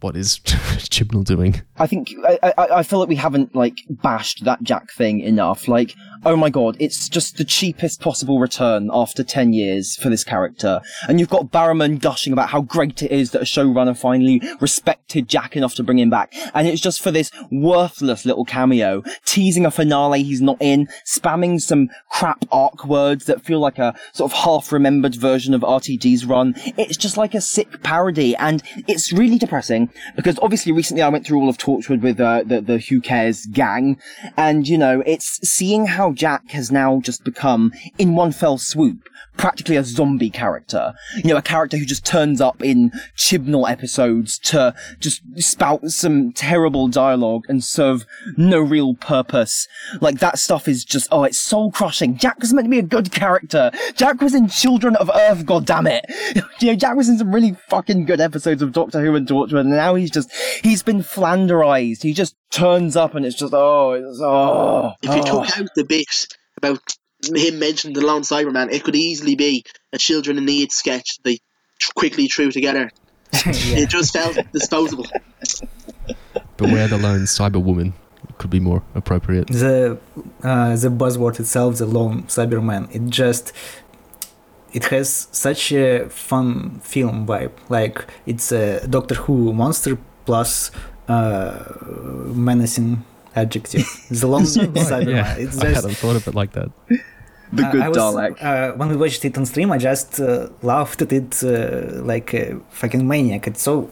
what 0.00 0.16
is 0.16 0.38
Chibnall 0.44 1.24
doing? 1.24 1.62
I 1.78 1.86
think 1.86 2.14
I, 2.24 2.52
I 2.58 2.66
I 2.76 2.82
feel 2.82 2.98
like 2.98 3.08
we 3.08 3.16
haven't 3.16 3.54
like 3.54 3.80
bashed 3.88 4.44
that 4.44 4.62
Jack 4.62 4.90
thing 4.92 5.20
enough. 5.20 5.68
Like, 5.68 5.94
oh 6.24 6.36
my 6.36 6.50
god, 6.50 6.76
it's 6.78 7.08
just 7.08 7.36
the 7.38 7.44
cheapest 7.44 8.00
possible 8.00 8.38
return 8.38 8.90
after 8.92 9.24
ten 9.24 9.52
years 9.52 9.96
for 9.96 10.08
this 10.08 10.24
character, 10.24 10.80
and 11.08 11.18
you've 11.18 11.30
got 11.30 11.50
Barrowman 11.50 12.00
gushing 12.00 12.32
about 12.32 12.50
how 12.50 12.60
great 12.60 13.02
it 13.02 13.10
is 13.10 13.30
that 13.30 13.42
a 13.42 13.44
showrunner 13.44 13.96
finally 13.96 14.42
respected 14.60 15.28
Jack 15.28 15.56
enough 15.56 15.74
to 15.76 15.82
bring 15.82 15.98
him 15.98 16.10
back, 16.10 16.32
and 16.54 16.66
it's 16.66 16.80
just 16.80 17.00
for 17.00 17.10
this 17.10 17.30
worthless 17.50 18.26
little 18.26 18.44
cameo, 18.44 19.02
teasing 19.24 19.64
a 19.64 19.70
finale 19.70 20.22
he's 20.22 20.42
not 20.42 20.58
in, 20.60 20.88
spamming 21.06 21.60
some 21.60 21.88
crap 22.10 22.44
arc 22.52 22.84
words 22.84 23.24
that 23.26 23.44
feel 23.44 23.60
like 23.60 23.78
a 23.78 23.94
sort 24.12 24.30
of 24.30 24.38
half-remembered 24.38 25.14
version 25.14 25.54
of 25.54 25.62
RTD's 25.62 26.26
run. 26.26 26.54
It's 26.76 26.96
just 26.96 27.16
like 27.16 27.34
a 27.34 27.40
sick 27.40 27.82
parody, 27.82 28.36
and 28.36 28.62
it's 28.86 29.12
really 29.12 29.38
depressing 29.38 29.85
because 30.14 30.38
obviously 30.40 30.72
recently 30.72 31.02
I 31.02 31.08
went 31.08 31.26
through 31.26 31.40
all 31.40 31.48
of 31.48 31.58
Torchwood 31.58 32.00
with 32.00 32.20
uh, 32.20 32.42
the 32.44 32.60
the 32.60 32.78
Who 32.78 33.00
Cares 33.00 33.46
gang, 33.46 33.98
and 34.36 34.66
you 34.66 34.78
know 34.78 35.02
it's 35.06 35.40
seeing 35.48 35.86
how 35.86 36.12
Jack 36.12 36.50
has 36.50 36.70
now 36.70 37.00
just 37.00 37.24
become 37.24 37.72
in 37.98 38.14
one 38.14 38.32
fell 38.32 38.58
swoop 38.58 39.08
practically 39.36 39.76
a 39.76 39.84
zombie 39.84 40.30
character. 40.30 40.94
You 41.16 41.30
know, 41.30 41.36
a 41.36 41.42
character 41.42 41.76
who 41.76 41.84
just 41.84 42.04
turns 42.04 42.40
up 42.40 42.62
in 42.62 42.90
Chibnall 43.16 43.70
episodes 43.70 44.38
to 44.40 44.74
just 44.98 45.22
spout 45.36 45.86
some 45.88 46.32
terrible 46.32 46.88
dialogue 46.88 47.44
and 47.48 47.62
serve 47.62 48.06
no 48.36 48.60
real 48.60 48.94
purpose. 48.94 49.68
Like 50.00 50.18
that 50.20 50.38
stuff 50.38 50.68
is 50.68 50.84
just 50.84 51.08
oh, 51.10 51.24
it's 51.24 51.40
soul 51.40 51.70
crushing. 51.70 52.16
Jack 52.16 52.38
was 52.40 52.52
meant 52.52 52.66
to 52.66 52.70
be 52.70 52.78
a 52.78 52.82
good 52.82 53.12
character. 53.12 53.70
Jack 53.94 54.20
was 54.20 54.34
in 54.34 54.48
Children 54.48 54.96
of 54.96 55.10
Earth, 55.14 55.46
God 55.46 55.66
damn 55.66 55.86
it. 55.86 56.04
You 56.58 56.68
know, 56.68 56.76
Jack 56.76 56.96
was 56.96 57.08
in 57.08 57.18
some 57.18 57.34
really 57.34 57.54
fucking 57.68 58.06
good 58.06 58.20
episodes 58.20 58.62
of 58.62 58.72
Doctor 58.72 59.00
Who 59.00 59.14
and 59.14 59.28
Torchwood, 59.28 59.60
and 59.60 59.70
now 59.70 59.94
he's 59.94 60.10
just 60.10 60.32
he's 60.62 60.82
been 60.82 61.00
flanderized. 61.00 62.02
He 62.02 62.14
just 62.14 62.34
turns 62.50 62.96
up 62.96 63.14
and 63.14 63.26
it's 63.26 63.36
just 63.36 63.52
oh, 63.54 63.92
it's 63.92 64.20
oh. 64.22 64.92
If 65.02 65.14
you 65.14 65.22
oh. 65.26 65.44
took 65.44 65.58
out 65.58 65.68
the 65.74 65.84
bit 65.84 66.28
about 66.56 66.96
him 67.34 67.58
mentioned 67.58 67.96
the 67.96 68.04
lone 68.04 68.22
Cyberman, 68.22 68.72
it 68.72 68.84
could 68.84 68.96
easily 68.96 69.34
be 69.34 69.64
a 69.92 69.98
Children 69.98 70.38
in 70.38 70.44
Need 70.44 70.72
sketch 70.72 71.18
they 71.22 71.38
quickly 71.94 72.28
threw 72.28 72.50
together. 72.50 72.90
It 73.44 73.88
just 73.90 74.12
felt 74.12 74.38
disposable. 74.52 75.06
Beware 76.56 76.88
the 76.88 76.98
lone 76.98 77.26
Cyberwoman 77.26 77.92
could 78.38 78.50
be 78.50 78.60
more 78.60 78.82
appropriate. 78.94 79.48
the 79.48 79.98
uh, 80.42 80.76
the 80.76 80.88
buzzword 80.88 81.38
itself, 81.40 81.76
the 81.76 81.86
lone 81.86 82.24
Cyberman, 82.24 82.94
it 82.94 83.10
just 83.10 83.52
it 84.72 84.84
has 84.86 85.28
such 85.32 85.72
a 85.72 86.08
fun 86.08 86.80
film 86.80 87.26
vibe. 87.26 87.52
Like 87.68 88.04
it's 88.26 88.52
a 88.52 88.86
Doctor 88.86 89.16
Who 89.16 89.52
monster 89.52 89.98
plus 90.24 90.70
uh, 91.08 91.64
menacing 92.34 93.04
adjective. 93.36 93.84
The 94.10 94.26
lone 94.26 94.42
Cyberman. 94.42 95.08
yeah, 95.08 95.34
It's 95.36 95.58
I 95.58 95.68
hadn't 95.68 95.96
thought 95.96 96.16
of 96.16 96.26
it 96.26 96.34
like 96.34 96.52
that. 96.52 96.70
The 97.52 97.66
Uh, 97.66 97.72
good 97.72 97.82
I 97.82 97.88
was, 97.88 97.96
Dalek. 97.98 98.42
Uh, 98.42 98.72
when 98.76 98.88
we 98.88 98.96
watched 98.96 99.24
it 99.24 99.38
on 99.38 99.46
stream, 99.46 99.70
I 99.70 99.78
just 99.78 100.18
uh, 100.20 100.48
laughed 100.62 101.02
at 101.02 101.12
it 101.12 101.42
uh, 101.44 102.02
like 102.02 102.34
a 102.34 102.58
fucking 102.70 103.06
maniac. 103.06 103.46
It's 103.46 103.62
so, 103.62 103.90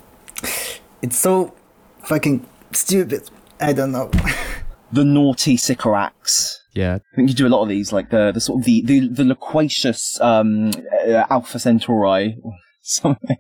it's 1.03 1.17
so 1.17 1.55
fucking 2.03 2.45
stupid. 2.73 3.31
I 3.61 3.73
don't 3.73 3.93
know. 3.93 4.11
the 4.93 5.05
naughty 5.05 5.57
Sycorax. 5.57 6.61
Yeah, 6.75 6.95
I 7.13 7.17
think 7.17 7.29
you 7.29 7.35
do 7.37 7.47
a 7.47 7.49
lot 7.55 7.63
of 7.63 7.69
these, 7.69 7.93
like 7.93 8.11
the, 8.11 8.33
the 8.33 8.41
sort 8.41 8.61
of 8.61 8.65
the, 8.65 8.83
the, 8.83 9.07
the 9.09 9.25
loquacious 9.25 10.21
um, 10.21 10.73
uh, 11.07 11.25
Alpha 11.31 11.59
Centauri. 11.61 12.37
Something. 12.83 13.37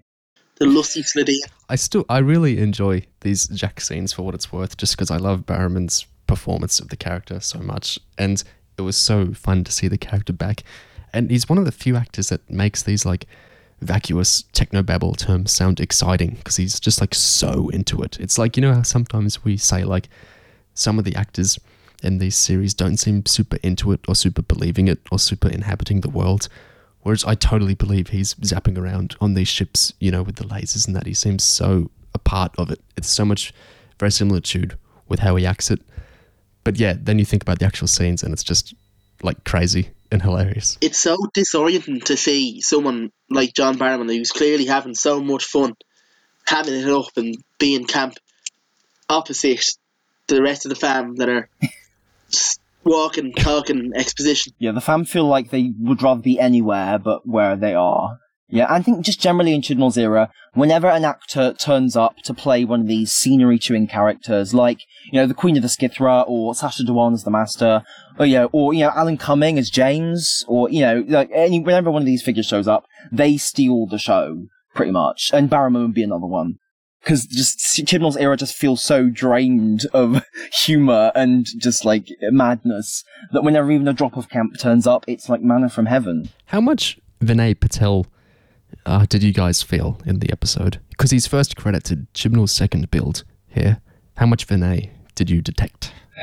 The 0.56 0.66
lusty 0.66 1.02
Slidian. 1.02 1.38
I 1.68 1.76
still 1.76 2.04
I 2.08 2.18
really 2.18 2.58
enjoy 2.58 3.04
these 3.20 3.48
Jack 3.48 3.80
scenes 3.80 4.12
for 4.12 4.22
what 4.22 4.34
it's 4.34 4.52
worth, 4.52 4.76
just 4.76 4.96
because 4.96 5.10
I 5.10 5.16
love 5.16 5.46
Barrowman's 5.46 6.06
performance 6.26 6.78
of 6.80 6.88
the 6.88 6.96
character 6.96 7.40
so 7.40 7.58
much, 7.58 7.98
and 8.16 8.42
it 8.78 8.82
was 8.82 8.96
so 8.96 9.32
fun 9.32 9.64
to 9.64 9.72
see 9.72 9.88
the 9.88 9.98
character 9.98 10.32
back. 10.32 10.62
And 11.12 11.30
he's 11.30 11.48
one 11.48 11.58
of 11.58 11.64
the 11.64 11.72
few 11.72 11.96
actors 11.96 12.28
that 12.28 12.48
makes 12.50 12.82
these 12.82 13.04
like 13.04 13.26
vacuous 13.80 14.42
technobabble 14.52 15.16
terms 15.16 15.52
sound 15.52 15.80
exciting 15.80 16.34
because 16.36 16.56
he's 16.56 16.80
just 16.80 17.00
like 17.00 17.14
so 17.14 17.68
into 17.70 18.02
it. 18.02 18.18
It's 18.20 18.38
like 18.38 18.56
you 18.56 18.60
know 18.60 18.74
how 18.74 18.82
sometimes 18.82 19.44
we 19.44 19.56
say 19.56 19.84
like 19.84 20.08
some 20.74 20.98
of 20.98 21.04
the 21.04 21.14
actors 21.16 21.58
in 22.02 22.18
these 22.18 22.36
series 22.36 22.74
don't 22.74 22.96
seem 22.96 23.24
super 23.26 23.58
into 23.62 23.92
it 23.92 24.00
or 24.06 24.14
super 24.14 24.42
believing 24.42 24.88
it 24.88 25.00
or 25.10 25.18
super 25.18 25.48
inhabiting 25.48 26.00
the 26.00 26.10
world. 26.10 26.48
Whereas 27.04 27.22
I 27.24 27.34
totally 27.34 27.74
believe 27.74 28.08
he's 28.08 28.34
zapping 28.36 28.78
around 28.78 29.14
on 29.20 29.34
these 29.34 29.46
ships, 29.46 29.92
you 30.00 30.10
know, 30.10 30.22
with 30.22 30.36
the 30.36 30.44
lasers 30.44 30.86
and 30.86 30.96
that. 30.96 31.06
He 31.06 31.12
seems 31.12 31.44
so 31.44 31.90
a 32.14 32.18
part 32.18 32.54
of 32.56 32.70
it. 32.70 32.80
It's 32.96 33.10
so 33.10 33.26
much 33.26 33.52
verisimilitude 34.00 34.78
with 35.06 35.20
how 35.20 35.36
he 35.36 35.44
acts 35.44 35.70
it. 35.70 35.80
But 36.64 36.78
yeah, 36.78 36.94
then 36.98 37.18
you 37.18 37.26
think 37.26 37.42
about 37.42 37.58
the 37.58 37.66
actual 37.66 37.88
scenes 37.88 38.22
and 38.22 38.32
it's 38.32 38.42
just 38.42 38.74
like 39.22 39.44
crazy 39.44 39.90
and 40.10 40.22
hilarious. 40.22 40.78
It's 40.80 40.98
so 40.98 41.18
disorienting 41.36 42.04
to 42.04 42.16
see 42.16 42.62
someone 42.62 43.12
like 43.28 43.52
John 43.52 43.76
Barrowman 43.76 44.16
who's 44.16 44.30
clearly 44.30 44.64
having 44.64 44.94
so 44.94 45.20
much 45.20 45.44
fun, 45.44 45.74
having 46.46 46.74
it 46.74 46.88
up 46.88 47.16
and 47.16 47.36
being 47.58 47.84
camp 47.84 48.14
opposite 49.10 49.66
the 50.26 50.42
rest 50.42 50.64
of 50.64 50.70
the 50.70 50.76
fam 50.76 51.16
that 51.16 51.28
are 51.28 51.50
just 52.85 52.94
walking, 52.94 53.33
talking 53.33 53.92
exposition. 53.94 54.53
Yeah, 54.59 54.73
the 54.73 54.81
fam 54.81 55.05
feel 55.05 55.27
like 55.27 55.51
they 55.51 55.73
would 55.79 56.03
rather 56.03 56.23
be 56.23 56.38
anywhere 56.38 56.99
but 56.99 57.27
where 57.27 57.57
they 57.57 57.75
are. 57.75 58.18
Yeah, 58.49 58.66
I 58.68 58.83
think 58.83 59.05
just 59.05 59.20
generally 59.20 59.55
in 59.55 59.62
Chibnall's 59.62 59.97
era, 59.97 60.31
whenever 60.53 60.87
an 60.87 61.05
actor 61.05 61.55
turns 61.55 61.97
up 61.97 62.18
to 62.25 62.35
play 62.35 62.64
one 62.64 62.83
of 62.83 62.87
these 62.87 63.11
scenery-chewing 63.11 63.88
characters, 63.88 64.53
like, 64.53 64.81
you 65.11 65.18
know, 65.18 65.27
the 65.27 65.35
Queen 65.35 65.57
of 65.57 65.62
the 65.62 65.68
Skithra, 65.68 66.25
or 66.29 66.55
Sacha 66.55 66.83
Dhawan 66.83 67.14
as 67.14 67.25
the 67.25 67.31
Master, 67.31 67.83
or, 68.18 68.27
you 68.27 68.35
know, 68.35 68.51
or, 68.53 68.75
you 68.75 68.85
know, 68.85 68.92
Alan 68.94 69.16
Cumming 69.16 69.59
as 69.59 69.70
James, 69.70 70.44
or, 70.47 70.68
you 70.70 70.83
know, 70.83 71.05
like, 71.09 71.31
any, 71.35 71.59
whenever 71.59 71.90
one 71.90 72.03
of 72.03 72.07
these 72.07 72.23
figures 72.23 72.47
shows 72.47 72.68
up, 72.68 72.85
they 73.11 73.38
steal 73.38 73.87
the 73.87 73.99
show, 73.99 74.47
pretty 74.75 74.92
much. 74.92 75.31
And 75.33 75.51
Barrowman 75.51 75.87
would 75.87 75.94
be 75.94 76.05
another 76.05 76.27
one. 76.27 76.59
Because 77.04 77.26
just 77.26 77.58
Chibnall's 77.86 78.16
era 78.16 78.34
just 78.36 78.54
feels 78.56 78.82
so 78.82 79.10
drained 79.10 79.84
of 79.92 80.24
humor 80.64 81.12
and 81.14 81.46
just 81.58 81.84
like 81.84 82.08
madness 82.30 83.04
that 83.32 83.44
whenever 83.44 83.70
even 83.70 83.86
a 83.86 83.92
drop 83.92 84.16
of 84.16 84.30
camp 84.30 84.58
turns 84.58 84.86
up, 84.86 85.04
it's 85.06 85.28
like 85.28 85.42
manna 85.42 85.68
from 85.68 85.84
heaven. 85.86 86.30
How 86.46 86.62
much 86.62 86.98
Vinay 87.20 87.60
Patel 87.60 88.06
uh, 88.86 89.04
did 89.06 89.22
you 89.22 89.32
guys 89.32 89.62
feel 89.62 90.00
in 90.06 90.20
the 90.20 90.32
episode? 90.32 90.80
Because 90.90 91.10
he's 91.10 91.26
first 91.26 91.56
credited 91.56 92.06
Chibnall's 92.14 92.52
second 92.52 92.90
build 92.90 93.24
here. 93.48 93.80
How 94.16 94.26
much 94.26 94.46
Vinay 94.46 94.90
did 95.14 95.28
you 95.28 95.42
detect? 95.42 95.92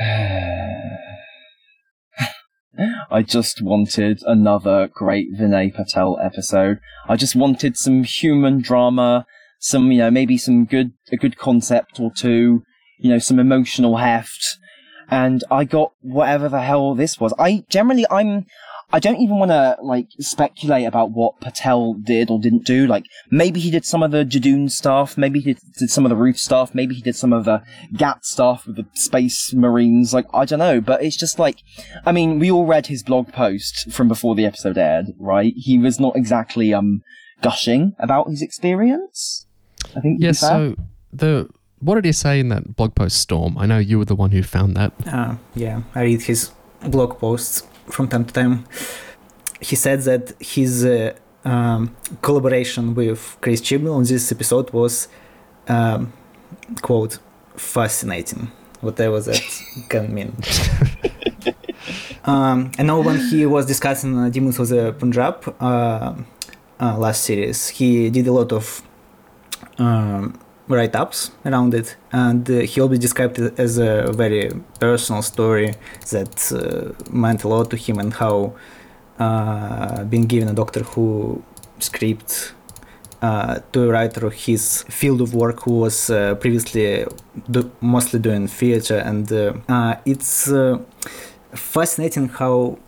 I 3.10 3.22
just 3.22 3.60
wanted 3.62 4.22
another 4.26 4.88
great 4.92 5.34
Vinay 5.38 5.74
Patel 5.74 6.18
episode. 6.22 6.80
I 7.06 7.16
just 7.16 7.36
wanted 7.36 7.76
some 7.76 8.02
human 8.04 8.62
drama, 8.62 9.26
some, 9.62 9.92
you 9.92 9.98
know, 9.98 10.10
maybe 10.10 10.36
some 10.36 10.64
good, 10.64 10.92
a 11.12 11.16
good 11.16 11.38
concept 11.38 12.00
or 12.00 12.10
two, 12.12 12.62
you 12.98 13.08
know, 13.08 13.20
some 13.20 13.38
emotional 13.38 13.96
heft. 13.96 14.58
And 15.08 15.44
I 15.50 15.64
got 15.64 15.92
whatever 16.00 16.48
the 16.48 16.62
hell 16.62 16.94
this 16.94 17.20
was. 17.20 17.32
I 17.38 17.64
generally, 17.70 18.04
I'm, 18.10 18.46
I 18.92 18.98
don't 18.98 19.20
even 19.20 19.38
want 19.38 19.52
to 19.52 19.76
like 19.80 20.08
speculate 20.18 20.86
about 20.86 21.12
what 21.12 21.40
Patel 21.40 21.94
did 21.94 22.28
or 22.28 22.40
didn't 22.40 22.66
do. 22.66 22.88
Like 22.88 23.06
maybe 23.30 23.60
he 23.60 23.70
did 23.70 23.84
some 23.84 24.02
of 24.02 24.10
the 24.10 24.24
Judoon 24.24 24.68
stuff, 24.68 25.16
maybe 25.16 25.38
he 25.38 25.54
did, 25.54 25.62
did 25.78 25.90
some 25.90 26.04
of 26.04 26.10
the 26.10 26.16
Ruth 26.16 26.38
stuff, 26.38 26.74
maybe 26.74 26.96
he 26.96 27.00
did 27.00 27.14
some 27.14 27.32
of 27.32 27.44
the 27.44 27.62
GAT 27.96 28.24
stuff 28.24 28.66
with 28.66 28.76
the 28.76 28.86
Space 28.94 29.54
Marines. 29.54 30.12
Like 30.12 30.26
I 30.34 30.44
don't 30.44 30.58
know, 30.58 30.80
but 30.80 31.02
it's 31.04 31.16
just 31.16 31.38
like, 31.38 31.60
I 32.04 32.10
mean, 32.10 32.38
we 32.40 32.50
all 32.50 32.66
read 32.66 32.88
his 32.88 33.04
blog 33.04 33.32
post 33.32 33.92
from 33.92 34.08
before 34.08 34.34
the 34.34 34.44
episode 34.44 34.76
aired, 34.76 35.06
right? 35.18 35.54
He 35.56 35.78
was 35.78 36.00
not 36.00 36.16
exactly 36.16 36.74
um 36.74 37.02
gushing 37.40 37.94
about 37.98 38.28
his 38.28 38.42
experience. 38.42 39.46
I 39.96 40.00
think. 40.00 40.20
Yes. 40.20 40.40
so 40.40 40.74
the 41.12 41.48
what 41.82 41.96
did 41.96 42.04
he 42.04 42.12
say 42.12 42.38
in 42.40 42.48
that 42.48 42.76
blog 42.76 42.94
post, 42.94 43.18
Storm? 43.20 43.58
I 43.58 43.66
know 43.66 43.78
you 43.78 43.98
were 43.98 44.04
the 44.04 44.14
one 44.14 44.30
who 44.30 44.42
found 44.42 44.76
that. 44.76 44.92
Uh, 45.06 45.34
yeah, 45.54 45.82
I 45.94 46.02
read 46.02 46.22
his 46.22 46.52
blog 46.80 47.18
posts 47.18 47.66
from 47.88 48.08
time 48.08 48.24
to 48.24 48.32
time. 48.32 48.64
He 49.60 49.76
said 49.76 50.02
that 50.02 50.32
his 50.40 50.84
uh, 50.84 51.14
um, 51.44 51.94
collaboration 52.20 52.94
with 52.94 53.36
Chris 53.40 53.60
Chibnall 53.60 53.96
on 53.96 54.04
this 54.04 54.30
episode 54.30 54.70
was, 54.70 55.08
um, 55.68 56.12
quote, 56.82 57.18
fascinating, 57.56 58.50
whatever 58.80 59.20
that 59.20 59.42
can 59.88 60.14
mean. 60.14 60.36
um, 62.24 62.70
I 62.78 62.82
know 62.84 63.00
when 63.00 63.18
he 63.28 63.44
was 63.46 63.66
discussing 63.66 64.18
uh, 64.18 64.28
Demons 64.28 64.58
of 64.58 64.68
the 64.68 64.92
Punjab 64.92 65.54
uh, 65.60 66.14
uh, 66.80 66.98
last 66.98 67.24
series, 67.24 67.68
he 67.68 68.10
did 68.10 68.26
a 68.28 68.32
lot 68.32 68.52
of 68.52 68.82
um, 69.78 70.38
write 70.68 70.94
ups 70.96 71.30
around 71.44 71.74
it, 71.74 71.96
and 72.12 72.48
uh, 72.50 72.60
he 72.60 72.80
always 72.80 72.98
described 72.98 73.38
it 73.38 73.58
as 73.58 73.78
a 73.78 74.12
very 74.12 74.50
personal 74.80 75.22
story 75.22 75.74
that 76.10 76.52
uh, 76.52 76.92
meant 77.10 77.44
a 77.44 77.48
lot 77.48 77.70
to 77.70 77.76
him, 77.76 77.98
and 77.98 78.14
how 78.14 78.54
uh, 79.18 80.04
being 80.04 80.26
given 80.26 80.48
a 80.48 80.54
Doctor 80.54 80.82
Who 80.82 81.42
script 81.78 82.54
uh, 83.20 83.60
to 83.72 83.88
a 83.88 83.92
writer 83.92 84.26
of 84.26 84.32
his 84.32 84.82
field 84.88 85.20
of 85.20 85.34
work 85.34 85.62
who 85.62 85.78
was 85.78 86.10
uh, 86.10 86.34
previously 86.36 87.04
do- 87.50 87.70
mostly 87.80 88.20
doing 88.20 88.48
theater, 88.48 88.98
and 88.98 89.30
uh, 89.32 89.96
it's 90.04 90.50
fascinating 91.54 92.28
how 92.28 92.78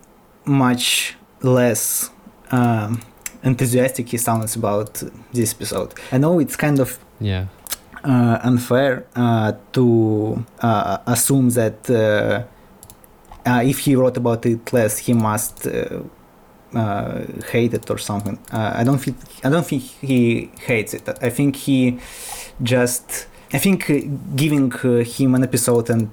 much 0.44 1.16
less. 1.42 2.10
Um, 2.50 3.02
enthusiastic 3.44 4.08
he 4.08 4.18
sounds 4.18 4.56
about 4.56 5.02
this 5.32 5.52
episode. 5.54 5.94
I 6.10 6.18
know 6.18 6.38
it's 6.40 6.56
kind 6.56 6.80
of 6.80 6.98
yeah 7.20 7.46
uh, 8.04 8.38
unfair 8.42 9.06
uh, 9.16 9.52
to 9.72 10.44
uh, 10.60 10.98
assume 11.06 11.50
that 11.50 11.88
uh, 11.88 12.42
uh, 13.48 13.62
if 13.64 13.78
he 13.78 13.96
wrote 13.96 14.16
about 14.16 14.44
it 14.46 14.72
less, 14.72 14.98
he 14.98 15.12
must 15.12 15.66
uh, 15.66 16.02
hate 17.50 17.74
it 17.74 17.90
or 17.90 17.98
something. 17.98 18.38
I 18.50 18.84
don't 18.84 18.98
think 18.98 19.16
I 19.42 19.48
don't 19.50 19.66
think 19.66 19.82
he 19.82 20.50
hates 20.60 20.94
it. 20.94 21.08
I 21.22 21.30
think 21.30 21.56
he 21.56 21.98
just 22.62 23.26
I 23.52 23.58
think 23.58 23.86
giving 24.36 24.70
him 24.70 25.34
an 25.34 25.44
episode 25.44 25.90
and 25.90 26.10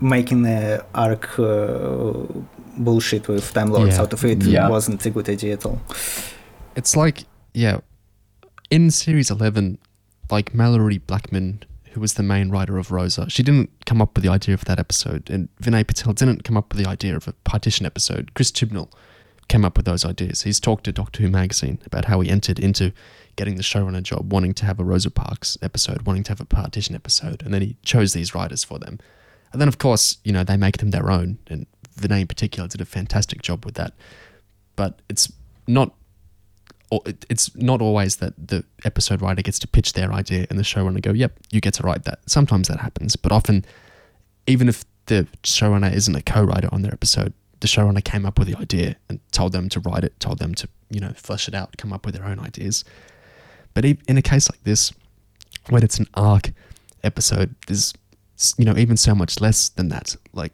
making 0.00 0.46
an 0.46 0.80
arc 0.94 1.38
bullshit 2.76 3.28
with 3.28 3.52
Time 3.52 3.70
Lords 3.70 3.96
Yeah. 3.96 4.02
out 4.02 4.12
of 4.12 4.24
it 4.24 4.42
Yeah. 4.44 4.68
wasn't 4.68 5.04
a 5.06 5.10
good 5.10 5.28
idea 5.28 5.54
at 5.54 5.64
all. 5.66 5.80
It's 6.74 6.96
like, 6.96 7.24
yeah, 7.54 7.78
in 8.70 8.90
series 8.90 9.30
11, 9.30 9.78
like 10.30 10.52
Malorie 10.52 11.00
Blackman, 11.06 11.62
who 11.92 12.00
was 12.00 12.14
the 12.14 12.22
main 12.22 12.50
writer 12.50 12.76
of 12.78 12.90
Rosa, 12.90 13.30
she 13.30 13.42
didn't 13.42 13.70
come 13.86 14.02
up 14.02 14.14
with 14.14 14.22
the 14.24 14.30
idea 14.30 14.54
of 14.54 14.64
that 14.66 14.78
episode. 14.78 15.30
And 15.30 15.48
Vinay 15.62 15.86
Patel 15.86 16.12
didn't 16.12 16.44
come 16.44 16.56
up 16.56 16.72
with 16.74 16.82
the 16.82 16.88
idea 16.88 17.16
of 17.16 17.26
a 17.26 17.32
partition 17.44 17.86
episode. 17.86 18.34
Chris 18.34 18.50
Chibnall 18.50 18.90
came 19.48 19.64
up 19.64 19.76
with 19.76 19.86
those 19.86 20.04
ideas. 20.04 20.42
He's 20.42 20.60
talked 20.60 20.84
to 20.84 20.92
Doctor 20.92 21.22
Who 21.22 21.30
magazine 21.30 21.78
about 21.86 22.06
how 22.06 22.20
he 22.20 22.28
entered 22.28 22.58
into 22.58 22.92
getting 23.36 23.54
the 23.56 23.62
showrunner 23.62 24.02
job, 24.02 24.32
wanting 24.32 24.52
to 24.54 24.66
have 24.66 24.80
a 24.80 24.84
Rosa 24.84 25.10
Parks 25.10 25.56
episode, 25.62 26.02
wanting 26.02 26.24
to 26.24 26.30
have 26.32 26.40
a 26.40 26.44
partition 26.44 26.94
episode. 26.94 27.42
And 27.42 27.54
then 27.54 27.62
he 27.62 27.76
chose 27.82 28.12
these 28.12 28.34
writers 28.34 28.64
for 28.64 28.78
them. 28.78 28.98
And 29.52 29.60
then, 29.60 29.68
of 29.68 29.78
course, 29.78 30.18
you 30.24 30.32
know, 30.32 30.42
they 30.44 30.56
make 30.56 30.78
them 30.78 30.90
their 30.90 31.10
own. 31.10 31.38
And 31.46 31.66
Vinay 31.96 32.22
in 32.22 32.26
particular 32.26 32.68
did 32.68 32.80
a 32.80 32.84
fantastic 32.84 33.42
job 33.42 33.64
with 33.64 33.74
that. 33.74 33.92
But 34.76 35.00
it's 35.08 35.32
not 35.66 35.92
it's 37.28 37.54
not 37.56 37.82
always 37.82 38.16
that 38.16 38.34
the 38.36 38.64
episode 38.84 39.20
writer 39.20 39.42
gets 39.42 39.58
to 39.58 39.66
pitch 39.66 39.94
their 39.94 40.12
idea 40.12 40.46
and 40.48 40.58
the 40.58 40.62
showrunner 40.62 41.02
go, 41.02 41.10
"Yep, 41.12 41.38
you 41.50 41.60
get 41.60 41.74
to 41.74 41.82
write 41.82 42.04
that." 42.04 42.20
Sometimes 42.26 42.68
that 42.68 42.78
happens, 42.78 43.16
but 43.16 43.32
often, 43.32 43.64
even 44.46 44.68
if 44.68 44.84
the 45.06 45.26
showrunner 45.42 45.92
isn't 45.92 46.14
a 46.14 46.22
co-writer 46.22 46.68
on 46.72 46.82
their 46.82 46.92
episode, 46.92 47.32
the 47.60 47.66
showrunner 47.66 48.04
came 48.04 48.24
up 48.24 48.38
with 48.38 48.46
the 48.48 48.56
idea 48.56 48.96
and 49.08 49.18
told 49.32 49.52
them 49.52 49.68
to 49.70 49.80
write 49.80 50.04
it, 50.04 50.18
told 50.20 50.38
them 50.38 50.54
to 50.54 50.68
you 50.90 51.00
know 51.00 51.12
flesh 51.16 51.48
it 51.48 51.54
out, 51.54 51.76
come 51.76 51.92
up 51.92 52.06
with 52.06 52.14
their 52.14 52.24
own 52.24 52.38
ideas. 52.38 52.84
But 53.74 53.84
in 53.84 54.16
a 54.16 54.22
case 54.22 54.48
like 54.50 54.62
this, 54.64 54.92
when 55.68 55.82
it's 55.82 55.98
an 55.98 56.06
arc 56.14 56.52
episode, 57.02 57.54
there's 57.66 57.92
you 58.58 58.64
know 58.64 58.76
even 58.76 58.96
so 58.96 59.14
much 59.14 59.40
less 59.40 59.70
than 59.70 59.88
that. 59.88 60.14
Like 60.32 60.52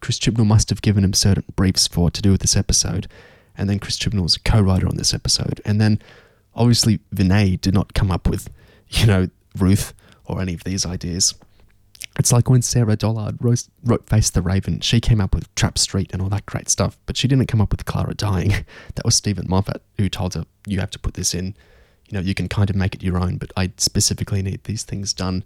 Chris 0.00 0.18
Chibnall 0.18 0.46
must 0.46 0.70
have 0.70 0.82
given 0.82 1.04
him 1.04 1.12
certain 1.12 1.44
briefs 1.56 1.86
for 1.86 2.10
to 2.10 2.22
do 2.22 2.30
with 2.30 2.40
this 2.40 2.56
episode, 2.56 3.08
and 3.56 3.68
then 3.68 3.78
Chris 3.78 3.98
Chibnall 3.98 4.22
was 4.22 4.36
a 4.36 4.40
co-writer 4.40 4.86
on 4.86 4.96
this 4.96 5.14
episode, 5.14 5.60
and 5.64 5.80
then 5.80 6.00
obviously 6.54 7.00
Vinay 7.14 7.60
did 7.60 7.74
not 7.74 7.94
come 7.94 8.10
up 8.10 8.28
with, 8.28 8.48
you 8.88 9.06
know, 9.06 9.28
Ruth 9.56 9.94
or 10.24 10.40
any 10.40 10.54
of 10.54 10.64
these 10.64 10.84
ideas. 10.86 11.34
It's 12.18 12.32
like 12.32 12.50
when 12.50 12.62
Sarah 12.62 12.96
Dollard 12.96 13.36
wrote, 13.40 13.68
wrote 13.84 14.08
Face 14.08 14.30
the 14.30 14.42
Raven, 14.42 14.80
she 14.80 15.00
came 15.00 15.20
up 15.20 15.34
with 15.34 15.52
Trap 15.54 15.78
Street 15.78 16.10
and 16.12 16.20
all 16.20 16.28
that 16.30 16.46
great 16.46 16.68
stuff, 16.68 16.98
but 17.06 17.16
she 17.16 17.28
didn't 17.28 17.46
come 17.46 17.60
up 17.60 17.70
with 17.70 17.84
Clara 17.84 18.14
dying. 18.14 18.50
That 18.96 19.04
was 19.04 19.14
Steven 19.14 19.46
Moffat 19.48 19.82
who 19.96 20.08
told 20.08 20.34
her, 20.34 20.44
you 20.66 20.80
have 20.80 20.90
to 20.90 20.98
put 20.98 21.14
this 21.14 21.32
in. 21.32 21.54
You 22.08 22.14
know, 22.14 22.20
you 22.20 22.34
can 22.34 22.48
kind 22.48 22.68
of 22.70 22.74
make 22.74 22.94
it 22.94 23.02
your 23.02 23.18
own, 23.18 23.36
but 23.36 23.52
I 23.56 23.70
specifically 23.76 24.42
need 24.42 24.64
these 24.64 24.82
things 24.82 25.12
done. 25.12 25.44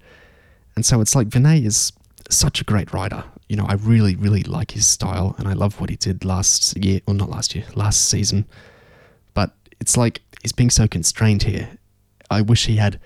And 0.74 0.86
so 0.86 1.03
it's 1.03 1.14
like 1.14 1.28
Vinay 1.28 1.66
is 1.66 1.92
such 2.30 2.60
a 2.60 2.64
great 2.64 2.92
writer. 2.92 3.24
You 3.48 3.56
know, 3.56 3.66
I 3.68 3.74
really, 3.74 4.16
really 4.16 4.42
like 4.42 4.70
his 4.72 4.86
style 4.86 5.34
and 5.38 5.46
I 5.48 5.52
love 5.52 5.80
what 5.80 5.90
he 5.90 5.96
did 5.96 6.24
last 6.24 6.76
year, 6.82 7.00
or 7.06 7.14
not 7.14 7.28
last 7.30 7.54
year, 7.54 7.64
last 7.74 8.08
season. 8.08 8.46
But 9.34 9.54
it's 9.80 9.96
like 9.96 10.22
he's 10.42 10.52
being 10.52 10.70
so 10.70 10.86
constrained 10.88 11.42
here. 11.44 11.78
I 12.30 12.40
wish 12.40 12.66
he 12.66 12.76
had 12.76 12.98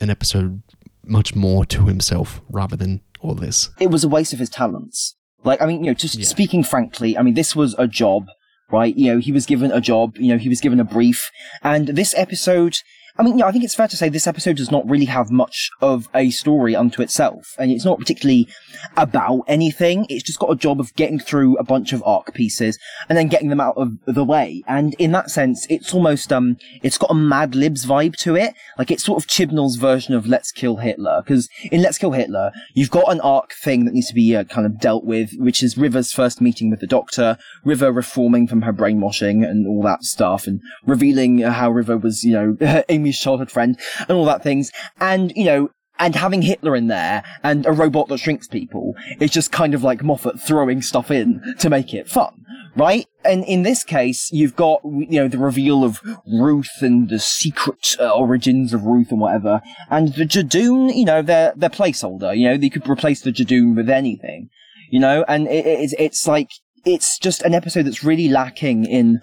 an 0.00 0.10
episode 0.10 0.62
much 1.04 1.34
more 1.34 1.64
to 1.66 1.86
himself 1.86 2.40
rather 2.48 2.76
than 2.76 3.00
all 3.20 3.34
this. 3.34 3.68
it 3.78 3.90
was 3.90 4.04
a 4.04 4.08
waste 4.08 4.32
of 4.32 4.38
his 4.38 4.48
talents. 4.48 5.16
Like, 5.44 5.60
I 5.60 5.66
mean, 5.66 5.84
you 5.84 5.90
know, 5.90 5.94
just 5.94 6.22
speaking 6.24 6.62
frankly, 6.64 7.16
I 7.16 7.22
mean, 7.22 7.34
this 7.34 7.54
was 7.56 7.74
a 7.78 7.86
job, 7.86 8.26
right? 8.70 8.94
You 8.96 9.14
know, 9.14 9.20
he 9.20 9.32
was 9.32 9.46
given 9.46 9.70
a 9.72 9.80
job, 9.80 10.16
you 10.16 10.28
know, 10.28 10.38
he 10.38 10.48
was 10.48 10.60
given 10.60 10.80
a 10.80 10.84
brief, 10.84 11.30
and 11.62 11.88
this 11.88 12.14
episode, 12.16 12.78
I 13.20 13.22
mean, 13.22 13.36
know, 13.36 13.46
I 13.46 13.52
think 13.52 13.64
it's 13.64 13.74
fair 13.74 13.86
to 13.86 13.98
say 13.98 14.08
this 14.08 14.26
episode 14.26 14.56
does 14.56 14.70
not 14.70 14.88
really 14.88 15.04
have 15.04 15.30
much 15.30 15.68
of 15.82 16.08
a 16.14 16.30
story 16.30 16.74
unto 16.74 17.02
itself, 17.02 17.54
and 17.58 17.70
it's 17.70 17.84
not 17.84 17.98
particularly 17.98 18.48
about 18.96 19.42
anything. 19.46 20.06
It's 20.08 20.22
just 20.22 20.38
got 20.38 20.50
a 20.50 20.56
job 20.56 20.80
of 20.80 20.94
getting 20.94 21.18
through 21.18 21.58
a 21.58 21.62
bunch 21.62 21.92
of 21.92 22.02
arc 22.06 22.32
pieces 22.32 22.78
and 23.10 23.18
then 23.18 23.28
getting 23.28 23.50
them 23.50 23.60
out 23.60 23.76
of 23.76 23.98
the 24.06 24.24
way. 24.24 24.62
And 24.66 24.94
in 24.94 25.12
that 25.12 25.30
sense, 25.30 25.66
it's 25.68 25.92
almost, 25.92 26.32
um, 26.32 26.56
it's 26.82 26.96
got 26.96 27.10
a 27.10 27.14
Mad 27.14 27.54
Libs 27.54 27.84
vibe 27.84 28.16
to 28.20 28.36
it. 28.36 28.54
Like, 28.78 28.90
it's 28.90 29.04
sort 29.04 29.22
of 29.22 29.28
Chibnall's 29.28 29.76
version 29.76 30.14
of 30.14 30.26
Let's 30.26 30.50
Kill 30.50 30.76
Hitler, 30.76 31.20
because 31.22 31.46
in 31.70 31.82
Let's 31.82 31.98
Kill 31.98 32.12
Hitler, 32.12 32.52
you've 32.72 32.90
got 32.90 33.12
an 33.12 33.20
arc 33.20 33.52
thing 33.52 33.84
that 33.84 33.92
needs 33.92 34.08
to 34.08 34.14
be 34.14 34.34
uh, 34.34 34.44
kind 34.44 34.64
of 34.64 34.80
dealt 34.80 35.04
with, 35.04 35.32
which 35.36 35.62
is 35.62 35.76
River's 35.76 36.10
first 36.10 36.40
meeting 36.40 36.70
with 36.70 36.80
the 36.80 36.86
Doctor, 36.86 37.36
River 37.64 37.92
reforming 37.92 38.46
from 38.46 38.62
her 38.62 38.72
brainwashing 38.72 39.44
and 39.44 39.66
all 39.66 39.82
that 39.82 40.04
stuff, 40.04 40.46
and 40.46 40.62
revealing 40.86 41.40
how 41.40 41.70
River 41.70 41.98
was, 41.98 42.24
you 42.24 42.32
know, 42.32 42.82
Amy's 43.10 43.18
childhood 43.18 43.50
friend, 43.50 43.78
and 44.00 44.12
all 44.12 44.24
that 44.26 44.42
things. 44.42 44.70
And, 45.00 45.32
you 45.34 45.44
know, 45.44 45.70
and 45.98 46.14
having 46.14 46.40
Hitler 46.40 46.74
in 46.76 46.86
there 46.86 47.22
and 47.42 47.66
a 47.66 47.72
robot 47.72 48.08
that 48.08 48.18
shrinks 48.18 48.46
people 48.46 48.94
is 49.20 49.30
just 49.30 49.52
kind 49.52 49.74
of 49.74 49.82
like 49.82 50.02
Moffat 50.02 50.40
throwing 50.40 50.80
stuff 50.80 51.10
in 51.10 51.42
to 51.58 51.68
make 51.68 51.92
it 51.92 52.08
fun, 52.08 52.42
right? 52.74 53.06
And 53.22 53.44
in 53.44 53.64
this 53.64 53.84
case, 53.84 54.30
you've 54.32 54.56
got, 54.56 54.80
you 54.82 55.20
know, 55.20 55.28
the 55.28 55.36
reveal 55.36 55.84
of 55.84 56.00
Ruth 56.26 56.80
and 56.80 57.10
the 57.10 57.18
secret 57.18 57.96
uh, 58.00 58.10
origins 58.12 58.72
of 58.72 58.84
Ruth 58.84 59.10
and 59.10 59.20
whatever. 59.20 59.60
And 59.90 60.14
the 60.14 60.24
Judoon, 60.24 60.96
you 60.96 61.04
know, 61.04 61.20
they're, 61.20 61.52
they're 61.54 61.68
placeholder, 61.68 62.34
you 62.34 62.48
know, 62.48 62.56
they 62.56 62.70
could 62.70 62.88
replace 62.88 63.20
the 63.20 63.32
Judoon 63.32 63.76
with 63.76 63.90
anything, 63.90 64.48
you 64.90 65.00
know, 65.00 65.26
and 65.28 65.48
it, 65.48 65.66
it's, 65.66 65.94
it's 65.98 66.26
like, 66.26 66.48
it's 66.86 67.18
just 67.18 67.42
an 67.42 67.52
episode 67.52 67.82
that's 67.82 68.02
really 68.02 68.30
lacking 68.30 68.86
in 68.86 69.20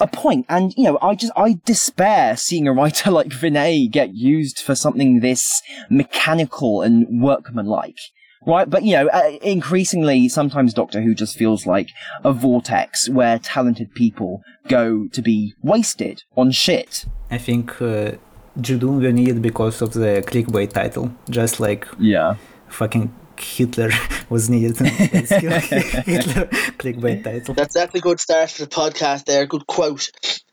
a 0.00 0.06
point. 0.06 0.46
And, 0.48 0.74
you 0.76 0.84
know, 0.84 0.98
I 1.00 1.14
just, 1.14 1.32
I 1.36 1.58
despair 1.64 2.36
seeing 2.36 2.66
a 2.66 2.72
writer 2.72 3.10
like 3.18 3.28
Vinay 3.28 3.90
get 3.90 4.14
used 4.14 4.60
for 4.60 4.74
something 4.74 5.20
this 5.20 5.62
mechanical 5.88 6.82
and 6.82 7.22
workmanlike. 7.22 7.98
Right, 8.46 8.70
but 8.70 8.84
you 8.84 8.92
know, 8.92 9.08
uh, 9.08 9.32
increasingly, 9.42 10.26
sometimes 10.30 10.72
Doctor 10.72 11.02
Who 11.02 11.14
just 11.14 11.36
feels 11.36 11.66
like 11.66 11.90
a 12.24 12.32
vortex 12.32 13.06
where 13.06 13.38
talented 13.38 13.94
people 13.94 14.42
go 14.66 15.08
to 15.08 15.20
be 15.20 15.52
wasted 15.62 16.22
on 16.38 16.50
shit. 16.50 17.04
I 17.30 17.36
think 17.36 17.82
uh, 17.82 18.12
Judoon 18.58 19.02
we 19.02 19.12
need 19.12 19.42
because 19.42 19.82
of 19.82 19.92
the 19.92 20.24
clickbait 20.26 20.72
title, 20.72 21.14
just 21.28 21.60
like 21.60 21.86
yeah, 21.98 22.36
fucking 22.68 23.14
Hitler 23.40 23.90
was 24.28 24.48
needed. 24.48 24.76
That's 24.76 25.30
Hitler 25.30 26.46
clickbait 26.78 27.24
title. 27.24 27.54
That's 27.54 27.74
definitely 27.74 27.98
a 27.98 28.02
good 28.02 28.20
start 28.20 28.50
for 28.50 28.64
the 28.64 28.70
podcast 28.70 29.24
there. 29.24 29.46
Good 29.46 29.66
quote. 29.66 30.10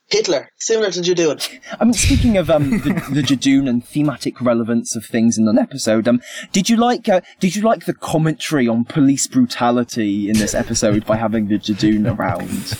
Hitler, 0.09 0.49
similar 0.57 0.89
to 0.91 1.01
Judoon. 1.01 1.59
I 1.81 1.83
mean, 1.83 1.93
speaking 1.93 2.37
of 2.37 2.49
um, 2.49 2.69
the, 2.79 2.93
the 3.11 3.21
Judoon 3.21 3.67
and 3.67 3.85
thematic 3.85 4.39
relevance 4.39 4.95
of 4.95 5.05
things 5.05 5.37
in 5.37 5.49
an 5.49 5.59
episode, 5.59 6.07
um, 6.07 6.21
did 6.53 6.69
you 6.69 6.77
like 6.77 7.09
uh, 7.09 7.19
did 7.41 7.57
you 7.57 7.61
like 7.61 7.85
the 7.85 7.93
commentary 7.93 8.69
on 8.69 8.85
police 8.85 9.27
brutality 9.27 10.29
in 10.29 10.37
this 10.37 10.53
episode 10.53 11.05
by 11.05 11.17
having 11.17 11.49
the 11.49 11.55
Judoon 11.55 12.17
around? 12.17 12.79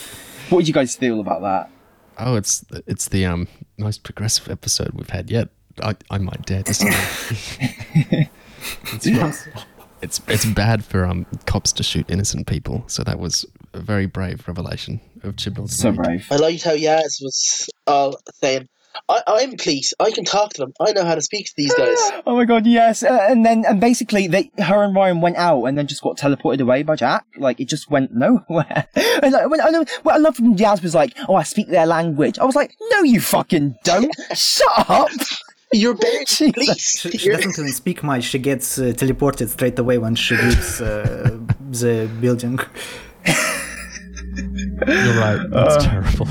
What 0.50 0.60
did 0.60 0.70
you 0.70 0.74
guys 0.74 0.96
feel 0.96 1.20
about 1.20 1.42
that? 1.42 1.70
Oh, 2.18 2.36
it's 2.36 2.64
it's 2.86 3.10
the 3.10 3.26
um 3.26 3.50
most 3.78 4.04
progressive 4.04 4.50
episode 4.50 4.92
we've 4.94 5.10
had 5.10 5.30
yet. 5.30 5.50
I, 5.82 5.96
I 6.10 6.18
might 6.18 6.46
dare 6.46 6.64
to 6.64 6.74
say. 6.74 6.90
it's, 8.94 9.48
it's 10.02 10.22
it's 10.28 10.46
bad 10.46 10.84
for 10.84 11.06
um 11.06 11.26
cops 11.46 11.72
to 11.74 11.84
shoot 11.84 12.06
innocent 12.10 12.48
people. 12.48 12.84
So 12.88 13.04
that 13.04 13.20
was 13.20 13.46
a 13.74 13.80
very 13.80 14.06
brave 14.06 14.48
revelation 14.48 15.02
of 15.24 15.36
Chibnall. 15.36 15.70
So 15.70 15.92
brave. 15.92 16.28
I 16.32 16.36
liked 16.38 16.64
how 16.64 16.76
Yaz 16.76 17.22
was 17.22 17.70
all 17.86 18.20
saying, 18.42 18.68
I, 19.10 19.22
I'm 19.28 19.58
police. 19.58 19.94
I 20.00 20.12
can 20.12 20.26
talk 20.26 20.54
to 20.54 20.62
them. 20.62 20.74
I 20.80 20.92
know 20.92 21.06
how 21.06 21.16
to 21.16 21.22
speak 21.22 21.46
to 21.48 21.54
these 21.56 21.74
guys. 21.74 21.98
Oh 22.28 22.36
my 22.36 22.44
god, 22.44 22.66
yes. 22.66 23.04
Uh, 23.04 23.26
and 23.30 23.46
then, 23.46 23.64
and 23.66 23.80
basically, 23.80 24.28
they, 24.28 24.52
her 24.58 24.84
and 24.84 24.94
Ryan 24.94 25.22
went 25.22 25.38
out 25.38 25.64
and 25.64 25.78
then 25.78 25.88
just 25.88 26.02
got 26.02 26.18
teleported 26.18 26.60
away 26.60 26.84
by 26.84 26.96
Jack. 26.96 27.26
Like, 27.38 27.60
it 27.62 27.70
just 27.70 27.90
went 27.90 28.14
nowhere. 28.14 28.88
and 28.96 29.32
like, 29.32 29.50
when, 29.50 29.62
I, 29.62 29.70
know, 29.70 29.86
what 30.04 30.16
I 30.16 30.18
love 30.18 30.36
from 30.36 30.58
Yaz 30.58 30.84
was 30.84 30.94
like, 30.94 31.14
oh, 31.30 31.36
I 31.36 31.44
speak 31.44 31.70
their 31.70 31.86
language. 31.86 32.38
I 32.38 32.44
was 32.44 32.56
like, 32.56 32.76
no, 32.92 33.04
you 33.04 33.22
fucking 33.22 33.78
don't. 33.84 34.14
Shut 34.34 34.90
up. 34.90 35.10
You're 35.74 35.94
barely 36.04 36.26
police. 36.26 37.00
She, 37.00 37.18
she 37.18 37.30
doesn't 37.30 37.60
even 37.60 37.72
speak 37.74 38.04
much. 38.04 38.24
She 38.24 38.40
gets 38.40 38.80
uh, 38.80 38.94
teleported 38.96 39.50
straight 39.50 39.78
away 39.80 39.98
when 39.98 40.16
she 40.16 40.36
leaves 40.38 40.82
uh, 40.82 41.38
the 41.70 42.10
building. 42.22 42.60
You're 44.88 45.20
right. 45.20 45.46
That's 45.50 45.84
terrible. 45.84 46.28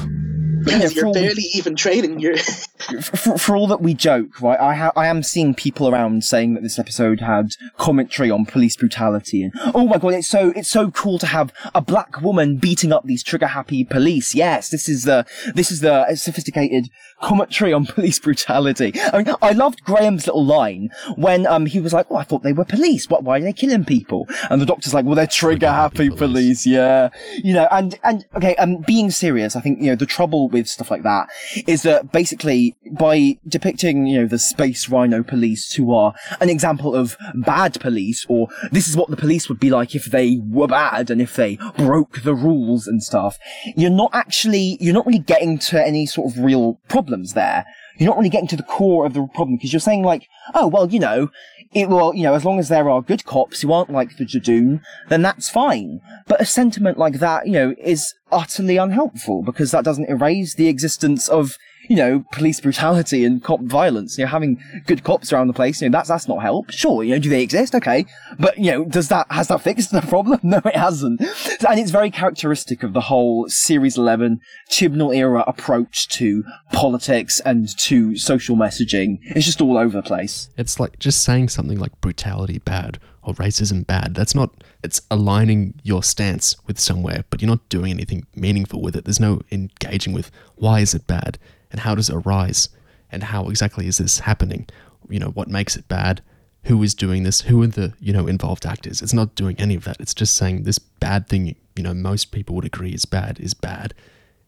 Yes, 0.66 0.92
for 0.92 0.98
you're 0.98 1.06
all- 1.06 1.12
barely 1.14 1.44
even 1.54 1.76
training. 1.76 2.20
You're 2.20 2.36
for, 3.02 3.38
for 3.38 3.56
all 3.56 3.66
that 3.68 3.80
we 3.80 3.94
joke, 3.94 4.40
right? 4.40 4.58
I 4.60 4.74
ha- 4.74 4.92
I 4.96 5.06
am 5.06 5.22
seeing 5.22 5.54
people 5.54 5.88
around 5.88 6.24
saying 6.24 6.54
that 6.54 6.62
this 6.62 6.78
episode 6.78 7.20
had 7.20 7.50
commentary 7.78 8.30
on 8.30 8.44
police 8.46 8.76
brutality 8.76 9.42
and 9.42 9.52
oh 9.74 9.86
my 9.86 9.98
god, 9.98 10.14
it's 10.14 10.28
so 10.28 10.52
it's 10.56 10.70
so 10.70 10.90
cool 10.90 11.18
to 11.18 11.26
have 11.26 11.52
a 11.74 11.80
black 11.80 12.20
woman 12.20 12.56
beating 12.56 12.92
up 12.92 13.04
these 13.04 13.22
trigger 13.22 13.46
happy 13.48 13.84
police. 13.84 14.34
Yes, 14.34 14.68
this 14.70 14.88
is 14.88 15.04
the 15.04 15.26
this 15.54 15.70
is 15.70 15.80
the 15.80 16.14
sophisticated 16.14 16.88
commentary 17.22 17.72
on 17.72 17.86
police 17.96 18.18
brutality. 18.18 18.92
I 19.12 19.22
mean, 19.22 19.34
I 19.42 19.52
loved 19.52 19.82
Graham's 19.84 20.26
little 20.26 20.44
line 20.44 20.90
when 21.16 21.46
um 21.46 21.66
he 21.66 21.80
was 21.80 21.92
like, 21.92 22.06
"Oh, 22.10 22.16
I 22.16 22.24
thought 22.24 22.42
they 22.42 22.52
were 22.52 22.64
police. 22.64 23.08
What? 23.08 23.24
Why 23.24 23.38
are 23.38 23.42
they 23.42 23.52
killing 23.52 23.84
people?" 23.84 24.26
And 24.50 24.60
the 24.60 24.66
doctor's 24.66 24.94
like, 24.94 25.04
"Well, 25.04 25.14
they're 25.14 25.26
trigger 25.26 25.70
happy 25.70 26.10
police. 26.10 26.66
Yeah, 26.66 27.10
you 27.42 27.52
know." 27.54 27.68
And 27.70 27.98
and 28.04 28.24
okay, 28.36 28.54
um, 28.56 28.78
being 28.86 29.10
serious, 29.10 29.56
I 29.56 29.60
think 29.60 29.80
you 29.80 29.86
know 29.90 29.96
the 29.96 30.06
trouble 30.06 30.48
with 30.56 30.68
stuff 30.68 30.90
like 30.90 31.02
that 31.02 31.28
is 31.66 31.82
that 31.82 32.12
basically 32.12 32.74
by 32.92 33.38
depicting 33.46 34.06
you 34.06 34.20
know 34.20 34.26
the 34.26 34.38
space 34.38 34.88
rhino 34.88 35.22
police 35.22 35.72
who 35.74 35.94
are 35.94 36.14
an 36.40 36.48
example 36.48 36.94
of 36.94 37.16
bad 37.34 37.78
police 37.80 38.24
or 38.28 38.48
this 38.72 38.88
is 38.88 38.96
what 38.96 39.10
the 39.10 39.16
police 39.16 39.48
would 39.48 39.60
be 39.60 39.70
like 39.70 39.94
if 39.94 40.06
they 40.06 40.38
were 40.42 40.68
bad 40.68 41.10
and 41.10 41.20
if 41.20 41.36
they 41.36 41.56
broke 41.76 42.22
the 42.22 42.34
rules 42.34 42.86
and 42.86 43.02
stuff 43.02 43.38
you're 43.76 43.90
not 43.90 44.10
actually 44.12 44.76
you're 44.80 44.94
not 44.94 45.06
really 45.06 45.18
getting 45.18 45.58
to 45.58 45.84
any 45.84 46.06
sort 46.06 46.32
of 46.32 46.42
real 46.42 46.80
problems 46.88 47.32
there. 47.32 47.64
You're 47.98 48.08
not 48.08 48.18
really 48.18 48.30
getting 48.30 48.48
to 48.48 48.56
the 48.56 48.62
core 48.62 49.06
of 49.06 49.14
the 49.14 49.26
problem 49.34 49.56
because 49.56 49.72
you're 49.72 49.80
saying 49.80 50.04
like 50.04 50.28
oh 50.54 50.66
well 50.66 50.90
you 50.90 51.00
know 51.00 51.30
it 51.74 51.88
well 51.88 52.14
you 52.14 52.22
know 52.22 52.34
as 52.34 52.44
long 52.44 52.58
as 52.58 52.68
there 52.68 52.88
are 52.88 53.02
good 53.02 53.24
cops 53.24 53.60
who 53.60 53.72
aren't 53.72 53.90
like 53.90 54.16
the 54.16 54.24
Judoon 54.24 54.80
then 55.08 55.22
that's 55.22 55.48
fine. 55.48 56.00
But 56.26 56.40
a 56.40 56.44
sentiment 56.44 56.98
like 56.98 57.18
that 57.20 57.46
you 57.46 57.52
know 57.52 57.74
is 57.78 58.14
utterly 58.32 58.76
unhelpful 58.76 59.42
because 59.42 59.70
that 59.70 59.84
doesn't 59.84 60.08
erase 60.08 60.54
the 60.54 60.68
existence 60.68 61.28
of 61.28 61.56
you 61.88 61.96
know, 61.96 62.24
police 62.32 62.60
brutality 62.60 63.24
and 63.24 63.42
cop 63.42 63.60
violence. 63.60 64.18
You 64.18 64.24
know, 64.24 64.30
having 64.30 64.60
good 64.86 65.04
cops 65.04 65.32
around 65.32 65.48
the 65.48 65.52
place, 65.52 65.80
you 65.80 65.88
know, 65.88 65.96
that's 65.96 66.08
that's 66.08 66.28
not 66.28 66.42
help. 66.42 66.70
Sure, 66.70 67.02
you 67.02 67.12
know, 67.12 67.18
do 67.18 67.28
they 67.28 67.42
exist? 67.42 67.74
Okay, 67.74 68.06
but 68.38 68.58
you 68.58 68.70
know, 68.70 68.84
does 68.84 69.08
that 69.08 69.26
has 69.30 69.48
that 69.48 69.60
fixed 69.60 69.92
the 69.92 70.00
problem? 70.08 70.40
No, 70.42 70.60
it 70.64 70.76
hasn't. 70.76 71.20
And 71.20 71.80
it's 71.80 71.90
very 71.90 72.10
characteristic 72.10 72.82
of 72.82 72.92
the 72.92 73.02
whole 73.02 73.48
Series 73.48 73.96
Eleven 73.96 74.40
Chibnall 74.70 75.14
era 75.14 75.44
approach 75.46 76.08
to 76.08 76.44
politics 76.72 77.40
and 77.40 77.76
to 77.78 78.16
social 78.16 78.56
messaging. 78.56 79.18
It's 79.22 79.46
just 79.46 79.60
all 79.60 79.76
over 79.76 79.96
the 79.96 80.02
place. 80.02 80.50
It's 80.56 80.78
like 80.78 80.98
just 80.98 81.22
saying 81.22 81.48
something 81.48 81.78
like 81.78 82.00
brutality 82.00 82.58
bad 82.58 82.98
or 83.26 83.34
racism 83.34 83.86
bad. 83.86 84.14
That's 84.14 84.34
not, 84.34 84.50
it's 84.82 85.02
aligning 85.10 85.74
your 85.82 86.02
stance 86.02 86.56
with 86.66 86.78
somewhere, 86.78 87.24
but 87.28 87.42
you're 87.42 87.50
not 87.50 87.68
doing 87.68 87.90
anything 87.90 88.26
meaningful 88.34 88.80
with 88.80 88.94
it. 88.96 89.04
There's 89.04 89.20
no 89.20 89.40
engaging 89.50 90.12
with 90.12 90.30
why 90.54 90.80
is 90.80 90.94
it 90.94 91.06
bad 91.06 91.38
and 91.70 91.80
how 91.80 91.94
does 91.94 92.10
it 92.10 92.16
arise 92.16 92.68
and 93.10 93.22
how 93.22 93.48
exactly 93.48 93.86
is 93.86 93.98
this 93.98 94.20
happening? 94.20 94.68
You 95.08 95.20
know, 95.20 95.28
what 95.28 95.48
makes 95.48 95.76
it 95.76 95.88
bad? 95.88 96.22
Who 96.64 96.82
is 96.82 96.94
doing 96.94 97.22
this? 97.22 97.42
Who 97.42 97.62
are 97.62 97.68
the, 97.68 97.92
you 98.00 98.12
know, 98.12 98.26
involved 98.26 98.66
actors? 98.66 99.02
It's 99.02 99.12
not 99.12 99.34
doing 99.34 99.56
any 99.58 99.76
of 99.76 99.84
that. 99.84 100.00
It's 100.00 100.14
just 100.14 100.36
saying 100.36 100.64
this 100.64 100.78
bad 100.78 101.28
thing, 101.28 101.54
you 101.76 101.82
know, 101.82 101.94
most 101.94 102.32
people 102.32 102.56
would 102.56 102.64
agree 102.64 102.92
is 102.92 103.04
bad, 103.04 103.38
is 103.38 103.54
bad. 103.54 103.94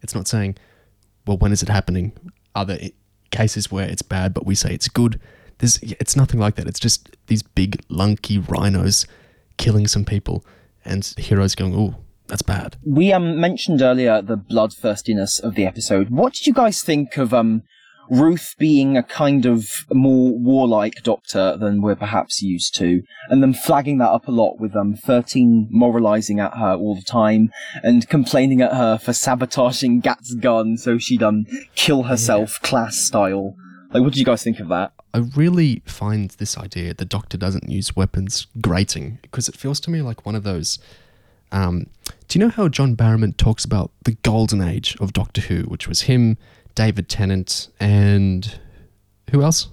It's 0.03 0.15
not 0.15 0.27
saying, 0.27 0.57
well, 1.27 1.39
when 1.39 1.53
is 1.53 1.63
it 1.63 1.69
happening? 1.69 2.13
Are 2.55 2.65
there 2.65 2.81
cases 3.31 3.71
where 3.71 3.89
it's 3.89 4.03
bad, 4.03 4.35
but 4.35 4.47
we 4.47 4.55
say 4.55 4.75
it's 4.75 4.89
good? 4.89 5.21
There's, 5.59 5.79
it's 5.79 6.17
nothing 6.17 6.41
like 6.41 6.57
that. 6.57 6.67
It's 6.67 6.81
just 6.81 7.17
these 7.27 7.43
big, 7.43 7.81
lunky 7.89 8.39
rhinos 8.39 9.07
killing 9.59 9.87
some 9.87 10.05
people 10.05 10.45
and 10.85 11.05
heroes 11.17 11.55
going, 11.55 11.75
oh, 11.75 11.97
that's 12.29 12.43
bad. 12.43 12.77
We 12.85 13.13
um 13.13 13.41
mentioned 13.41 13.83
earlier 13.83 14.23
the 14.23 14.37
bloodthirstiness 14.37 15.41
of 15.41 15.55
the 15.55 15.67
episode. 15.67 16.11
What 16.11 16.35
did 16.35 16.47
you 16.47 16.53
guys 16.53 16.83
think 16.83 17.17
of 17.17 17.35
um 17.35 17.63
Ruth 18.11 18.55
being 18.59 18.97
a 18.97 19.03
kind 19.03 19.45
of 19.45 19.85
more 19.93 20.39
warlike 20.39 21.03
doctor 21.03 21.59
than 21.59 21.83
we're 21.83 21.95
perhaps 21.95 22.41
used 22.41 22.75
to, 22.77 23.03
and 23.29 23.43
them 23.43 23.53
flagging 23.53 23.99
that 23.99 24.09
up 24.09 24.29
a 24.29 24.31
lot 24.31 24.59
with 24.59 24.75
um 24.77 24.95
thirteen 24.95 25.69
moralizing 25.71 26.41
at 26.41 26.55
her 26.57 26.75
all 26.75 26.95
the 26.95 27.03
time 27.03 27.51
and 27.83 28.09
complaining 28.09 28.63
at 28.63 28.73
her 28.73 28.99
for 28.99 29.13
sabotaging 29.13 30.01
Gat's 30.09 30.35
gun 30.35 30.77
so 30.77 30.99
she'd 30.99 31.23
um 31.23 31.45
kill 31.75 32.05
herself 32.05 32.61
class 32.63 32.97
style. 32.97 33.55
Like, 33.93 34.03
what 34.03 34.13
did 34.13 34.19
you 34.19 34.25
guys 34.27 34.43
think 34.43 34.61
of 34.61 34.69
that? 34.69 34.93
I 35.15 35.19
really 35.35 35.83
find 35.87 36.31
this 36.33 36.59
idea 36.59 36.93
the 36.93 37.07
Doctor 37.07 37.39
doesn't 37.39 37.71
use 37.71 37.97
weapons 37.97 38.47
grating 38.61 39.19
because 39.23 39.49
it 39.49 39.57
feels 39.57 39.81
to 39.81 39.91
me 39.91 40.03
like 40.03 40.27
one 40.27 40.35
of 40.35 40.45
those. 40.45 40.79
Um, 41.53 41.87
do 42.29 42.39
you 42.39 42.45
know 42.45 42.51
how 42.51 42.69
John 42.69 42.95
Barrowman 42.97 43.37
talks 43.37 43.65
about 43.65 43.91
the 44.05 44.13
golden 44.23 44.61
age 44.63 44.97
of 45.01 45.13
Doctor 45.13 45.41
Who, 45.43 45.63
which 45.63 45.89
was 45.89 46.03
him, 46.03 46.37
David 46.75 47.09
Tennant, 47.09 47.69
and 47.81 48.59
who 49.31 49.43
else? 49.43 49.69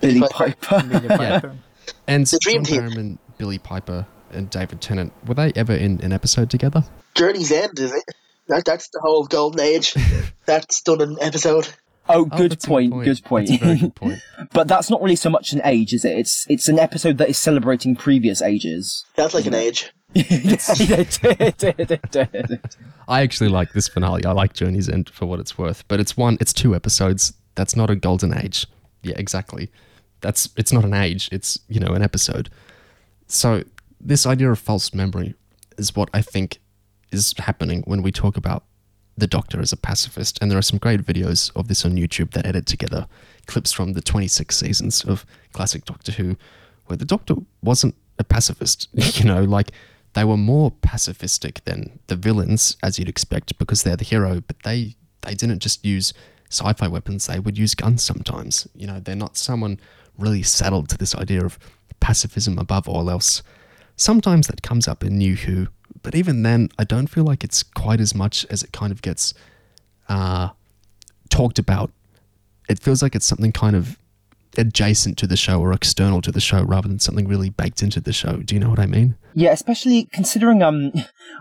Billie 0.00 0.20
Piper. 0.20 0.54
Piper. 0.60 0.98
Yeah. 1.22 1.52
And 2.06 2.26
The 2.26 2.38
John 2.38 2.62
Team. 2.64 2.82
Barrowman, 2.82 3.18
Billie 3.38 3.58
Piper, 3.58 4.06
and 4.32 4.48
David 4.50 4.80
Tennant 4.80 5.12
were 5.26 5.34
they 5.34 5.52
ever 5.56 5.74
in 5.74 6.00
an 6.00 6.12
episode 6.12 6.48
together? 6.50 6.84
Journey's 7.14 7.50
End, 7.50 7.78
is 7.80 7.92
it? 7.92 8.04
That, 8.48 8.64
that's 8.64 8.88
the 8.90 9.00
whole 9.02 9.24
golden 9.26 9.60
age. 9.60 9.94
that's 10.46 10.80
done 10.82 11.00
an 11.00 11.16
episode. 11.20 11.68
Oh, 12.08 12.22
Oh, 12.22 12.24
good 12.24 12.50
that's 12.52 12.66
point, 12.66 12.92
Good 13.04 13.22
point. 13.24 13.48
That's 13.48 13.62
a 13.62 13.64
very 13.64 13.78
good 13.78 13.94
point. 13.94 14.18
but 14.52 14.66
that's 14.66 14.90
not 14.90 15.00
really 15.02 15.14
so 15.16 15.30
much 15.30 15.52
an 15.52 15.60
age, 15.64 15.92
is 15.92 16.04
it? 16.04 16.18
It's 16.18 16.46
it's 16.48 16.68
an 16.68 16.78
episode 16.80 17.18
that 17.18 17.28
is 17.28 17.38
celebrating 17.38 17.94
previous 17.94 18.42
ages. 18.42 19.04
That's 19.14 19.34
like 19.34 19.46
an 19.46 19.54
age. 19.54 19.92
I 23.08 23.22
actually 23.22 23.48
like 23.48 23.72
this 23.72 23.88
finale. 23.88 24.24
I 24.24 24.32
like 24.32 24.52
Journey's 24.52 24.88
End 24.88 25.08
for 25.10 25.26
what 25.26 25.40
it's 25.40 25.56
worth, 25.56 25.86
but 25.88 26.00
it's 26.00 26.16
one, 26.16 26.36
it's 26.40 26.52
two 26.52 26.74
episodes. 26.74 27.32
That's 27.54 27.76
not 27.76 27.90
a 27.90 27.96
golden 27.96 28.36
age. 28.36 28.66
Yeah, 29.02 29.14
exactly. 29.16 29.70
That's 30.20 30.48
it's 30.56 30.72
not 30.72 30.84
an 30.84 30.94
age. 30.94 31.28
It's 31.32 31.58
you 31.68 31.80
know 31.80 31.92
an 31.92 32.02
episode. 32.02 32.48
So 33.26 33.64
this 34.00 34.26
idea 34.26 34.50
of 34.50 34.58
false 34.58 34.94
memory 34.94 35.34
is 35.78 35.96
what 35.96 36.10
I 36.12 36.22
think 36.22 36.60
is 37.10 37.34
happening 37.38 37.82
when 37.86 38.02
we 38.02 38.12
talk 38.12 38.36
about 38.36 38.64
the 39.16 39.26
Doctor 39.26 39.60
as 39.60 39.72
a 39.72 39.76
pacifist. 39.76 40.38
And 40.40 40.50
there 40.50 40.58
are 40.58 40.62
some 40.62 40.78
great 40.78 41.02
videos 41.02 41.50
of 41.54 41.68
this 41.68 41.84
on 41.84 41.96
YouTube 41.96 42.32
that 42.32 42.46
edit 42.46 42.66
together 42.66 43.06
clips 43.46 43.72
from 43.72 43.92
the 43.92 44.00
26 44.00 44.56
seasons 44.56 45.04
of 45.04 45.26
classic 45.52 45.84
Doctor 45.84 46.12
Who, 46.12 46.36
where 46.86 46.96
the 46.96 47.04
Doctor 47.04 47.34
wasn't 47.62 47.94
a 48.18 48.24
pacifist. 48.24 48.88
you 48.92 49.24
know, 49.24 49.44
like 49.44 49.72
they 50.14 50.24
were 50.24 50.36
more 50.36 50.70
pacifistic 50.70 51.64
than 51.64 51.98
the 52.06 52.16
villains, 52.16 52.76
as 52.82 52.98
you'd 52.98 53.08
expect, 53.08 53.58
because 53.58 53.82
they're 53.82 53.96
the 53.96 54.04
hero. 54.04 54.40
But 54.40 54.62
they 54.64 54.96
they 55.22 55.34
didn't 55.34 55.60
just 55.60 55.84
use 55.84 56.12
sci-fi 56.50 56.88
weapons; 56.88 57.26
they 57.26 57.38
would 57.38 57.58
use 57.58 57.74
guns 57.74 58.02
sometimes. 58.02 58.68
You 58.74 58.86
know, 58.86 59.00
they're 59.00 59.16
not 59.16 59.36
someone 59.36 59.80
really 60.18 60.42
saddled 60.42 60.88
to 60.90 60.98
this 60.98 61.14
idea 61.14 61.44
of 61.44 61.58
pacifism 62.00 62.58
above 62.58 62.88
all 62.88 63.10
else. 63.10 63.42
Sometimes 63.96 64.46
that 64.48 64.62
comes 64.62 64.88
up 64.88 65.04
in 65.04 65.16
New 65.16 65.36
Who, 65.36 65.68
but 66.02 66.14
even 66.14 66.42
then, 66.42 66.68
I 66.78 66.84
don't 66.84 67.06
feel 67.06 67.24
like 67.24 67.44
it's 67.44 67.62
quite 67.62 68.00
as 68.00 68.14
much 68.14 68.44
as 68.50 68.62
it 68.62 68.72
kind 68.72 68.92
of 68.92 69.02
gets 69.02 69.34
uh, 70.08 70.50
talked 71.30 71.58
about. 71.58 71.90
It 72.68 72.78
feels 72.78 73.02
like 73.02 73.14
it's 73.14 73.26
something 73.26 73.52
kind 73.52 73.76
of 73.76 73.98
adjacent 74.56 75.18
to 75.18 75.26
the 75.26 75.36
show 75.36 75.60
or 75.60 75.72
external 75.72 76.20
to 76.22 76.32
the 76.32 76.40
show 76.40 76.62
rather 76.62 76.88
than 76.88 76.98
something 76.98 77.28
really 77.28 77.50
baked 77.50 77.82
into 77.82 78.00
the 78.00 78.12
show. 78.12 78.38
Do 78.38 78.54
you 78.54 78.60
know 78.60 78.70
what 78.70 78.78
I 78.78 78.86
mean? 78.86 79.16
Yeah, 79.34 79.52
especially 79.52 80.08
considering 80.12 80.62
um 80.62 80.92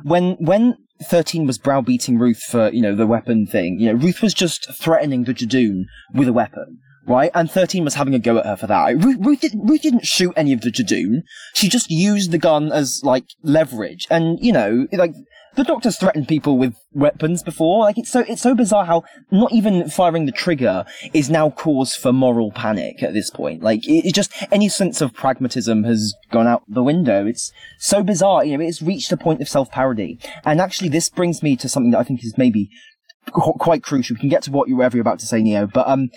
when 0.03 0.33
when 0.39 0.77
thirteen 1.03 1.47
was 1.47 1.57
browbeating 1.57 2.19
Ruth 2.19 2.41
for 2.41 2.69
you 2.69 2.81
know 2.81 2.95
the 2.95 3.07
weapon 3.07 3.45
thing. 3.45 3.79
You 3.79 3.87
know, 3.87 3.99
Ruth 3.99 4.21
was 4.21 4.33
just 4.33 4.71
threatening 4.73 5.23
the 5.23 5.33
Judoon 5.33 5.85
with 6.13 6.27
a 6.27 6.33
weapon. 6.33 6.79
Right, 7.07 7.31
and 7.33 7.49
thirteen 7.49 7.83
was 7.83 7.95
having 7.95 8.13
a 8.13 8.19
go 8.19 8.37
at 8.37 8.45
her 8.45 8.55
for 8.55 8.67
that. 8.67 9.03
Ruth, 9.03 9.17
Ruth, 9.19 9.41
did, 9.41 9.53
Ruth 9.55 9.81
didn't 9.81 10.05
shoot 10.05 10.33
any 10.37 10.53
of 10.53 10.61
the 10.61 10.71
Judoon. 10.71 11.23
She 11.55 11.67
just 11.67 11.89
used 11.89 12.29
the 12.29 12.37
gun 12.37 12.71
as 12.71 13.01
like 13.03 13.25
leverage, 13.41 14.05
and 14.11 14.37
you 14.39 14.53
know, 14.53 14.87
like 14.93 15.15
the 15.55 15.63
Doctor's 15.63 15.97
threatened 15.97 16.27
people 16.27 16.57
with 16.57 16.75
weapons 16.93 17.43
before. 17.43 17.79
Like 17.79 17.97
it's 17.97 18.11
so 18.11 18.21
it's 18.21 18.41
so 18.41 18.55
bizarre 18.55 18.85
how 18.85 19.03
not 19.31 19.51
even 19.51 19.89
firing 19.89 20.25
the 20.25 20.31
trigger 20.31 20.85
is 21.13 21.29
now 21.29 21.49
cause 21.49 21.95
for 21.95 22.13
moral 22.13 22.51
panic 22.51 23.03
at 23.03 23.13
this 23.13 23.29
point. 23.29 23.61
Like 23.61 23.81
it, 23.83 24.13
just 24.13 24.31
any 24.51 24.69
sense 24.69 25.01
of 25.01 25.13
pragmatism 25.13 25.83
has 25.83 26.13
gone 26.31 26.47
out 26.47 26.63
the 26.67 26.83
window. 26.83 27.25
It's 27.25 27.51
so 27.79 28.03
bizarre. 28.03 28.45
You 28.45 28.57
know, 28.57 28.63
it's 28.63 28.81
reached 28.81 29.11
a 29.11 29.17
point 29.17 29.41
of 29.41 29.49
self 29.49 29.71
parody. 29.71 30.19
And 30.45 30.61
actually, 30.61 30.89
this 30.89 31.09
brings 31.09 31.43
me 31.43 31.55
to 31.57 31.69
something 31.69 31.91
that 31.91 31.99
I 31.99 32.03
think 32.03 32.23
is 32.23 32.37
maybe 32.37 32.69
quite 33.31 33.83
crucial. 33.83 34.15
We 34.15 34.19
can 34.19 34.29
get 34.29 34.43
to 34.43 34.51
what 34.51 34.67
you 34.67 34.77
were 34.77 34.85
about 34.85 35.19
to 35.19 35.25
say, 35.25 35.41
Neo, 35.41 35.67
but 35.67 35.87
um, 35.87 36.09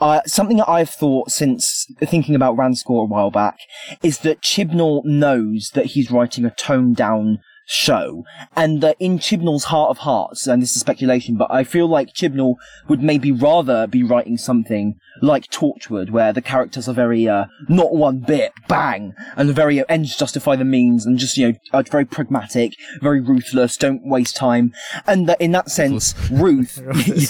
uh, 0.00 0.20
something 0.26 0.58
that 0.58 0.68
I've 0.68 0.90
thought 0.90 1.30
since 1.30 1.86
thinking 2.00 2.34
about 2.34 2.56
Ranskoor 2.56 3.02
a 3.02 3.06
while 3.06 3.30
back 3.30 3.58
is 4.02 4.18
that 4.18 4.42
Chibnall 4.42 5.04
knows 5.04 5.70
that 5.74 5.86
he's 5.86 6.10
writing 6.10 6.44
a 6.44 6.50
toned 6.50 6.96
down 6.96 7.40
show, 7.66 8.24
and 8.56 8.80
that 8.82 8.96
in 8.98 9.18
Chibnall's 9.18 9.64
heart 9.64 9.90
of 9.90 9.98
hearts, 9.98 10.46
and 10.46 10.62
this 10.62 10.74
is 10.74 10.80
speculation, 10.80 11.36
but 11.36 11.50
I 11.50 11.64
feel 11.64 11.88
like 11.88 12.14
Chibnall 12.14 12.56
would 12.88 13.02
maybe 13.02 13.32
rather 13.32 13.86
be 13.86 14.02
writing 14.02 14.36
something 14.36 14.98
like 15.22 15.48
Torchwood, 15.48 16.10
where 16.10 16.32
the 16.32 16.42
characters 16.42 16.88
are 16.88 16.92
very, 16.92 17.28
uh, 17.28 17.46
not 17.68 17.94
one 17.94 18.18
bit, 18.18 18.52
bang, 18.68 19.14
and 19.36 19.54
very 19.54 19.88
ends 19.88 20.16
justify 20.16 20.56
the 20.56 20.64
means, 20.64 21.06
and 21.06 21.16
just, 21.16 21.36
you 21.36 21.48
know, 21.48 21.58
are 21.72 21.84
very 21.84 22.04
pragmatic, 22.04 22.72
very 23.00 23.20
ruthless, 23.20 23.76
don't 23.76 24.04
waste 24.04 24.36
time, 24.36 24.72
and 25.06 25.28
that 25.28 25.40
in 25.40 25.52
that 25.52 25.70
sense, 25.70 26.14
Ruth, 26.30 26.82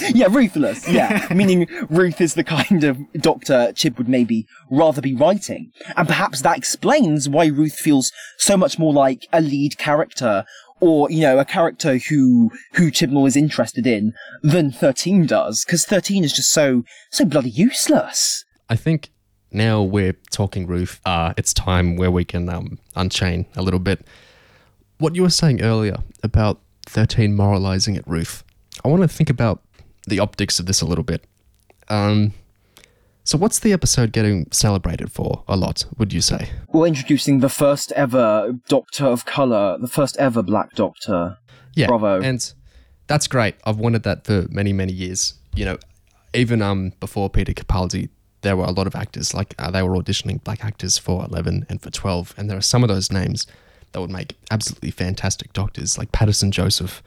yeah, 0.15 0.27
ruthless, 0.29 0.89
yeah, 0.89 1.27
meaning 1.33 1.67
Ruth 1.89 2.19
is 2.19 2.33
the 2.33 2.43
kind 2.43 2.83
of 2.83 2.97
doctor 3.13 3.71
Chib 3.73 3.97
would 3.97 4.09
maybe 4.09 4.47
rather 4.71 5.01
be 5.01 5.15
writing, 5.15 5.71
and 5.95 6.07
perhaps 6.07 6.41
that 6.41 6.57
explains 6.57 7.29
why 7.29 7.45
Ruth 7.45 7.75
feels 7.75 8.11
so 8.39 8.57
much 8.57 8.79
more 8.79 8.91
like 8.91 9.27
a 9.31 9.39
lead 9.39 9.77
character 9.77 10.45
or 10.83 11.09
you 11.09 11.21
know 11.21 11.39
a 11.39 11.45
character 11.45 11.97
who 11.97 12.51
who 12.73 12.91
Chibnall 12.91 13.27
is 13.27 13.37
interested 13.37 13.87
in 13.87 14.13
than 14.41 14.71
13 14.71 15.25
does 15.25 15.63
because 15.63 15.85
13 15.85 16.23
is 16.23 16.33
just 16.33 16.51
so 16.51 16.83
so 17.09 17.23
bloody 17.25 17.49
useless 17.49 18.43
I 18.69 18.75
think 18.75 19.11
now 19.51 19.83
we're 19.83 20.17
talking 20.31 20.65
Ruth. 20.65 20.99
Uh, 21.05 21.33
it's 21.37 21.53
time 21.53 21.95
where 21.95 22.09
we 22.09 22.25
can 22.25 22.49
um, 22.49 22.79
unchain 22.95 23.45
a 23.55 23.61
little 23.61 23.79
bit. 23.79 24.05
What 24.97 25.15
you 25.15 25.21
were 25.21 25.29
saying 25.29 25.61
earlier 25.61 25.97
about 26.23 26.59
13 26.87 27.35
moralizing 27.35 27.95
at 27.95 28.07
Ruth, 28.07 28.43
I 28.83 28.87
want 28.87 29.03
to 29.03 29.07
think 29.07 29.29
about 29.29 29.61
the 30.07 30.19
optics 30.19 30.59
of 30.59 30.65
this 30.65 30.81
a 30.81 30.85
little 30.85 31.03
bit. 31.03 31.25
Um, 31.89 32.33
so, 33.23 33.37
what's 33.37 33.59
the 33.59 33.71
episode 33.73 34.11
getting 34.11 34.47
celebrated 34.51 35.11
for 35.11 35.43
a 35.47 35.55
lot, 35.55 35.85
would 35.97 36.11
you 36.11 36.21
say? 36.21 36.49
We're 36.73 36.87
introducing 36.87 37.39
the 37.39 37.49
first 37.49 37.91
ever 37.93 38.53
Doctor 38.67 39.05
of 39.05 39.25
Color, 39.25 39.77
the 39.79 39.87
first 39.87 40.17
ever 40.17 40.43
Black 40.43 40.73
Doctor. 40.73 41.37
Yeah, 41.75 41.87
Bravo. 41.87 42.21
and 42.21 42.53
that's 43.07 43.27
great. 43.27 43.55
I've 43.65 43.77
wanted 43.77 44.03
that 44.03 44.25
for 44.25 44.45
many, 44.49 44.73
many 44.73 44.93
years. 44.93 45.35
You 45.55 45.65
know, 45.65 45.77
even 46.33 46.61
um 46.61 46.93
before 46.99 47.29
Peter 47.29 47.53
Capaldi, 47.53 48.09
there 48.41 48.57
were 48.57 48.65
a 48.65 48.71
lot 48.71 48.87
of 48.87 48.95
actors 48.95 49.33
like 49.33 49.55
uh, 49.57 49.71
they 49.71 49.83
were 49.83 49.95
auditioning 49.95 50.43
black 50.43 50.63
actors 50.63 50.97
for 50.97 51.23
Eleven 51.25 51.65
and 51.69 51.81
for 51.81 51.89
Twelve, 51.89 52.33
and 52.37 52.49
there 52.49 52.57
are 52.57 52.61
some 52.61 52.83
of 52.83 52.89
those 52.89 53.11
names 53.11 53.47
that 53.93 54.01
would 54.01 54.11
make 54.11 54.35
absolutely 54.51 54.91
fantastic 54.91 55.53
doctors, 55.53 55.97
like 55.97 56.11
Paterson 56.11 56.51
Joseph. 56.51 57.01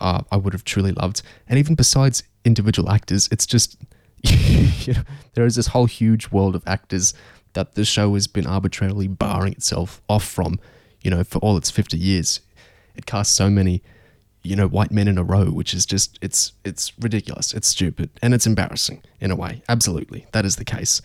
Uh, 0.00 0.22
I 0.32 0.36
would 0.36 0.54
have 0.54 0.64
truly 0.64 0.92
loved, 0.92 1.22
and 1.46 1.58
even 1.58 1.74
besides 1.74 2.22
individual 2.44 2.90
actors, 2.90 3.28
it's 3.30 3.46
just 3.46 3.76
you 4.86 4.94
know 4.94 5.02
there 5.34 5.46
is 5.46 5.56
this 5.56 5.68
whole 5.68 5.86
huge 5.86 6.30
world 6.30 6.54
of 6.54 6.62
actors 6.66 7.14
that 7.52 7.74
the 7.74 7.84
show 7.84 8.14
has 8.14 8.26
been 8.26 8.46
arbitrarily 8.46 9.08
barring 9.08 9.52
itself 9.52 10.00
off 10.08 10.24
from. 10.24 10.58
You 11.02 11.10
know, 11.10 11.24
for 11.24 11.38
all 11.38 11.56
its 11.56 11.70
fifty 11.70 11.96
years, 11.96 12.40
it 12.94 13.06
casts 13.06 13.34
so 13.34 13.48
many 13.48 13.82
you 14.42 14.56
know 14.56 14.66
white 14.66 14.90
men 14.90 15.06
in 15.06 15.18
a 15.18 15.22
row 15.22 15.46
which 15.46 15.74
is 15.74 15.84
just 15.86 16.18
it's 16.22 16.52
it's 16.64 16.92
ridiculous. 16.98 17.54
It's 17.54 17.68
stupid. 17.68 18.10
And 18.22 18.34
it's 18.34 18.46
embarrassing 18.46 19.02
in 19.20 19.30
a 19.30 19.36
way. 19.36 19.62
Absolutely. 19.68 20.26
That 20.32 20.44
is 20.44 20.56
the 20.56 20.64
case. 20.64 21.00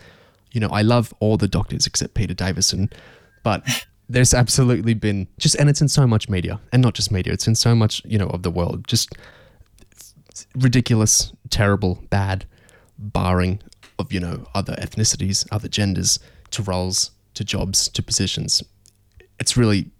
You 0.52 0.60
know 0.60 0.68
i 0.68 0.80
love 0.80 1.12
all 1.20 1.36
the 1.36 1.48
doctors 1.48 1.86
except 1.86 2.14
peter 2.14 2.32
davison 2.32 2.88
but 3.42 3.62
there's 4.08 4.32
absolutely 4.32 4.94
been 4.94 5.28
just 5.38 5.54
and 5.56 5.68
it's 5.68 5.82
in 5.82 5.88
so 5.88 6.06
much 6.06 6.30
media 6.30 6.60
and 6.72 6.80
not 6.80 6.94
just 6.94 7.10
media 7.12 7.32
it's 7.32 7.46
in 7.46 7.54
so 7.54 7.74
much 7.74 8.00
you 8.06 8.16
know 8.16 8.28
of 8.28 8.42
the 8.42 8.50
world. 8.50 8.86
Just 8.88 9.14
ridiculous 10.54 11.32
terrible 11.50 12.02
bad 12.10 12.46
barring 12.98 13.60
of 13.98 14.12
you 14.12 14.20
know 14.20 14.46
other 14.54 14.74
ethnicities 14.74 15.46
other 15.50 15.68
genders 15.68 16.18
to 16.50 16.62
roles 16.62 17.10
to 17.34 17.44
jobs 17.44 17.88
to 17.88 18.02
positions 18.02 18.62
it's 19.38 19.56
really 19.56 19.90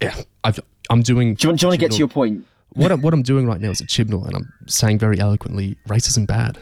yeah 0.00 0.14
I've, 0.44 0.60
i'm 0.90 1.02
doing 1.02 1.34
Do 1.34 1.46
you, 1.46 1.48
want- 1.50 1.60
do 1.60 1.64
you 1.64 1.68
want 1.68 1.80
to 1.80 1.86
get 1.86 1.92
to 1.92 1.98
your 1.98 2.08
point? 2.08 2.46
what 2.74 2.90
I'm, 2.92 3.02
what 3.02 3.12
I'm 3.14 3.22
doing 3.22 3.46
right 3.46 3.60
now 3.60 3.70
is 3.70 3.80
a 3.82 3.86
Chibnall, 3.86 4.26
and 4.26 4.34
I'm 4.34 4.52
saying 4.66 4.98
very 4.98 5.18
eloquently, 5.20 5.76
racism 5.88 6.26
bad. 6.26 6.58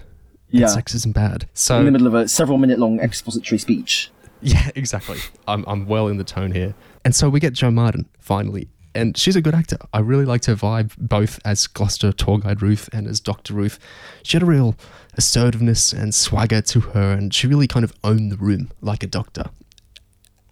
Yeah. 0.48 0.66
And 0.72 0.84
sexism 0.84 1.12
bad. 1.14 1.48
So 1.54 1.78
in 1.78 1.84
the 1.84 1.92
middle 1.92 2.08
of 2.08 2.14
a 2.14 2.26
several 2.26 2.58
minute 2.58 2.80
long 2.80 2.98
expository 2.98 3.58
speech. 3.58 4.10
yeah, 4.42 4.70
exactly. 4.74 5.18
I'm 5.46 5.64
I'm 5.68 5.86
well 5.86 6.08
in 6.08 6.16
the 6.16 6.24
tone 6.24 6.50
here. 6.50 6.74
And 7.04 7.14
so 7.14 7.28
we 7.28 7.38
get 7.38 7.52
Jo 7.52 7.70
Martin 7.70 8.08
finally, 8.18 8.68
and 8.94 9.16
she's 9.16 9.36
a 9.36 9.40
good 9.40 9.54
actor. 9.54 9.78
I 9.92 10.00
really 10.00 10.24
liked 10.24 10.46
her 10.46 10.54
vibe, 10.54 10.96
both 10.98 11.38
as 11.44 11.66
Gloucester 11.66 12.12
tour 12.12 12.38
guide 12.38 12.62
Ruth 12.62 12.88
and 12.92 13.06
as 13.06 13.20
Doctor 13.20 13.54
Ruth. 13.54 13.78
She 14.22 14.36
had 14.36 14.42
a 14.42 14.46
real 14.46 14.76
assertiveness 15.14 15.92
and 15.92 16.14
swagger 16.14 16.60
to 16.62 16.80
her, 16.80 17.12
and 17.12 17.32
she 17.32 17.46
really 17.46 17.66
kind 17.66 17.84
of 17.84 17.92
owned 18.04 18.32
the 18.32 18.36
room 18.36 18.70
like 18.80 19.02
a 19.02 19.06
doctor. 19.06 19.44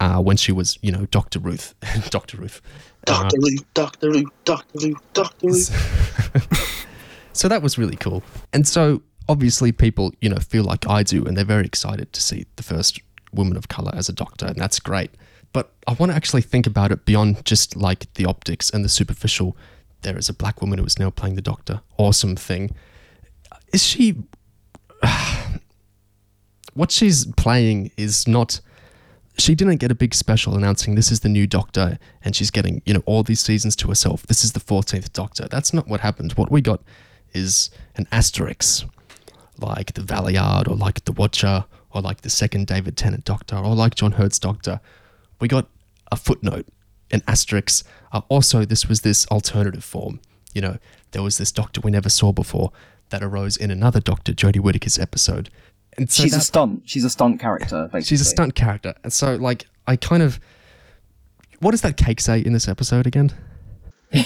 Uh, 0.01 0.21
when 0.21 0.37
she 0.37 0.53
was, 0.53 0.79
you 0.81 0.93
know, 0.93 1.07
Doctor 1.07 1.41
Ruth, 1.41 1.75
Doctor 2.11 2.37
Ruth. 2.37 2.63
Uh, 3.09 3.23
Doctor 3.23 3.37
Ruth, 3.41 3.75
Doctor 3.75 4.11
Ruth, 4.11 4.31
Doctor 4.45 4.79
Ruth, 4.79 5.13
Doctor 5.13 5.47
Ruth. 5.49 6.75
So 7.39 7.47
that 7.47 7.63
was 7.63 7.79
really 7.79 7.95
cool. 7.95 8.25
And 8.53 8.67
so 8.67 9.01
obviously 9.29 9.71
people, 9.71 10.13
you 10.21 10.29
know, 10.29 10.41
feel 10.41 10.65
like 10.65 10.89
I 10.89 11.05
do 11.05 11.25
and 11.25 11.37
they're 11.37 11.45
very 11.45 11.65
excited 11.65 12.13
to 12.13 12.21
see 12.21 12.47
the 12.57 12.65
first 12.65 13.01
woman 13.33 13.57
of 13.57 13.69
color 13.69 13.93
as 13.95 14.09
a 14.09 14.13
doctor 14.13 14.47
and 14.47 14.57
that's 14.57 14.81
great. 14.81 15.13
But 15.59 15.75
I 15.89 15.93
want 15.95 16.13
to 16.13 16.15
actually 16.15 16.43
think 16.43 16.69
about 16.69 16.93
it 16.93 17.05
beyond 17.05 17.45
just 17.45 17.75
like 17.75 18.15
the 18.15 18.27
optics 18.27 18.71
and 18.71 18.85
the 18.85 18.89
superficial. 18.89 19.57
There 20.03 20.17
is 20.17 20.29
a 20.29 20.33
black 20.33 20.61
woman 20.61 20.79
who 20.79 20.85
is 20.85 21.01
now 21.01 21.11
playing 21.11 21.35
the 21.35 21.43
doctor. 21.43 21.81
Awesome 21.97 22.37
thing. 22.37 22.77
Is 23.73 23.83
she 23.83 24.15
what 26.75 26.93
she's 26.93 27.27
playing 27.37 27.91
is 27.97 28.29
not 28.29 28.61
she 29.37 29.57
didn't 29.57 29.79
get 29.79 29.91
a 29.91 29.97
big 29.97 30.15
special 30.15 30.55
announcing 30.55 30.95
this 30.95 31.11
is 31.11 31.21
the 31.21 31.29
new 31.29 31.49
doctor 31.49 31.99
and 32.23 32.37
she's 32.37 32.53
getting 32.53 32.81
you 32.87 32.95
know 32.95 33.03
all 33.05 33.25
these 33.25 33.41
seasons 33.41 33.75
to 33.75 33.89
herself 33.89 34.25
this 34.29 34.45
is 34.45 34.53
the 34.53 34.61
14th 34.61 35.13
doctor 35.13 35.49
that's 35.49 35.75
not 35.75 35.89
what 35.89 36.01
happened 36.01 36.33
what 36.35 36.53
we 36.53 36.61
got 36.61 36.81
is 37.35 37.71
an 37.97 38.07
asterisk 38.13 38.87
like 39.59 39.95
the 39.95 40.03
Valeyard 40.03 40.69
or 40.69 40.77
like 40.77 41.05
the 41.05 41.13
Watcher 41.13 41.65
or 41.91 42.01
like 42.01 42.21
the 42.21 42.31
second 42.31 42.69
David 42.69 42.97
Tennant 42.97 43.25
doctor 43.25 43.57
or 43.57 43.75
like 43.75 43.97
John 43.97 44.13
Hurt's 44.13 44.39
doctor 44.39 44.81
we 45.41 45.49
got 45.49 45.69
a 46.11 46.17
footnote 46.17 46.67
an 47.11 47.23
asterisk 47.27 47.87
uh, 48.13 48.21
also 48.29 48.65
this 48.65 48.87
was 48.87 49.01
this 49.01 49.27
alternative 49.29 49.85
form 49.85 50.21
you 50.55 50.61
know 50.61 50.79
there 51.13 51.23
was 51.23 51.39
this 51.39 51.53
doctor 51.53 51.81
we 51.81 51.91
never 51.91 52.09
saw 52.09 52.33
before 52.33 52.71
that 53.11 53.23
arose 53.23 53.57
in 53.57 53.71
another 53.71 54.01
doctor 54.01 54.33
Jodie 54.33 54.61
Whittaker's 54.61 54.99
episode 54.99 55.51
and 55.99 56.11
so 56.11 56.23
she's 56.23 56.35
a 56.35 56.41
stunt. 56.41 56.83
She's 56.87 57.05
a 57.05 57.11
stunt 57.11 57.41
character. 57.41 57.89
Basically. 57.93 58.03
She's 58.03 58.21
a 58.21 58.25
stunt 58.25 58.55
character. 58.55 58.95
And 59.03 59.13
so, 59.13 59.35
like, 59.35 59.67
I 59.87 59.97
kind 59.97 60.23
of. 60.23 60.41
What 61.59 61.73
does 61.73 61.81
that 61.83 61.97
cake 61.97 62.21
say 62.21 62.41
in 62.41 62.53
this 62.53 62.69
episode 62.69 63.07
again? 63.07 63.33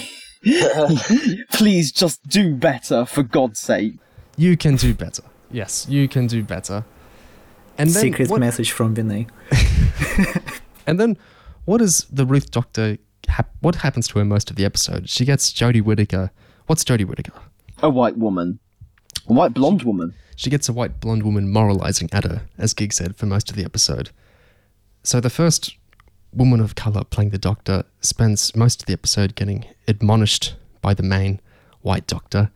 Please 1.53 1.91
just 1.91 2.27
do 2.27 2.55
better, 2.55 3.05
for 3.05 3.23
God's 3.23 3.59
sake. 3.59 3.95
You 4.37 4.55
can 4.55 4.75
do 4.75 4.93
better. 4.93 5.23
Yes, 5.51 5.87
you 5.89 6.07
can 6.07 6.27
do 6.27 6.43
better. 6.43 6.85
And 7.75 7.89
then 7.89 8.01
Secret 8.03 8.29
what, 8.29 8.39
message 8.39 8.71
from 8.71 8.95
Vinay. 8.95 9.27
And 10.85 10.99
then, 10.99 11.17
what 11.65 11.81
is 11.81 12.05
the 12.11 12.25
Ruth 12.25 12.51
Doctor? 12.51 12.97
Hap- 13.27 13.55
what 13.61 13.75
happens 13.75 14.07
to 14.09 14.19
her 14.19 14.25
most 14.25 14.49
of 14.49 14.55
the 14.55 14.65
episode? 14.65 15.09
She 15.09 15.25
gets 15.25 15.51
Jodie 15.51 15.81
Whittaker. 15.81 16.31
What's 16.67 16.83
Jodie 16.83 17.05
Whittaker? 17.05 17.33
A 17.81 17.89
white 17.89 18.17
woman. 18.17 18.59
A 19.27 19.33
white 19.33 19.53
blonde 19.53 19.83
woman. 19.83 20.13
She 20.35 20.49
gets 20.49 20.67
a 20.67 20.73
white 20.73 20.99
blonde 20.99 21.23
woman 21.23 21.51
moralizing 21.51 22.09
at 22.11 22.23
her, 22.23 22.43
as 22.57 22.73
Gig 22.73 22.91
said, 22.91 23.15
for 23.15 23.25
most 23.25 23.49
of 23.49 23.55
the 23.55 23.63
episode. 23.63 24.09
So 25.03 25.19
the 25.19 25.29
first 25.29 25.75
woman 26.33 26.59
of 26.59 26.75
color 26.75 27.03
playing 27.03 27.29
the 27.29 27.37
doctor 27.37 27.83
spends 28.01 28.55
most 28.55 28.81
of 28.81 28.85
the 28.87 28.93
episode 28.93 29.35
getting 29.35 29.65
admonished 29.87 30.55
by 30.81 30.93
the 30.93 31.03
main 31.03 31.39
white 31.81 32.07
doctor, 32.07 32.51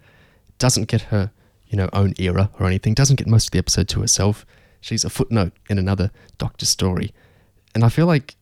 doesn't 0.58 0.88
get 0.88 1.04
her, 1.04 1.32
you 1.68 1.78
know, 1.78 1.90
own 1.94 2.14
era 2.18 2.50
or 2.60 2.66
anything, 2.66 2.94
doesn't 2.94 3.18
get 3.18 3.28
most 3.28 3.48
of 3.48 3.52
the 3.52 3.60
episode 3.60 3.88
to 3.90 4.02
herself, 4.02 4.46
she's 4.82 5.06
a 5.06 5.10
footnote 5.10 5.54
in 5.70 5.78
another 5.78 6.12
Doctor 6.38 6.66
story. 6.66 7.14
And 7.76 7.84
I 7.84 7.90
feel 7.90 8.06
like 8.06 8.36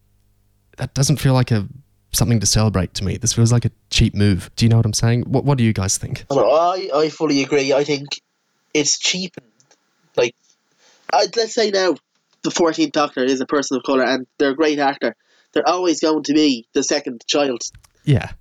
that 0.78 0.94
doesn't 0.94 1.18
feel 1.18 1.34
like 1.34 1.52
a 1.52 1.68
something 2.12 2.40
to 2.40 2.46
celebrate 2.46 2.94
to 2.96 3.04
me. 3.04 3.18
This 3.18 3.34
feels 3.34 3.52
like 3.52 3.66
a 3.66 3.72
cheap 3.90 4.16
move. 4.16 4.50
Do 4.56 4.66
you 4.66 4.70
know 4.70 4.78
what 4.78 4.86
I'm 4.86 4.94
saying? 4.94 5.24
What 5.24 5.44
What 5.46 5.58
do 5.58 5.64
you 5.64 5.74
guys 5.74 5.98
think? 5.98 6.26
I, 6.32 6.90
I 6.94 7.10
fully 7.10 7.44
agree. 7.44 7.74
I 7.74 7.84
think 7.84 8.08
it's 8.74 8.98
cheapened. 8.98 9.48
Like, 10.16 10.34
I, 11.12 11.28
let's 11.36 11.54
say 11.54 11.72
now 11.72 11.96
the 12.44 12.50
14th 12.52 12.92
Doctor 12.92 13.24
is 13.24 13.42
a 13.42 13.46
person 13.46 13.78
of 13.78 13.84
colour 13.84 14.04
and 14.06 14.28
they're 14.38 14.52
a 14.52 14.56
great 14.56 14.80
actor. 14.80 15.16
They're 15.54 15.68
always 15.68 16.00
going 16.02 16.24
to 16.24 16.34
be 16.34 16.68
the 16.74 16.84
second 16.84 17.24
child. 17.28 17.62
Yeah. 18.04 18.32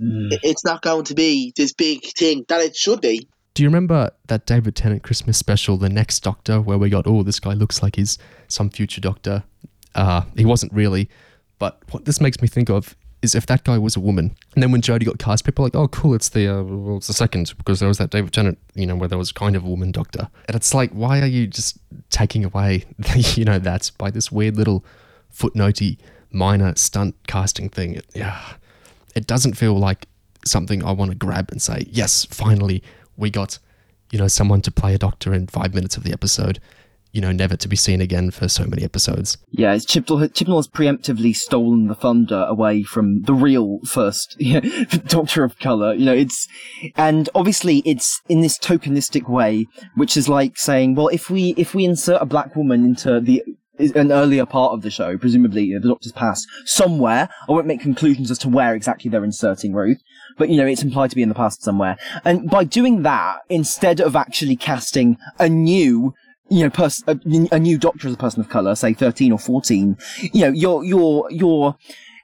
Mm. 0.00 0.32
I- 0.32 0.38
It's 0.42 0.64
not 0.64 0.80
going 0.82 1.04
to 1.04 1.14
be 1.14 1.52
this 1.56 1.72
big 1.72 2.04
thing 2.04 2.44
that 2.48 2.60
it 2.62 2.76
should 2.76 3.00
be. 3.00 3.28
Do 3.54 3.62
you 3.62 3.68
remember 3.68 4.10
that 4.28 4.46
David 4.46 4.76
Tennant 4.76 5.02
Christmas 5.02 5.36
special, 5.36 5.76
The 5.76 5.88
Next 5.88 6.20
Doctor, 6.22 6.60
where 6.60 6.78
we 6.78 6.88
got, 6.90 7.06
oh, 7.08 7.22
this 7.24 7.40
guy 7.40 7.54
looks 7.54 7.82
like 7.82 7.96
he's 7.96 8.16
some 8.46 8.70
future 8.70 9.00
doctor? 9.00 9.42
Uh, 9.94 10.22
he 10.36 10.44
wasn't 10.44 10.72
really. 10.72 11.08
But 11.58 11.80
what 11.90 12.04
this 12.04 12.20
makes 12.20 12.40
me 12.40 12.48
think 12.48 12.68
of 12.70 12.96
is 13.20 13.34
if 13.34 13.46
that 13.46 13.64
guy 13.64 13.78
was 13.78 13.96
a 13.96 14.00
woman, 14.00 14.36
and 14.54 14.62
then 14.62 14.70
when 14.70 14.80
Jodie 14.80 15.04
got 15.04 15.18
cast, 15.18 15.44
people 15.44 15.62
were 15.62 15.66
like, 15.66 15.74
oh, 15.74 15.88
cool, 15.88 16.14
it's 16.14 16.28
the 16.28 16.46
uh, 16.46 16.62
well, 16.62 16.98
it's 16.98 17.08
the 17.08 17.12
second 17.12 17.52
because 17.58 17.80
there 17.80 17.88
was 17.88 17.98
that 17.98 18.10
David 18.10 18.32
Tennant, 18.32 18.58
you 18.74 18.86
know, 18.86 18.94
where 18.94 19.08
there 19.08 19.18
was 19.18 19.32
kind 19.32 19.56
of 19.56 19.64
a 19.64 19.68
woman 19.68 19.90
doctor, 19.90 20.28
and 20.46 20.54
it's 20.54 20.72
like, 20.72 20.90
why 20.92 21.20
are 21.20 21.26
you 21.26 21.46
just 21.46 21.78
taking 22.10 22.44
away, 22.44 22.84
the, 22.98 23.18
you 23.36 23.44
know, 23.44 23.58
that 23.58 23.90
by 23.98 24.10
this 24.10 24.30
weird 24.30 24.56
little 24.56 24.84
footnotey 25.34 25.98
minor 26.30 26.74
stunt 26.76 27.16
casting 27.26 27.68
thing? 27.68 27.94
It, 27.94 28.06
yeah, 28.14 28.40
it 29.16 29.26
doesn't 29.26 29.54
feel 29.54 29.76
like 29.76 30.06
something 30.44 30.84
I 30.84 30.92
want 30.92 31.10
to 31.10 31.16
grab 31.16 31.50
and 31.50 31.60
say, 31.60 31.86
yes, 31.90 32.24
finally 32.26 32.82
we 33.16 33.30
got, 33.30 33.58
you 34.12 34.18
know, 34.18 34.28
someone 34.28 34.62
to 34.62 34.70
play 34.70 34.94
a 34.94 34.98
doctor 34.98 35.34
in 35.34 35.48
five 35.48 35.74
minutes 35.74 35.96
of 35.96 36.04
the 36.04 36.12
episode, 36.12 36.60
you 37.12 37.20
know, 37.20 37.32
never 37.32 37.56
to 37.56 37.68
be 37.68 37.76
seen 37.76 38.00
again 38.00 38.30
for 38.30 38.48
so 38.48 38.64
many 38.64 38.84
episodes. 38.84 39.38
Yeah, 39.50 39.74
Chibnall, 39.74 40.28
Chibnall 40.28 40.56
has 40.56 40.68
preemptively 40.68 41.34
stolen 41.34 41.86
the 41.86 41.94
thunder 41.94 42.46
away 42.48 42.82
from 42.82 43.22
the 43.22 43.34
real 43.34 43.80
first 43.86 44.36
Doctor 45.06 45.44
of 45.44 45.58
Color. 45.58 45.94
You 45.94 46.04
know, 46.04 46.14
it's, 46.14 46.46
and 46.96 47.28
obviously 47.34 47.78
it's 47.84 48.20
in 48.28 48.40
this 48.40 48.58
tokenistic 48.58 49.28
way, 49.28 49.66
which 49.94 50.16
is 50.16 50.28
like 50.28 50.58
saying, 50.58 50.94
well, 50.94 51.08
if 51.08 51.30
we, 51.30 51.54
if 51.56 51.74
we 51.74 51.84
insert 51.84 52.20
a 52.20 52.26
black 52.26 52.54
woman 52.54 52.84
into 52.84 53.20
the, 53.20 53.42
an 53.78 54.12
earlier 54.12 54.44
part 54.44 54.72
of 54.72 54.82
the 54.82 54.90
show, 54.90 55.16
presumably 55.16 55.72
the 55.72 55.88
Doctor's 55.88 56.12
past, 56.12 56.46
somewhere, 56.64 57.28
I 57.48 57.52
won't 57.52 57.66
make 57.66 57.80
conclusions 57.80 58.30
as 58.30 58.38
to 58.38 58.48
where 58.48 58.74
exactly 58.74 59.10
they're 59.10 59.24
inserting 59.24 59.72
Ruth, 59.72 60.02
but 60.36 60.48
you 60.48 60.56
know, 60.56 60.66
it's 60.66 60.82
implied 60.82 61.10
to 61.10 61.16
be 61.16 61.22
in 61.22 61.28
the 61.28 61.34
past 61.34 61.62
somewhere. 61.62 61.96
And 62.24 62.50
by 62.50 62.64
doing 62.64 63.02
that, 63.02 63.38
instead 63.48 64.00
of 64.00 64.16
actually 64.16 64.56
casting 64.56 65.16
a 65.38 65.48
new, 65.48 66.14
you 66.50 66.64
know, 66.64 66.70
pers- 66.70 67.04
a, 67.06 67.18
a 67.52 67.58
new 67.58 67.78
doctor 67.78 68.08
as 68.08 68.14
a 68.14 68.18
person 68.18 68.40
of 68.40 68.48
color, 68.48 68.74
say 68.74 68.94
13 68.94 69.32
or 69.32 69.38
14, 69.38 69.96
you 70.32 70.40
know, 70.42 70.52
you're, 70.52 70.84
you're, 70.84 71.30
you're, 71.30 71.76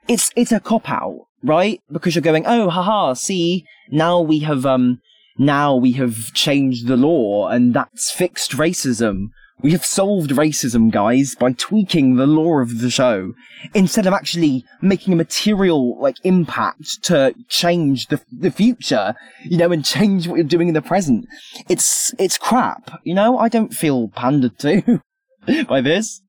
it's, 0.08 0.30
it's 0.36 0.52
a 0.52 0.60
cop 0.60 0.88
out, 0.88 1.26
right? 1.42 1.80
Because 1.90 2.14
you're 2.14 2.22
going, 2.22 2.46
oh, 2.46 2.70
haha, 2.70 3.14
see, 3.14 3.64
now 3.90 4.20
we 4.20 4.40
have, 4.40 4.64
um, 4.64 5.00
now 5.38 5.74
we 5.74 5.92
have 5.92 6.32
changed 6.32 6.86
the 6.86 6.96
law 6.96 7.48
and 7.48 7.74
that's 7.74 8.10
fixed 8.10 8.52
racism. 8.52 9.28
We 9.64 9.72
have 9.72 9.86
solved 9.86 10.30
racism, 10.32 10.90
guys, 10.90 11.34
by 11.34 11.52
tweaking 11.52 12.16
the 12.16 12.26
law 12.26 12.58
of 12.58 12.80
the 12.80 12.90
show 12.90 13.32
instead 13.72 14.06
of 14.06 14.12
actually 14.12 14.62
making 14.82 15.14
a 15.14 15.16
material 15.16 15.98
like 15.98 16.18
impact 16.22 17.02
to 17.04 17.34
change 17.48 18.08
the 18.08 18.20
the 18.30 18.50
future, 18.50 19.14
you 19.42 19.56
know, 19.56 19.72
and 19.72 19.82
change 19.82 20.28
what 20.28 20.34
you're 20.34 20.44
doing 20.44 20.68
in 20.68 20.74
the 20.74 20.82
present. 20.82 21.26
It's 21.66 22.14
it's 22.18 22.36
crap, 22.36 23.00
you 23.04 23.14
know. 23.14 23.38
I 23.38 23.48
don't 23.48 23.72
feel 23.72 24.08
pandered 24.08 24.58
to 24.58 25.00
by 25.66 25.80
this. 25.80 26.20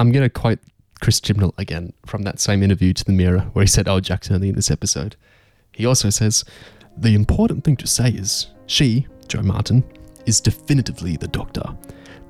I'm 0.00 0.12
to 0.12 0.28
quote 0.28 0.58
Chris 1.00 1.20
Chibnall 1.20 1.54
again 1.58 1.92
from 2.04 2.22
that 2.22 2.40
same 2.40 2.64
interview 2.64 2.92
to 2.94 3.04
the 3.04 3.12
Mirror, 3.12 3.50
where 3.52 3.62
he 3.62 3.68
said, 3.68 3.86
"Oh, 3.86 4.00
Jack's 4.00 4.28
only 4.28 4.48
in 4.48 4.56
this 4.56 4.72
episode." 4.72 5.14
He 5.70 5.86
also 5.86 6.10
says, 6.10 6.44
"The 6.96 7.14
important 7.14 7.62
thing 7.62 7.76
to 7.76 7.86
say 7.86 8.08
is 8.08 8.48
she, 8.66 9.06
Jo 9.28 9.40
Martin, 9.40 9.84
is 10.26 10.40
definitively 10.40 11.16
the 11.16 11.28
Doctor. 11.28 11.76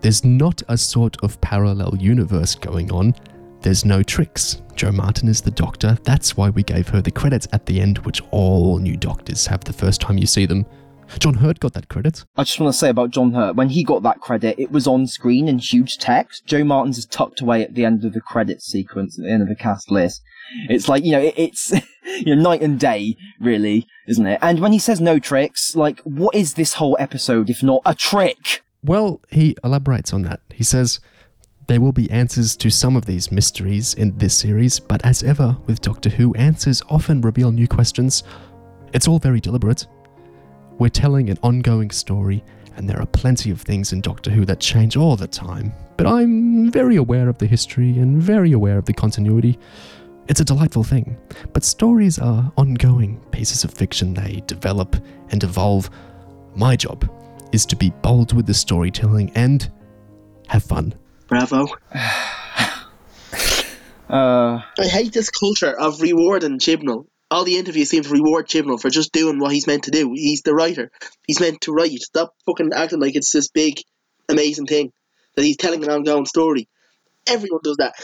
There's 0.02 0.24
not 0.24 0.62
a 0.68 0.76
sort 0.76 1.16
of 1.22 1.40
parallel 1.40 1.96
universe 1.96 2.56
going 2.56 2.90
on. 2.90 3.14
There's 3.60 3.84
no 3.84 4.02
tricks. 4.02 4.60
Jo 4.74 4.90
Martin 4.90 5.28
is 5.28 5.40
the 5.40 5.52
Doctor. 5.52 5.96
That's 6.02 6.36
why 6.36 6.50
we 6.50 6.64
gave 6.64 6.88
her 6.88 7.00
the 7.00 7.12
credits 7.12 7.46
at 7.52 7.66
the 7.66 7.80
end, 7.80 7.98
which 7.98 8.20
all 8.32 8.78
new 8.78 8.96
Doctors 8.96 9.46
have 9.46 9.62
the 9.62 9.72
first 9.72 10.00
time 10.00 10.18
you 10.18 10.26
see 10.26 10.44
them. 10.44 10.66
John 11.20 11.34
Hurt 11.34 11.60
got 11.60 11.74
that 11.74 11.88
credit. 11.88 12.24
I 12.36 12.42
just 12.42 12.58
want 12.58 12.72
to 12.72 12.78
say 12.78 12.88
about 12.88 13.10
John 13.10 13.32
Hurt, 13.32 13.54
when 13.54 13.68
he 13.68 13.84
got 13.84 14.02
that 14.02 14.20
credit, 14.20 14.58
it 14.58 14.72
was 14.72 14.88
on 14.88 15.06
screen 15.06 15.46
in 15.46 15.58
huge 15.58 15.98
text. 15.98 16.46
Jo 16.46 16.64
Martin's 16.64 16.98
is 16.98 17.06
tucked 17.06 17.40
away 17.40 17.62
at 17.62 17.74
the 17.74 17.84
end 17.84 18.04
of 18.04 18.12
the 18.12 18.20
credits 18.20 18.66
sequence, 18.66 19.16
at 19.18 19.24
the 19.24 19.30
end 19.30 19.42
of 19.42 19.48
the 19.48 19.54
cast 19.54 19.88
list. 19.88 20.20
It's 20.68 20.88
like, 20.88 21.04
you 21.04 21.12
know, 21.12 21.20
it, 21.20 21.34
it's, 21.36 21.72
you 22.04 22.34
know, 22.34 22.42
night 22.42 22.62
and 22.62 22.80
day, 22.80 23.16
really, 23.40 23.86
isn't 24.08 24.26
it? 24.26 24.40
And 24.42 24.58
when 24.58 24.72
he 24.72 24.80
says 24.80 25.00
no 25.00 25.20
tricks, 25.20 25.76
like, 25.76 26.00
what 26.00 26.34
is 26.34 26.54
this 26.54 26.74
whole 26.74 26.96
episode 26.98 27.50
if 27.50 27.62
not 27.62 27.82
a 27.86 27.94
trick? 27.94 28.62
Well, 28.84 29.20
he 29.30 29.54
elaborates 29.62 30.12
on 30.12 30.22
that. 30.22 30.40
He 30.52 30.64
says, 30.64 30.98
There 31.68 31.80
will 31.80 31.92
be 31.92 32.10
answers 32.10 32.56
to 32.56 32.68
some 32.68 32.96
of 32.96 33.06
these 33.06 33.30
mysteries 33.30 33.94
in 33.94 34.18
this 34.18 34.36
series, 34.36 34.80
but 34.80 35.04
as 35.06 35.22
ever 35.22 35.56
with 35.66 35.80
Doctor 35.80 36.08
Who, 36.10 36.34
answers 36.34 36.82
often 36.88 37.20
reveal 37.20 37.52
new 37.52 37.68
questions. 37.68 38.24
It's 38.92 39.06
all 39.06 39.20
very 39.20 39.38
deliberate. 39.38 39.86
We're 40.80 40.88
telling 40.88 41.30
an 41.30 41.38
ongoing 41.44 41.92
story, 41.92 42.42
and 42.76 42.88
there 42.88 43.00
are 43.00 43.06
plenty 43.06 43.52
of 43.52 43.60
things 43.60 43.92
in 43.92 44.00
Doctor 44.00 44.32
Who 44.32 44.44
that 44.46 44.58
change 44.58 44.96
all 44.96 45.14
the 45.14 45.28
time. 45.28 45.72
But 45.96 46.08
I'm 46.08 46.68
very 46.72 46.96
aware 46.96 47.28
of 47.28 47.38
the 47.38 47.46
history 47.46 47.98
and 47.98 48.20
very 48.20 48.50
aware 48.50 48.78
of 48.78 48.86
the 48.86 48.92
continuity. 48.92 49.60
It's 50.26 50.40
a 50.40 50.44
delightful 50.44 50.82
thing. 50.82 51.16
But 51.52 51.62
stories 51.62 52.18
are 52.18 52.52
ongoing 52.56 53.20
pieces 53.30 53.62
of 53.62 53.72
fiction. 53.72 54.12
They 54.12 54.42
develop 54.48 54.96
and 55.30 55.44
evolve. 55.44 55.88
My 56.56 56.74
job 56.74 57.08
is 57.52 57.66
to 57.66 57.76
be 57.76 57.90
bold 58.02 58.32
with 58.32 58.46
the 58.46 58.54
storytelling 58.54 59.30
and 59.34 59.70
have 60.48 60.62
fun. 60.62 60.94
Bravo. 61.28 61.66
Uh, 64.12 64.60
I 64.78 64.88
hate 64.88 65.14
this 65.14 65.30
culture 65.30 65.72
of 65.72 66.02
rewarding 66.02 66.58
Chibnall. 66.58 67.06
All 67.30 67.44
the 67.44 67.56
interviews 67.56 67.88
seem 67.88 68.02
to 68.02 68.10
reward 68.10 68.46
Chibnall 68.46 68.78
for 68.78 68.90
just 68.90 69.10
doing 69.10 69.38
what 69.38 69.52
he's 69.52 69.66
meant 69.66 69.84
to 69.84 69.90
do. 69.90 70.12
He's 70.12 70.42
the 70.42 70.54
writer. 70.54 70.90
He's 71.26 71.40
meant 71.40 71.62
to 71.62 71.72
write. 71.72 71.92
Stop 71.92 72.34
fucking 72.44 72.72
acting 72.74 73.00
like 73.00 73.16
it's 73.16 73.32
this 73.32 73.48
big, 73.48 73.80
amazing 74.28 74.66
thing 74.66 74.92
that 75.34 75.44
he's 75.44 75.56
telling 75.56 75.82
an 75.82 75.90
ongoing 75.90 76.26
story. 76.26 76.68
Everyone 77.26 77.60
does 77.64 77.78
that. 77.78 77.94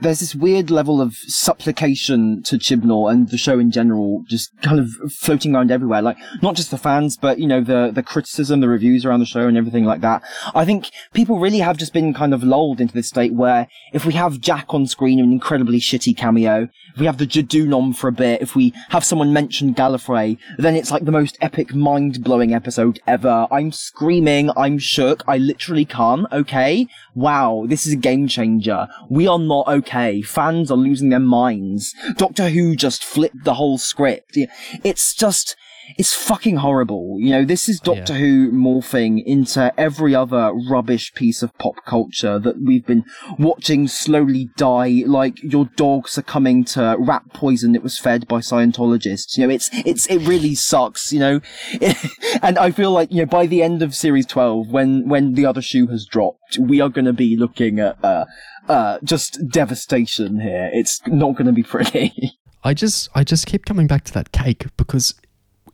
There's 0.00 0.20
this 0.20 0.34
weird 0.34 0.70
level 0.70 1.00
of 1.00 1.14
supplication 1.14 2.42
to 2.42 2.58
Chibnall 2.58 3.10
and 3.10 3.28
the 3.30 3.38
show 3.38 3.58
in 3.58 3.70
general, 3.70 4.22
just 4.28 4.50
kind 4.60 4.78
of 4.78 4.90
floating 5.12 5.54
around 5.54 5.70
everywhere. 5.70 6.02
Like, 6.02 6.18
not 6.42 6.56
just 6.56 6.70
the 6.70 6.76
fans, 6.76 7.16
but, 7.16 7.38
you 7.38 7.46
know, 7.46 7.62
the, 7.62 7.90
the 7.94 8.02
criticism, 8.02 8.60
the 8.60 8.68
reviews 8.68 9.06
around 9.06 9.20
the 9.20 9.26
show 9.26 9.46
and 9.46 9.56
everything 9.56 9.84
like 9.84 10.00
that. 10.02 10.22
I 10.54 10.64
think 10.64 10.90
people 11.14 11.38
really 11.38 11.60
have 11.60 11.78
just 11.78 11.92
been 11.92 12.12
kind 12.12 12.34
of 12.34 12.42
lulled 12.42 12.80
into 12.80 12.92
this 12.92 13.08
state 13.08 13.32
where 13.32 13.68
if 13.92 14.04
we 14.04 14.12
have 14.12 14.40
Jack 14.40 14.74
on 14.74 14.86
screen 14.86 15.18
in 15.18 15.26
an 15.26 15.32
incredibly 15.32 15.78
shitty 15.78 16.16
cameo, 16.16 16.68
if 16.92 17.00
we 17.00 17.06
have 17.06 17.18
the 17.18 17.26
Judoon 17.26 17.74
on 17.74 17.94
for 17.94 18.08
a 18.08 18.12
bit, 18.12 18.42
if 18.42 18.54
we 18.54 18.74
have 18.90 19.04
someone 19.04 19.32
mention 19.32 19.74
Gallifrey, 19.74 20.36
then 20.58 20.76
it's 20.76 20.90
like 20.90 21.04
the 21.04 21.12
most 21.12 21.38
epic, 21.40 21.74
mind-blowing 21.74 22.52
episode 22.52 23.00
ever. 23.06 23.46
I'm 23.50 23.72
screaming, 23.72 24.50
I'm 24.56 24.78
shook, 24.78 25.22
I 25.26 25.38
literally 25.38 25.86
can't, 25.86 26.26
okay? 26.30 26.88
Wow, 27.14 27.64
this 27.66 27.86
is 27.86 27.94
a 27.94 27.96
game 27.96 28.28
changer. 28.28 28.88
We 29.08 29.26
are 29.26 29.38
not 29.38 29.61
okay. 29.66 30.22
Fans 30.22 30.70
are 30.70 30.76
losing 30.76 31.08
their 31.10 31.18
minds. 31.18 31.94
Doctor 32.16 32.48
Who 32.50 32.76
just 32.76 33.04
flipped 33.04 33.44
the 33.44 33.54
whole 33.54 33.78
script. 33.78 34.36
It's 34.84 35.14
just, 35.14 35.56
it's 35.98 36.14
fucking 36.14 36.56
horrible. 36.56 37.16
You 37.18 37.30
know, 37.30 37.44
this 37.44 37.68
is 37.68 37.80
Doctor 37.80 38.14
Who 38.14 38.50
morphing 38.52 39.22
into 39.24 39.72
every 39.78 40.14
other 40.14 40.52
rubbish 40.52 41.12
piece 41.14 41.42
of 41.42 41.56
pop 41.58 41.84
culture 41.86 42.38
that 42.38 42.60
we've 42.62 42.86
been 42.86 43.04
watching 43.38 43.88
slowly 43.88 44.50
die, 44.56 45.04
like 45.06 45.42
your 45.42 45.66
dog 45.76 46.08
succumbing 46.08 46.64
to 46.64 46.96
rat 46.98 47.22
poison 47.32 47.72
that 47.72 47.82
was 47.82 47.98
fed 47.98 48.26
by 48.28 48.38
Scientologists. 48.38 49.36
You 49.36 49.46
know, 49.46 49.54
it's, 49.54 49.70
it's, 49.72 50.06
it 50.06 50.18
really 50.26 50.54
sucks, 50.54 51.12
you 51.12 51.20
know? 51.20 51.40
and 52.42 52.58
I 52.58 52.70
feel 52.70 52.90
like, 52.90 53.10
you 53.10 53.18
know, 53.18 53.26
by 53.26 53.46
the 53.46 53.62
end 53.62 53.82
of 53.82 53.94
series 53.94 54.26
12, 54.26 54.68
when, 54.68 55.08
when 55.08 55.34
the 55.34 55.46
other 55.46 55.62
shoe 55.62 55.86
has 55.88 56.06
dropped, 56.06 56.58
we 56.58 56.80
are 56.80 56.88
going 56.88 57.04
to 57.04 57.12
be 57.12 57.36
looking 57.36 57.78
at, 57.78 58.02
uh, 58.04 58.24
uh, 58.68 58.98
just 59.02 59.48
devastation 59.48 60.40
here. 60.40 60.70
It's 60.72 61.00
not 61.06 61.32
going 61.32 61.46
to 61.46 61.52
be 61.52 61.62
pretty. 61.62 62.12
I 62.64 62.74
just 62.74 63.08
I 63.14 63.24
just 63.24 63.46
keep 63.46 63.64
coming 63.64 63.86
back 63.86 64.04
to 64.04 64.12
that 64.12 64.30
cake 64.32 64.66
because 64.76 65.14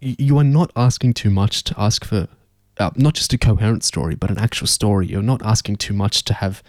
you 0.00 0.38
are 0.38 0.44
not 0.44 0.70
asking 0.76 1.14
too 1.14 1.30
much 1.30 1.64
to 1.64 1.74
ask 1.78 2.04
for 2.04 2.28
uh, 2.78 2.90
not 2.96 3.14
just 3.14 3.32
a 3.32 3.38
coherent 3.38 3.82
story 3.84 4.14
but 4.14 4.30
an 4.30 4.38
actual 4.38 4.66
story. 4.66 5.06
You're 5.06 5.22
not 5.22 5.44
asking 5.44 5.76
too 5.76 5.94
much 5.94 6.24
to 6.24 6.34
have 6.34 6.62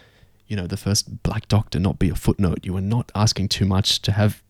you 0.47 0.55
know 0.55 0.67
the 0.67 0.77
first 0.77 1.21
Black 1.23 1.47
Doctor 1.47 1.80
not 1.80 1.99
be 1.99 2.09
a 2.09 2.15
footnote. 2.15 2.59
You 2.63 2.75
are 2.77 2.82
not 2.82 3.11
asking 3.13 3.49
too 3.49 3.65
much 3.65 4.01
to 4.03 4.11
have 4.13 4.43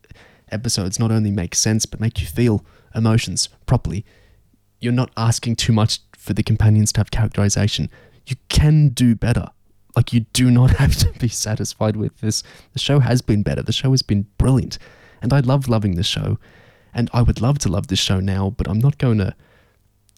episodes 0.51 0.99
not 0.99 1.11
only 1.11 1.31
make 1.31 1.53
sense 1.55 1.85
but 1.85 1.99
make 1.99 2.19
you 2.21 2.27
feel 2.27 2.65
emotions 2.95 3.49
properly. 3.65 4.05
You're 4.79 4.93
not 4.93 5.11
asking 5.17 5.57
too 5.57 5.73
much 5.73 5.99
for 6.15 6.33
the 6.33 6.43
companions 6.43 6.93
to 6.93 7.01
have 7.01 7.11
characterization. 7.11 7.89
You 8.25 8.37
can 8.47 8.89
do 8.89 9.15
better. 9.15 9.47
Like 9.95 10.13
you 10.13 10.21
do 10.33 10.49
not 10.49 10.71
have 10.77 10.95
to 10.97 11.11
be 11.19 11.27
satisfied 11.27 11.97
with 11.97 12.17
this. 12.21 12.43
The 12.73 12.79
show 12.79 12.99
has 12.99 13.21
been 13.21 13.43
better. 13.43 13.61
The 13.61 13.73
show 13.73 13.91
has 13.91 14.01
been 14.01 14.27
brilliant. 14.37 14.77
And 15.21 15.33
I 15.33 15.41
love 15.41 15.67
loving 15.67 15.95
the 15.95 16.03
show. 16.03 16.37
And 16.93 17.09
I 17.13 17.21
would 17.21 17.41
love 17.41 17.59
to 17.59 17.69
love 17.69 17.87
this 17.87 17.99
show 17.99 18.19
now, 18.19 18.53
but 18.57 18.67
I'm 18.67 18.79
not 18.79 18.97
going 18.97 19.17
to, 19.19 19.35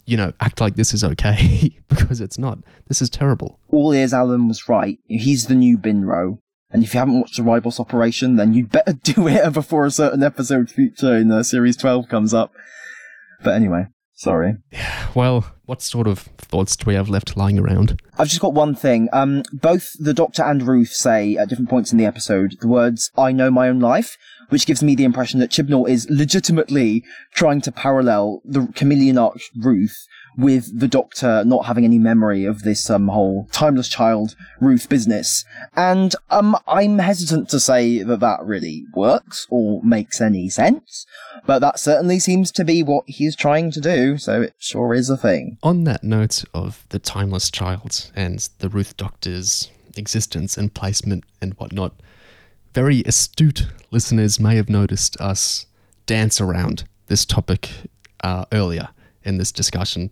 you 0.06 0.18
know, 0.18 0.34
act 0.40 0.62
like 0.62 0.76
this 0.76 0.94
is 0.94 1.04
okay 1.04 1.78
because 1.88 2.22
it's 2.22 2.38
not. 2.38 2.60
This 2.88 3.02
is 3.02 3.10
terrible. 3.10 3.60
All 3.70 3.94
ears 3.94 4.14
Alan 4.14 4.48
was 4.48 4.68
right. 4.70 5.00
He's 5.08 5.48
the 5.48 5.56
new 5.56 5.78
Binro. 5.78 6.40
And 6.74 6.84
if 6.84 6.94
you 6.94 7.00
haven't 7.00 7.20
watched 7.20 7.36
the 7.36 7.44
Ribos 7.44 7.80
Operation, 7.80 8.38
then 8.38 8.54
you'd 8.54 8.72
better 8.72 8.94
do 9.04 9.28
it 9.28 9.54
before 9.54 9.86
a 9.86 9.92
certain 9.92 10.24
episode 10.24 10.70
feature 10.70 11.16
in 11.18 11.32
uh, 11.32 11.44
Series 11.44 11.76
12 11.78 12.08
comes 12.08 12.34
up. 12.34 12.54
But 13.44 13.56
anyway, 13.56 13.88
sorry. 14.14 14.58
Well, 15.14 15.54
what 15.66 15.82
sort 15.82 16.08
of 16.08 16.20
thoughts 16.38 16.78
do 16.78 16.86
we 16.88 16.96
have 16.96 17.10
left 17.10 17.36
lying 17.36 17.60
around? 17.60 18.02
I've 18.18 18.30
just 18.30 18.40
got 18.40 18.54
one 18.54 18.76
thing. 18.76 19.10
Um, 19.12 19.44
both 19.52 19.92
the 20.00 20.14
Doctor 20.14 20.42
and 20.42 20.66
Ruth 20.66 20.94
say 20.94 21.36
at 21.36 21.50
different 21.50 21.70
points 21.70 21.92
in 21.92 21.98
the 21.98 22.06
episode 22.06 22.56
the 22.62 22.70
words, 22.70 23.12
I 23.18 23.34
know 23.34 23.52
my 23.52 23.68
own 23.68 23.82
life, 23.82 24.18
which 24.52 24.66
gives 24.66 24.84
me 24.84 24.96
the 24.96 25.06
impression 25.06 25.40
that 25.40 25.50
Chibnall 25.50 25.88
is 25.88 26.08
legitimately 26.10 27.04
trying 27.34 27.62
to 27.62 27.72
parallel 27.72 28.42
the 28.44 28.68
chameleon 28.76 29.18
arc 29.18 29.40
Ruth 29.58 30.08
with 30.38 30.78
the 30.78 30.88
Doctor 30.88 31.44
not 31.46 31.66
having 31.66 31.86
any 31.86 31.98
memory 31.98 32.46
of 32.46 32.64
this 32.64 32.90
um, 32.90 33.08
whole 33.08 33.48
timeless 33.52 33.88
child 33.88 34.36
Ruth 34.60 34.90
business. 34.90 35.46
And 35.76 36.16
um, 36.30 36.58
I'm 36.68 37.00
hesitant 37.00 37.50
to 37.50 37.60
say 37.60 38.04
that 38.04 38.20
that 38.20 38.44
really 38.44 38.86
works 38.94 39.48
or 39.50 39.82
makes 39.84 40.20
any 40.22 40.50
sense, 40.50 41.06
but 41.46 41.60
that 41.60 41.80
certainly 41.80 42.20
seems 42.20 42.52
to 42.54 42.66
be 42.66 42.84
what 42.84 43.06
he's 43.08 43.36
trying 43.36 43.72
to 43.72 43.82
do, 43.82 44.18
so 44.18 44.42
it 44.42 44.54
sure 44.60 44.94
is 44.94 45.10
a 45.10 45.18
thing. 45.18 45.58
On 45.64 45.86
that 45.86 46.04
note 46.04 46.44
of 46.54 46.86
the 46.90 47.00
timeless 47.00 47.50
child 47.50 48.12
and 48.16 48.48
the 48.60 48.70
Ruth 48.70 48.98
Doctor's 48.98 49.70
existence 49.98 50.58
and 50.58 50.74
placement 50.74 51.24
and 51.42 51.54
whatnot, 51.56 51.94
very 52.74 53.04
astute 53.06 53.68
listeners 53.92 54.40
may 54.40 54.56
have 54.56 54.70
noticed 54.70 55.20
us 55.20 55.66
dance 56.06 56.40
around 56.40 56.84
this 57.08 57.26
topic 57.26 57.70
uh, 58.24 58.46
earlier 58.52 58.90
in 59.24 59.38
this 59.38 59.52
discussion. 59.52 60.12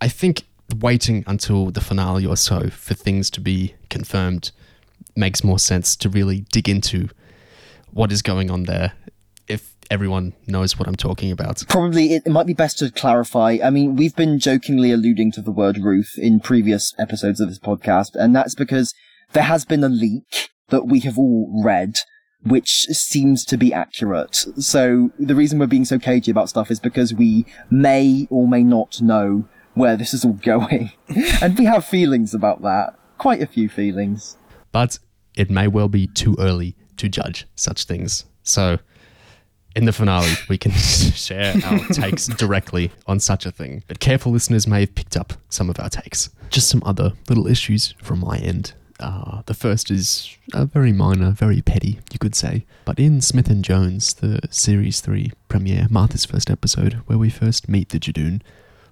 I 0.00 0.08
think 0.08 0.44
waiting 0.78 1.24
until 1.26 1.70
the 1.70 1.80
finale 1.80 2.24
or 2.24 2.36
so 2.36 2.70
for 2.70 2.94
things 2.94 3.30
to 3.30 3.40
be 3.40 3.74
confirmed 3.88 4.52
makes 5.16 5.42
more 5.42 5.58
sense 5.58 5.96
to 5.96 6.08
really 6.08 6.40
dig 6.52 6.68
into 6.68 7.08
what 7.92 8.12
is 8.12 8.22
going 8.22 8.50
on 8.50 8.64
there 8.64 8.92
if 9.48 9.74
everyone 9.90 10.32
knows 10.46 10.78
what 10.78 10.86
I'm 10.86 10.94
talking 10.94 11.32
about. 11.32 11.64
Probably 11.68 12.14
it, 12.14 12.22
it 12.24 12.30
might 12.30 12.46
be 12.46 12.54
best 12.54 12.78
to 12.78 12.90
clarify. 12.90 13.58
I 13.62 13.70
mean, 13.70 13.96
we've 13.96 14.14
been 14.14 14.38
jokingly 14.38 14.92
alluding 14.92 15.32
to 15.32 15.42
the 15.42 15.50
word 15.50 15.78
Ruth 15.78 16.12
in 16.16 16.38
previous 16.38 16.94
episodes 16.98 17.40
of 17.40 17.48
this 17.48 17.58
podcast, 17.58 18.14
and 18.14 18.34
that's 18.34 18.54
because 18.54 18.94
there 19.32 19.42
has 19.42 19.64
been 19.64 19.82
a 19.82 19.88
leak 19.88 20.50
that 20.70 20.86
we 20.86 21.00
have 21.00 21.18
all 21.18 21.62
read 21.64 21.94
which 22.42 22.86
seems 22.86 23.44
to 23.44 23.56
be 23.56 23.72
accurate. 23.72 24.34
So 24.58 25.10
the 25.18 25.34
reason 25.34 25.58
we're 25.58 25.66
being 25.66 25.84
so 25.84 25.98
cagey 25.98 26.30
about 26.30 26.48
stuff 26.48 26.70
is 26.70 26.80
because 26.80 27.12
we 27.12 27.44
may 27.70 28.26
or 28.30 28.48
may 28.48 28.62
not 28.62 29.00
know 29.02 29.46
where 29.74 29.96
this 29.96 30.14
is 30.14 30.24
all 30.24 30.32
going. 30.42 30.92
and 31.42 31.58
we 31.58 31.64
have 31.66 31.84
feelings 31.84 32.34
about 32.34 32.62
that. 32.62 32.94
Quite 33.18 33.42
a 33.42 33.46
few 33.46 33.68
feelings. 33.68 34.36
But 34.72 34.98
it 35.36 35.50
may 35.50 35.68
well 35.68 35.88
be 35.88 36.06
too 36.06 36.36
early 36.38 36.76
to 36.96 37.08
judge 37.08 37.46
such 37.54 37.84
things. 37.84 38.24
So 38.42 38.78
in 39.76 39.84
the 39.84 39.92
finale, 39.92 40.32
we 40.48 40.58
can 40.58 40.72
share 40.72 41.54
our 41.64 41.78
takes 41.88 42.26
directly 42.26 42.90
on 43.06 43.20
such 43.20 43.46
a 43.46 43.50
thing. 43.50 43.84
But 43.86 44.00
careful 44.00 44.32
listeners 44.32 44.66
may 44.66 44.80
have 44.80 44.94
picked 44.94 45.16
up 45.16 45.34
some 45.48 45.68
of 45.68 45.78
our 45.78 45.90
takes. 45.90 46.30
Just 46.48 46.68
some 46.68 46.82
other 46.84 47.12
little 47.28 47.46
issues 47.46 47.94
from 48.02 48.20
my 48.20 48.38
end. 48.38 48.74
Uh, 49.00 49.42
the 49.46 49.54
first 49.54 49.90
is 49.90 50.36
uh, 50.52 50.66
very 50.66 50.92
minor, 50.92 51.30
very 51.30 51.62
petty, 51.62 51.98
you 52.12 52.18
could 52.18 52.34
say. 52.34 52.66
But 52.84 52.98
in 52.98 53.20
Smith 53.20 53.48
and 53.48 53.64
Jones, 53.64 54.14
the 54.14 54.40
Series 54.50 55.00
3 55.00 55.32
premiere, 55.48 55.86
Martha's 55.90 56.26
first 56.26 56.50
episode, 56.50 56.94
where 57.06 57.18
we 57.18 57.30
first 57.30 57.68
meet 57.68 57.88
the 57.88 57.98
Judoon, 57.98 58.42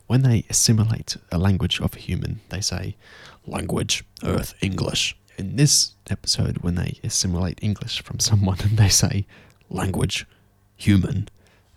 when 0.06 0.22
they 0.22 0.44
assimilate 0.48 1.18
a 1.30 1.38
language 1.38 1.80
of 1.80 1.94
a 1.94 1.98
human, 1.98 2.40
they 2.48 2.62
say, 2.62 2.96
language, 3.46 4.04
earth, 4.24 4.54
English. 4.62 5.14
In 5.36 5.56
this 5.56 5.94
episode, 6.08 6.58
when 6.58 6.74
they 6.74 6.98
assimilate 7.04 7.62
English 7.62 8.02
from 8.02 8.18
someone, 8.28 8.58
and 8.60 8.78
they 8.78 8.88
say, 8.88 9.26
language, 9.68 10.26
human. 10.76 11.28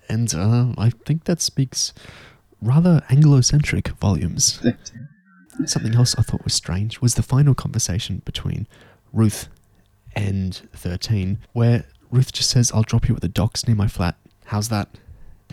And 0.07 0.34
uh, 0.34 0.67
I 0.77 0.91
think 1.05 1.25
that 1.25 1.41
speaks 1.41 1.93
rather 2.61 3.01
Anglo-centric 3.09 3.89
volumes. 3.89 4.61
Something 5.66 5.95
else 5.95 6.16
I 6.18 6.22
thought 6.22 6.43
was 6.43 6.54
strange 6.54 7.02
was 7.02 7.16
the 7.16 7.24
final 7.24 7.54
conversation 7.54 8.22
between 8.26 8.68
Ruth 9.12 9.47
and 10.16 10.56
13, 10.74 11.39
where 11.54 11.86
Ruth 12.10 12.32
just 12.32 12.49
says, 12.49 12.72
I'll 12.74 12.84
drop 12.84 13.08
you 13.08 13.16
at 13.16 13.22
the 13.22 13.28
docks 13.28 13.68
near 13.68 13.76
my 13.76 13.88
flat. 13.88 14.16
How's 14.45 14.70
that? 14.70 14.89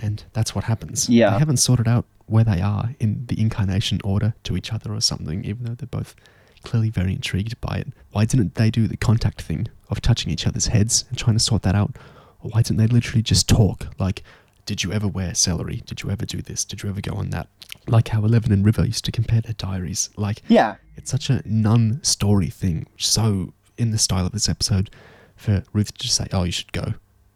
And 0.01 0.25
that's 0.33 0.55
what 0.55 0.65
happens. 0.65 1.09
Yeah. 1.09 1.31
They 1.31 1.39
haven't 1.39 1.59
sorted 1.59 1.89
out 1.89 2.05
where 2.27 2.45
they 2.45 2.61
are 2.61 2.95
in 3.01 3.27
the 3.27 3.41
incarnation 3.41 4.01
order 4.05 4.35
to 4.45 4.57
each 4.57 4.73
other 4.73 4.93
or 4.93 5.01
something, 5.01 5.45
even 5.45 5.65
though 5.65 5.75
they're 5.75 5.87
both 5.87 6.15
clearly 6.63 6.91
very 6.91 7.13
intrigued 7.13 7.61
by 7.61 7.79
it. 7.79 7.89
Why 8.13 8.25
didn't 8.25 8.57
they 8.57 8.71
do 8.71 8.87
the 8.87 8.97
contact 8.97 9.43
thing 9.43 9.69
of 9.89 10.01
touching 10.01 10.31
each 10.31 10.47
other's 10.47 10.67
heads 10.67 11.05
and 11.09 11.19
trying 11.19 11.37
to 11.37 11.43
sort 11.43 11.63
that 11.63 11.75
out? 11.75 11.97
Or 12.41 12.51
why 12.51 12.63
didn't 12.63 12.79
they 12.79 12.87
literally 12.87 13.23
just 13.23 13.49
talk? 13.49 13.89
Like, 13.99 14.23
did 14.69 14.85
you 14.85 14.93
ever 14.93 15.09
wear 15.09 15.35
celery? 15.35 15.83
Did 15.87 16.03
you 16.03 16.11
ever 16.11 16.27
do 16.27 16.43
this? 16.43 16.63
Did 16.63 16.83
you 16.83 16.91
ever 16.91 17.01
go 17.01 17.15
on 17.15 17.31
that? 17.31 17.49
Like 17.87 18.09
how 18.09 18.23
Eleven 18.23 18.53
and 18.53 18.67
River 18.67 18.85
used 18.85 19.03
to 19.07 19.11
compare 19.11 19.41
their 19.41 19.55
diaries. 19.55 20.11
Like, 20.15 20.43
Yeah. 20.47 20.75
it's 20.95 21.11
such 21.11 21.31
a 21.31 21.41
non 21.47 22.01
story 22.05 22.51
thing. 22.51 22.87
So, 22.99 23.55
in 23.79 23.93
the 23.93 23.97
style 23.99 24.27
of 24.27 24.33
this 24.33 24.47
episode, 24.47 24.91
for 25.37 25.63
Ruth 25.73 25.97
to 25.97 25.99
just 26.05 26.17
say, 26.17 26.27
oh, 26.35 26.43
you 26.43 26.53
should 26.53 26.73
go. 26.73 26.93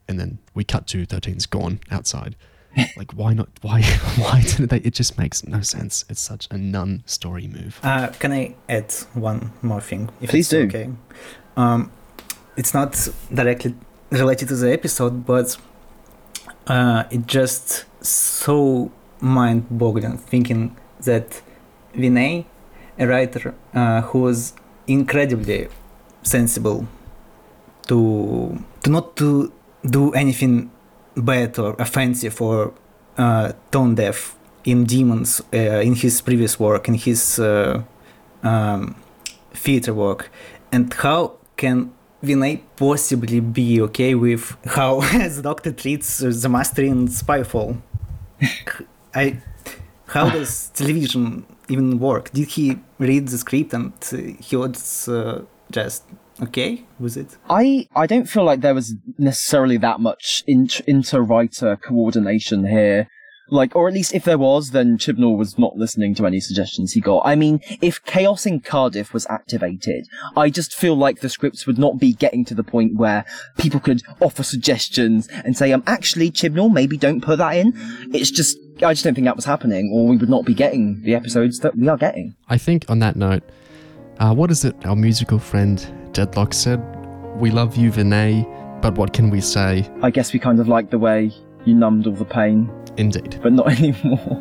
And 0.06 0.20
then 0.20 0.40
we 0.52 0.62
cut 0.62 0.86
to 0.88 1.06
13's 1.06 1.46
gone 1.46 1.80
outside. 1.90 2.36
like, 2.98 3.12
why 3.12 3.32
not? 3.32 3.48
Why, 3.62 3.80
why 4.18 4.42
didn't 4.42 4.68
they? 4.68 4.80
It 4.80 4.92
just 4.92 5.16
makes 5.16 5.42
no 5.42 5.62
sense. 5.62 6.04
It's 6.10 6.20
such 6.20 6.48
a 6.50 6.58
non 6.58 7.02
story 7.06 7.46
move. 7.48 7.80
Uh, 7.82 8.08
can 8.08 8.32
I 8.32 8.56
add 8.68 8.92
one 9.14 9.52
more 9.62 9.80
thing? 9.80 10.10
If 10.20 10.28
Please 10.28 10.52
it's 10.52 10.70
do. 10.70 10.78
Okay. 10.78 10.90
Um, 11.56 11.90
it's 12.58 12.74
not 12.74 13.08
directly 13.32 13.74
related 14.10 14.48
to 14.48 14.56
the 14.56 14.70
episode, 14.70 15.24
but 15.24 15.56
uh, 16.66 17.04
it 17.10 17.26
just 17.26 17.84
so 18.04 18.90
mind-boggling 19.20 20.18
thinking 20.18 20.76
that 21.00 21.42
Vinay, 21.94 22.44
a 22.98 23.06
writer 23.06 23.54
uh, 23.74 24.02
who 24.02 24.20
was 24.20 24.54
incredibly 24.86 25.68
sensible 26.22 26.86
to 27.86 28.58
to 28.82 28.90
not 28.90 29.16
to 29.16 29.52
do 29.84 30.12
anything 30.12 30.70
bad 31.16 31.58
or 31.58 31.74
offensive 31.78 32.40
or 32.40 32.72
uh, 33.18 33.52
tone 33.70 33.94
deaf 33.94 34.36
in 34.64 34.84
demons 34.84 35.42
uh, 35.52 35.56
in 35.56 35.94
his 35.94 36.20
previous 36.20 36.58
work 36.58 36.88
in 36.88 36.94
his 36.94 37.38
uh, 37.38 37.82
um, 38.42 38.94
theater 39.52 39.92
work. 39.94 40.30
And 40.70 40.92
how 40.94 41.34
can 41.56 41.92
Vinay 42.22 42.60
possibly 42.76 43.40
be 43.40 43.80
okay 43.82 44.14
with 44.14 44.56
how 44.64 45.00
the 45.00 45.40
doctor 45.42 45.72
treats 45.72 46.18
the 46.18 46.48
master 46.48 46.82
in 46.82 47.08
Spyfall. 47.08 47.80
I 49.14 49.42
how 50.12 50.28
does 50.28 50.68
television 50.74 51.46
even 51.68 51.98
work? 51.98 52.30
Did 52.32 52.48
he 52.48 52.78
read 52.98 53.28
the 53.28 53.38
script 53.38 53.72
and 53.72 53.92
he 54.40 54.56
was 54.56 55.08
uh, 55.08 55.42
just 55.70 56.04
okay 56.42 56.84
with 56.98 57.16
it? 57.16 57.38
I, 57.48 57.88
I 57.96 58.06
don't 58.06 58.28
feel 58.28 58.44
like 58.44 58.60
there 58.60 58.74
was 58.74 58.94
necessarily 59.16 59.78
that 59.78 60.00
much 60.00 60.44
inter- 60.46 60.84
inter-writer 60.86 61.76
coordination 61.76 62.66
here. 62.66 63.08
Like, 63.48 63.76
or 63.76 63.88
at 63.88 63.94
least 63.94 64.14
if 64.14 64.24
there 64.24 64.38
was, 64.38 64.70
then 64.70 64.96
Chibnall 64.96 65.36
was 65.36 65.58
not 65.58 65.76
listening 65.76 66.14
to 66.14 66.26
any 66.26 66.40
suggestions 66.40 66.92
he 66.92 67.00
got. 67.00 67.22
I 67.24 67.34
mean, 67.34 67.60
if 67.82 68.02
Chaos 68.04 68.46
in 68.46 68.60
Cardiff 68.60 69.12
was 69.12 69.26
activated, 69.26 70.06
I 70.36 70.48
just 70.48 70.74
feel 70.74 70.94
like 70.94 71.20
the 71.20 71.28
scripts 71.28 71.66
would 71.66 71.78
not 71.78 71.98
be 71.98 72.14
getting 72.14 72.44
to 72.46 72.54
the 72.54 72.64
point 72.64 72.96
where 72.96 73.24
people 73.58 73.80
could 73.80 74.02
offer 74.20 74.42
suggestions 74.42 75.28
and 75.28 75.56
say, 75.56 75.72
um, 75.72 75.82
actually, 75.86 76.30
Chibnall, 76.30 76.72
maybe 76.72 76.96
don't 76.96 77.20
put 77.20 77.38
that 77.38 77.56
in. 77.56 77.72
It's 78.14 78.30
just, 78.30 78.56
I 78.82 78.94
just 78.94 79.04
don't 79.04 79.14
think 79.14 79.26
that 79.26 79.36
was 79.36 79.44
happening, 79.44 79.90
or 79.92 80.06
we 80.06 80.16
would 80.16 80.30
not 80.30 80.44
be 80.44 80.54
getting 80.54 81.02
the 81.02 81.14
episodes 81.14 81.58
that 81.58 81.76
we 81.76 81.88
are 81.88 81.98
getting. 81.98 82.34
I 82.48 82.56
think 82.58 82.86
on 82.88 83.00
that 83.00 83.16
note, 83.16 83.42
uh, 84.18 84.34
what 84.34 84.50
is 84.50 84.64
it 84.64 84.74
our 84.86 84.96
musical 84.96 85.38
friend 85.38 85.84
Deadlock 86.12 86.54
said? 86.54 86.80
We 87.36 87.50
love 87.50 87.76
you, 87.76 87.90
Vinay, 87.90 88.80
but 88.80 88.94
what 88.94 89.12
can 89.12 89.30
we 89.30 89.40
say? 89.40 89.90
I 90.02 90.10
guess 90.10 90.32
we 90.32 90.38
kind 90.38 90.60
of 90.60 90.68
like 90.68 90.90
the 90.90 90.98
way 90.98 91.32
you 91.64 91.74
numbed 91.74 92.06
all 92.06 92.14
the 92.14 92.24
pain, 92.24 92.70
Indeed. 92.96 93.38
but 93.42 93.52
not 93.52 93.68
anymore. 93.78 94.38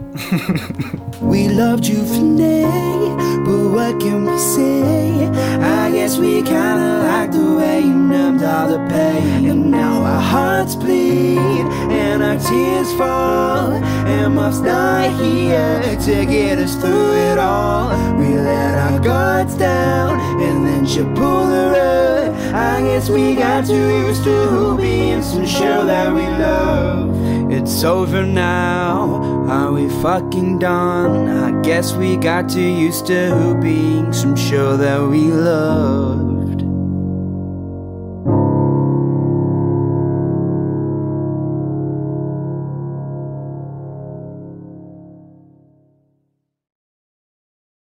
We 1.22 1.48
loved 1.50 1.86
you 1.86 1.98
Vinay, 2.00 3.46
but 3.46 3.70
what 3.76 4.00
can 4.02 4.26
we 4.26 4.38
say? 4.38 5.26
I 5.62 5.90
guess 5.92 6.18
we 6.18 6.42
kinda 6.42 7.04
like 7.04 7.32
the 7.32 7.56
way 7.56 7.80
you 7.80 7.94
numbed 7.96 8.44
all 8.44 8.68
the 8.68 8.80
pain. 8.90 9.46
And 9.50 9.72
now 9.72 10.04
our 10.04 10.22
hearts 10.22 10.76
bleed, 10.76 11.40
and 11.92 12.22
our 12.22 12.38
tears 12.38 12.92
fall, 12.94 13.72
and 13.72 14.36
Muff's 14.36 14.60
not 14.60 15.10
here 15.22 15.82
to 16.08 16.26
get 16.26 16.58
us 16.60 16.76
through 16.76 17.14
it 17.32 17.38
all. 17.38 17.90
We 18.20 18.36
let 18.36 18.78
our 18.78 19.00
guards 19.00 19.56
down, 19.56 20.20
and 20.42 20.66
then 20.68 20.86
she 20.86 21.00
pulled 21.04 21.50
the 21.56 21.66
rug. 21.76 22.36
I 22.54 22.82
guess 22.82 23.10
we 23.10 23.36
got 23.36 23.66
too 23.66 23.90
used 24.08 24.24
to 24.26 24.76
being 24.78 25.22
some 25.24 25.46
show 25.46 25.86
that 25.86 26.14
we 26.14 26.24
love. 26.24 27.10
It's 27.52 27.84
over 27.84 28.24
now. 28.42 29.02
Are 29.58 29.72
we 29.72 29.88
fucking 30.02 30.60
done? 30.60 31.14
I 31.28 31.62
guess 31.62 31.94
we 31.94 32.18
got 32.18 32.50
too 32.50 32.72
used 32.88 33.06
to 33.08 33.58
being 33.62 34.14
some 34.14 34.36
show 34.36 34.78
that 34.78 35.00
we 35.12 35.24
love. 35.28 36.51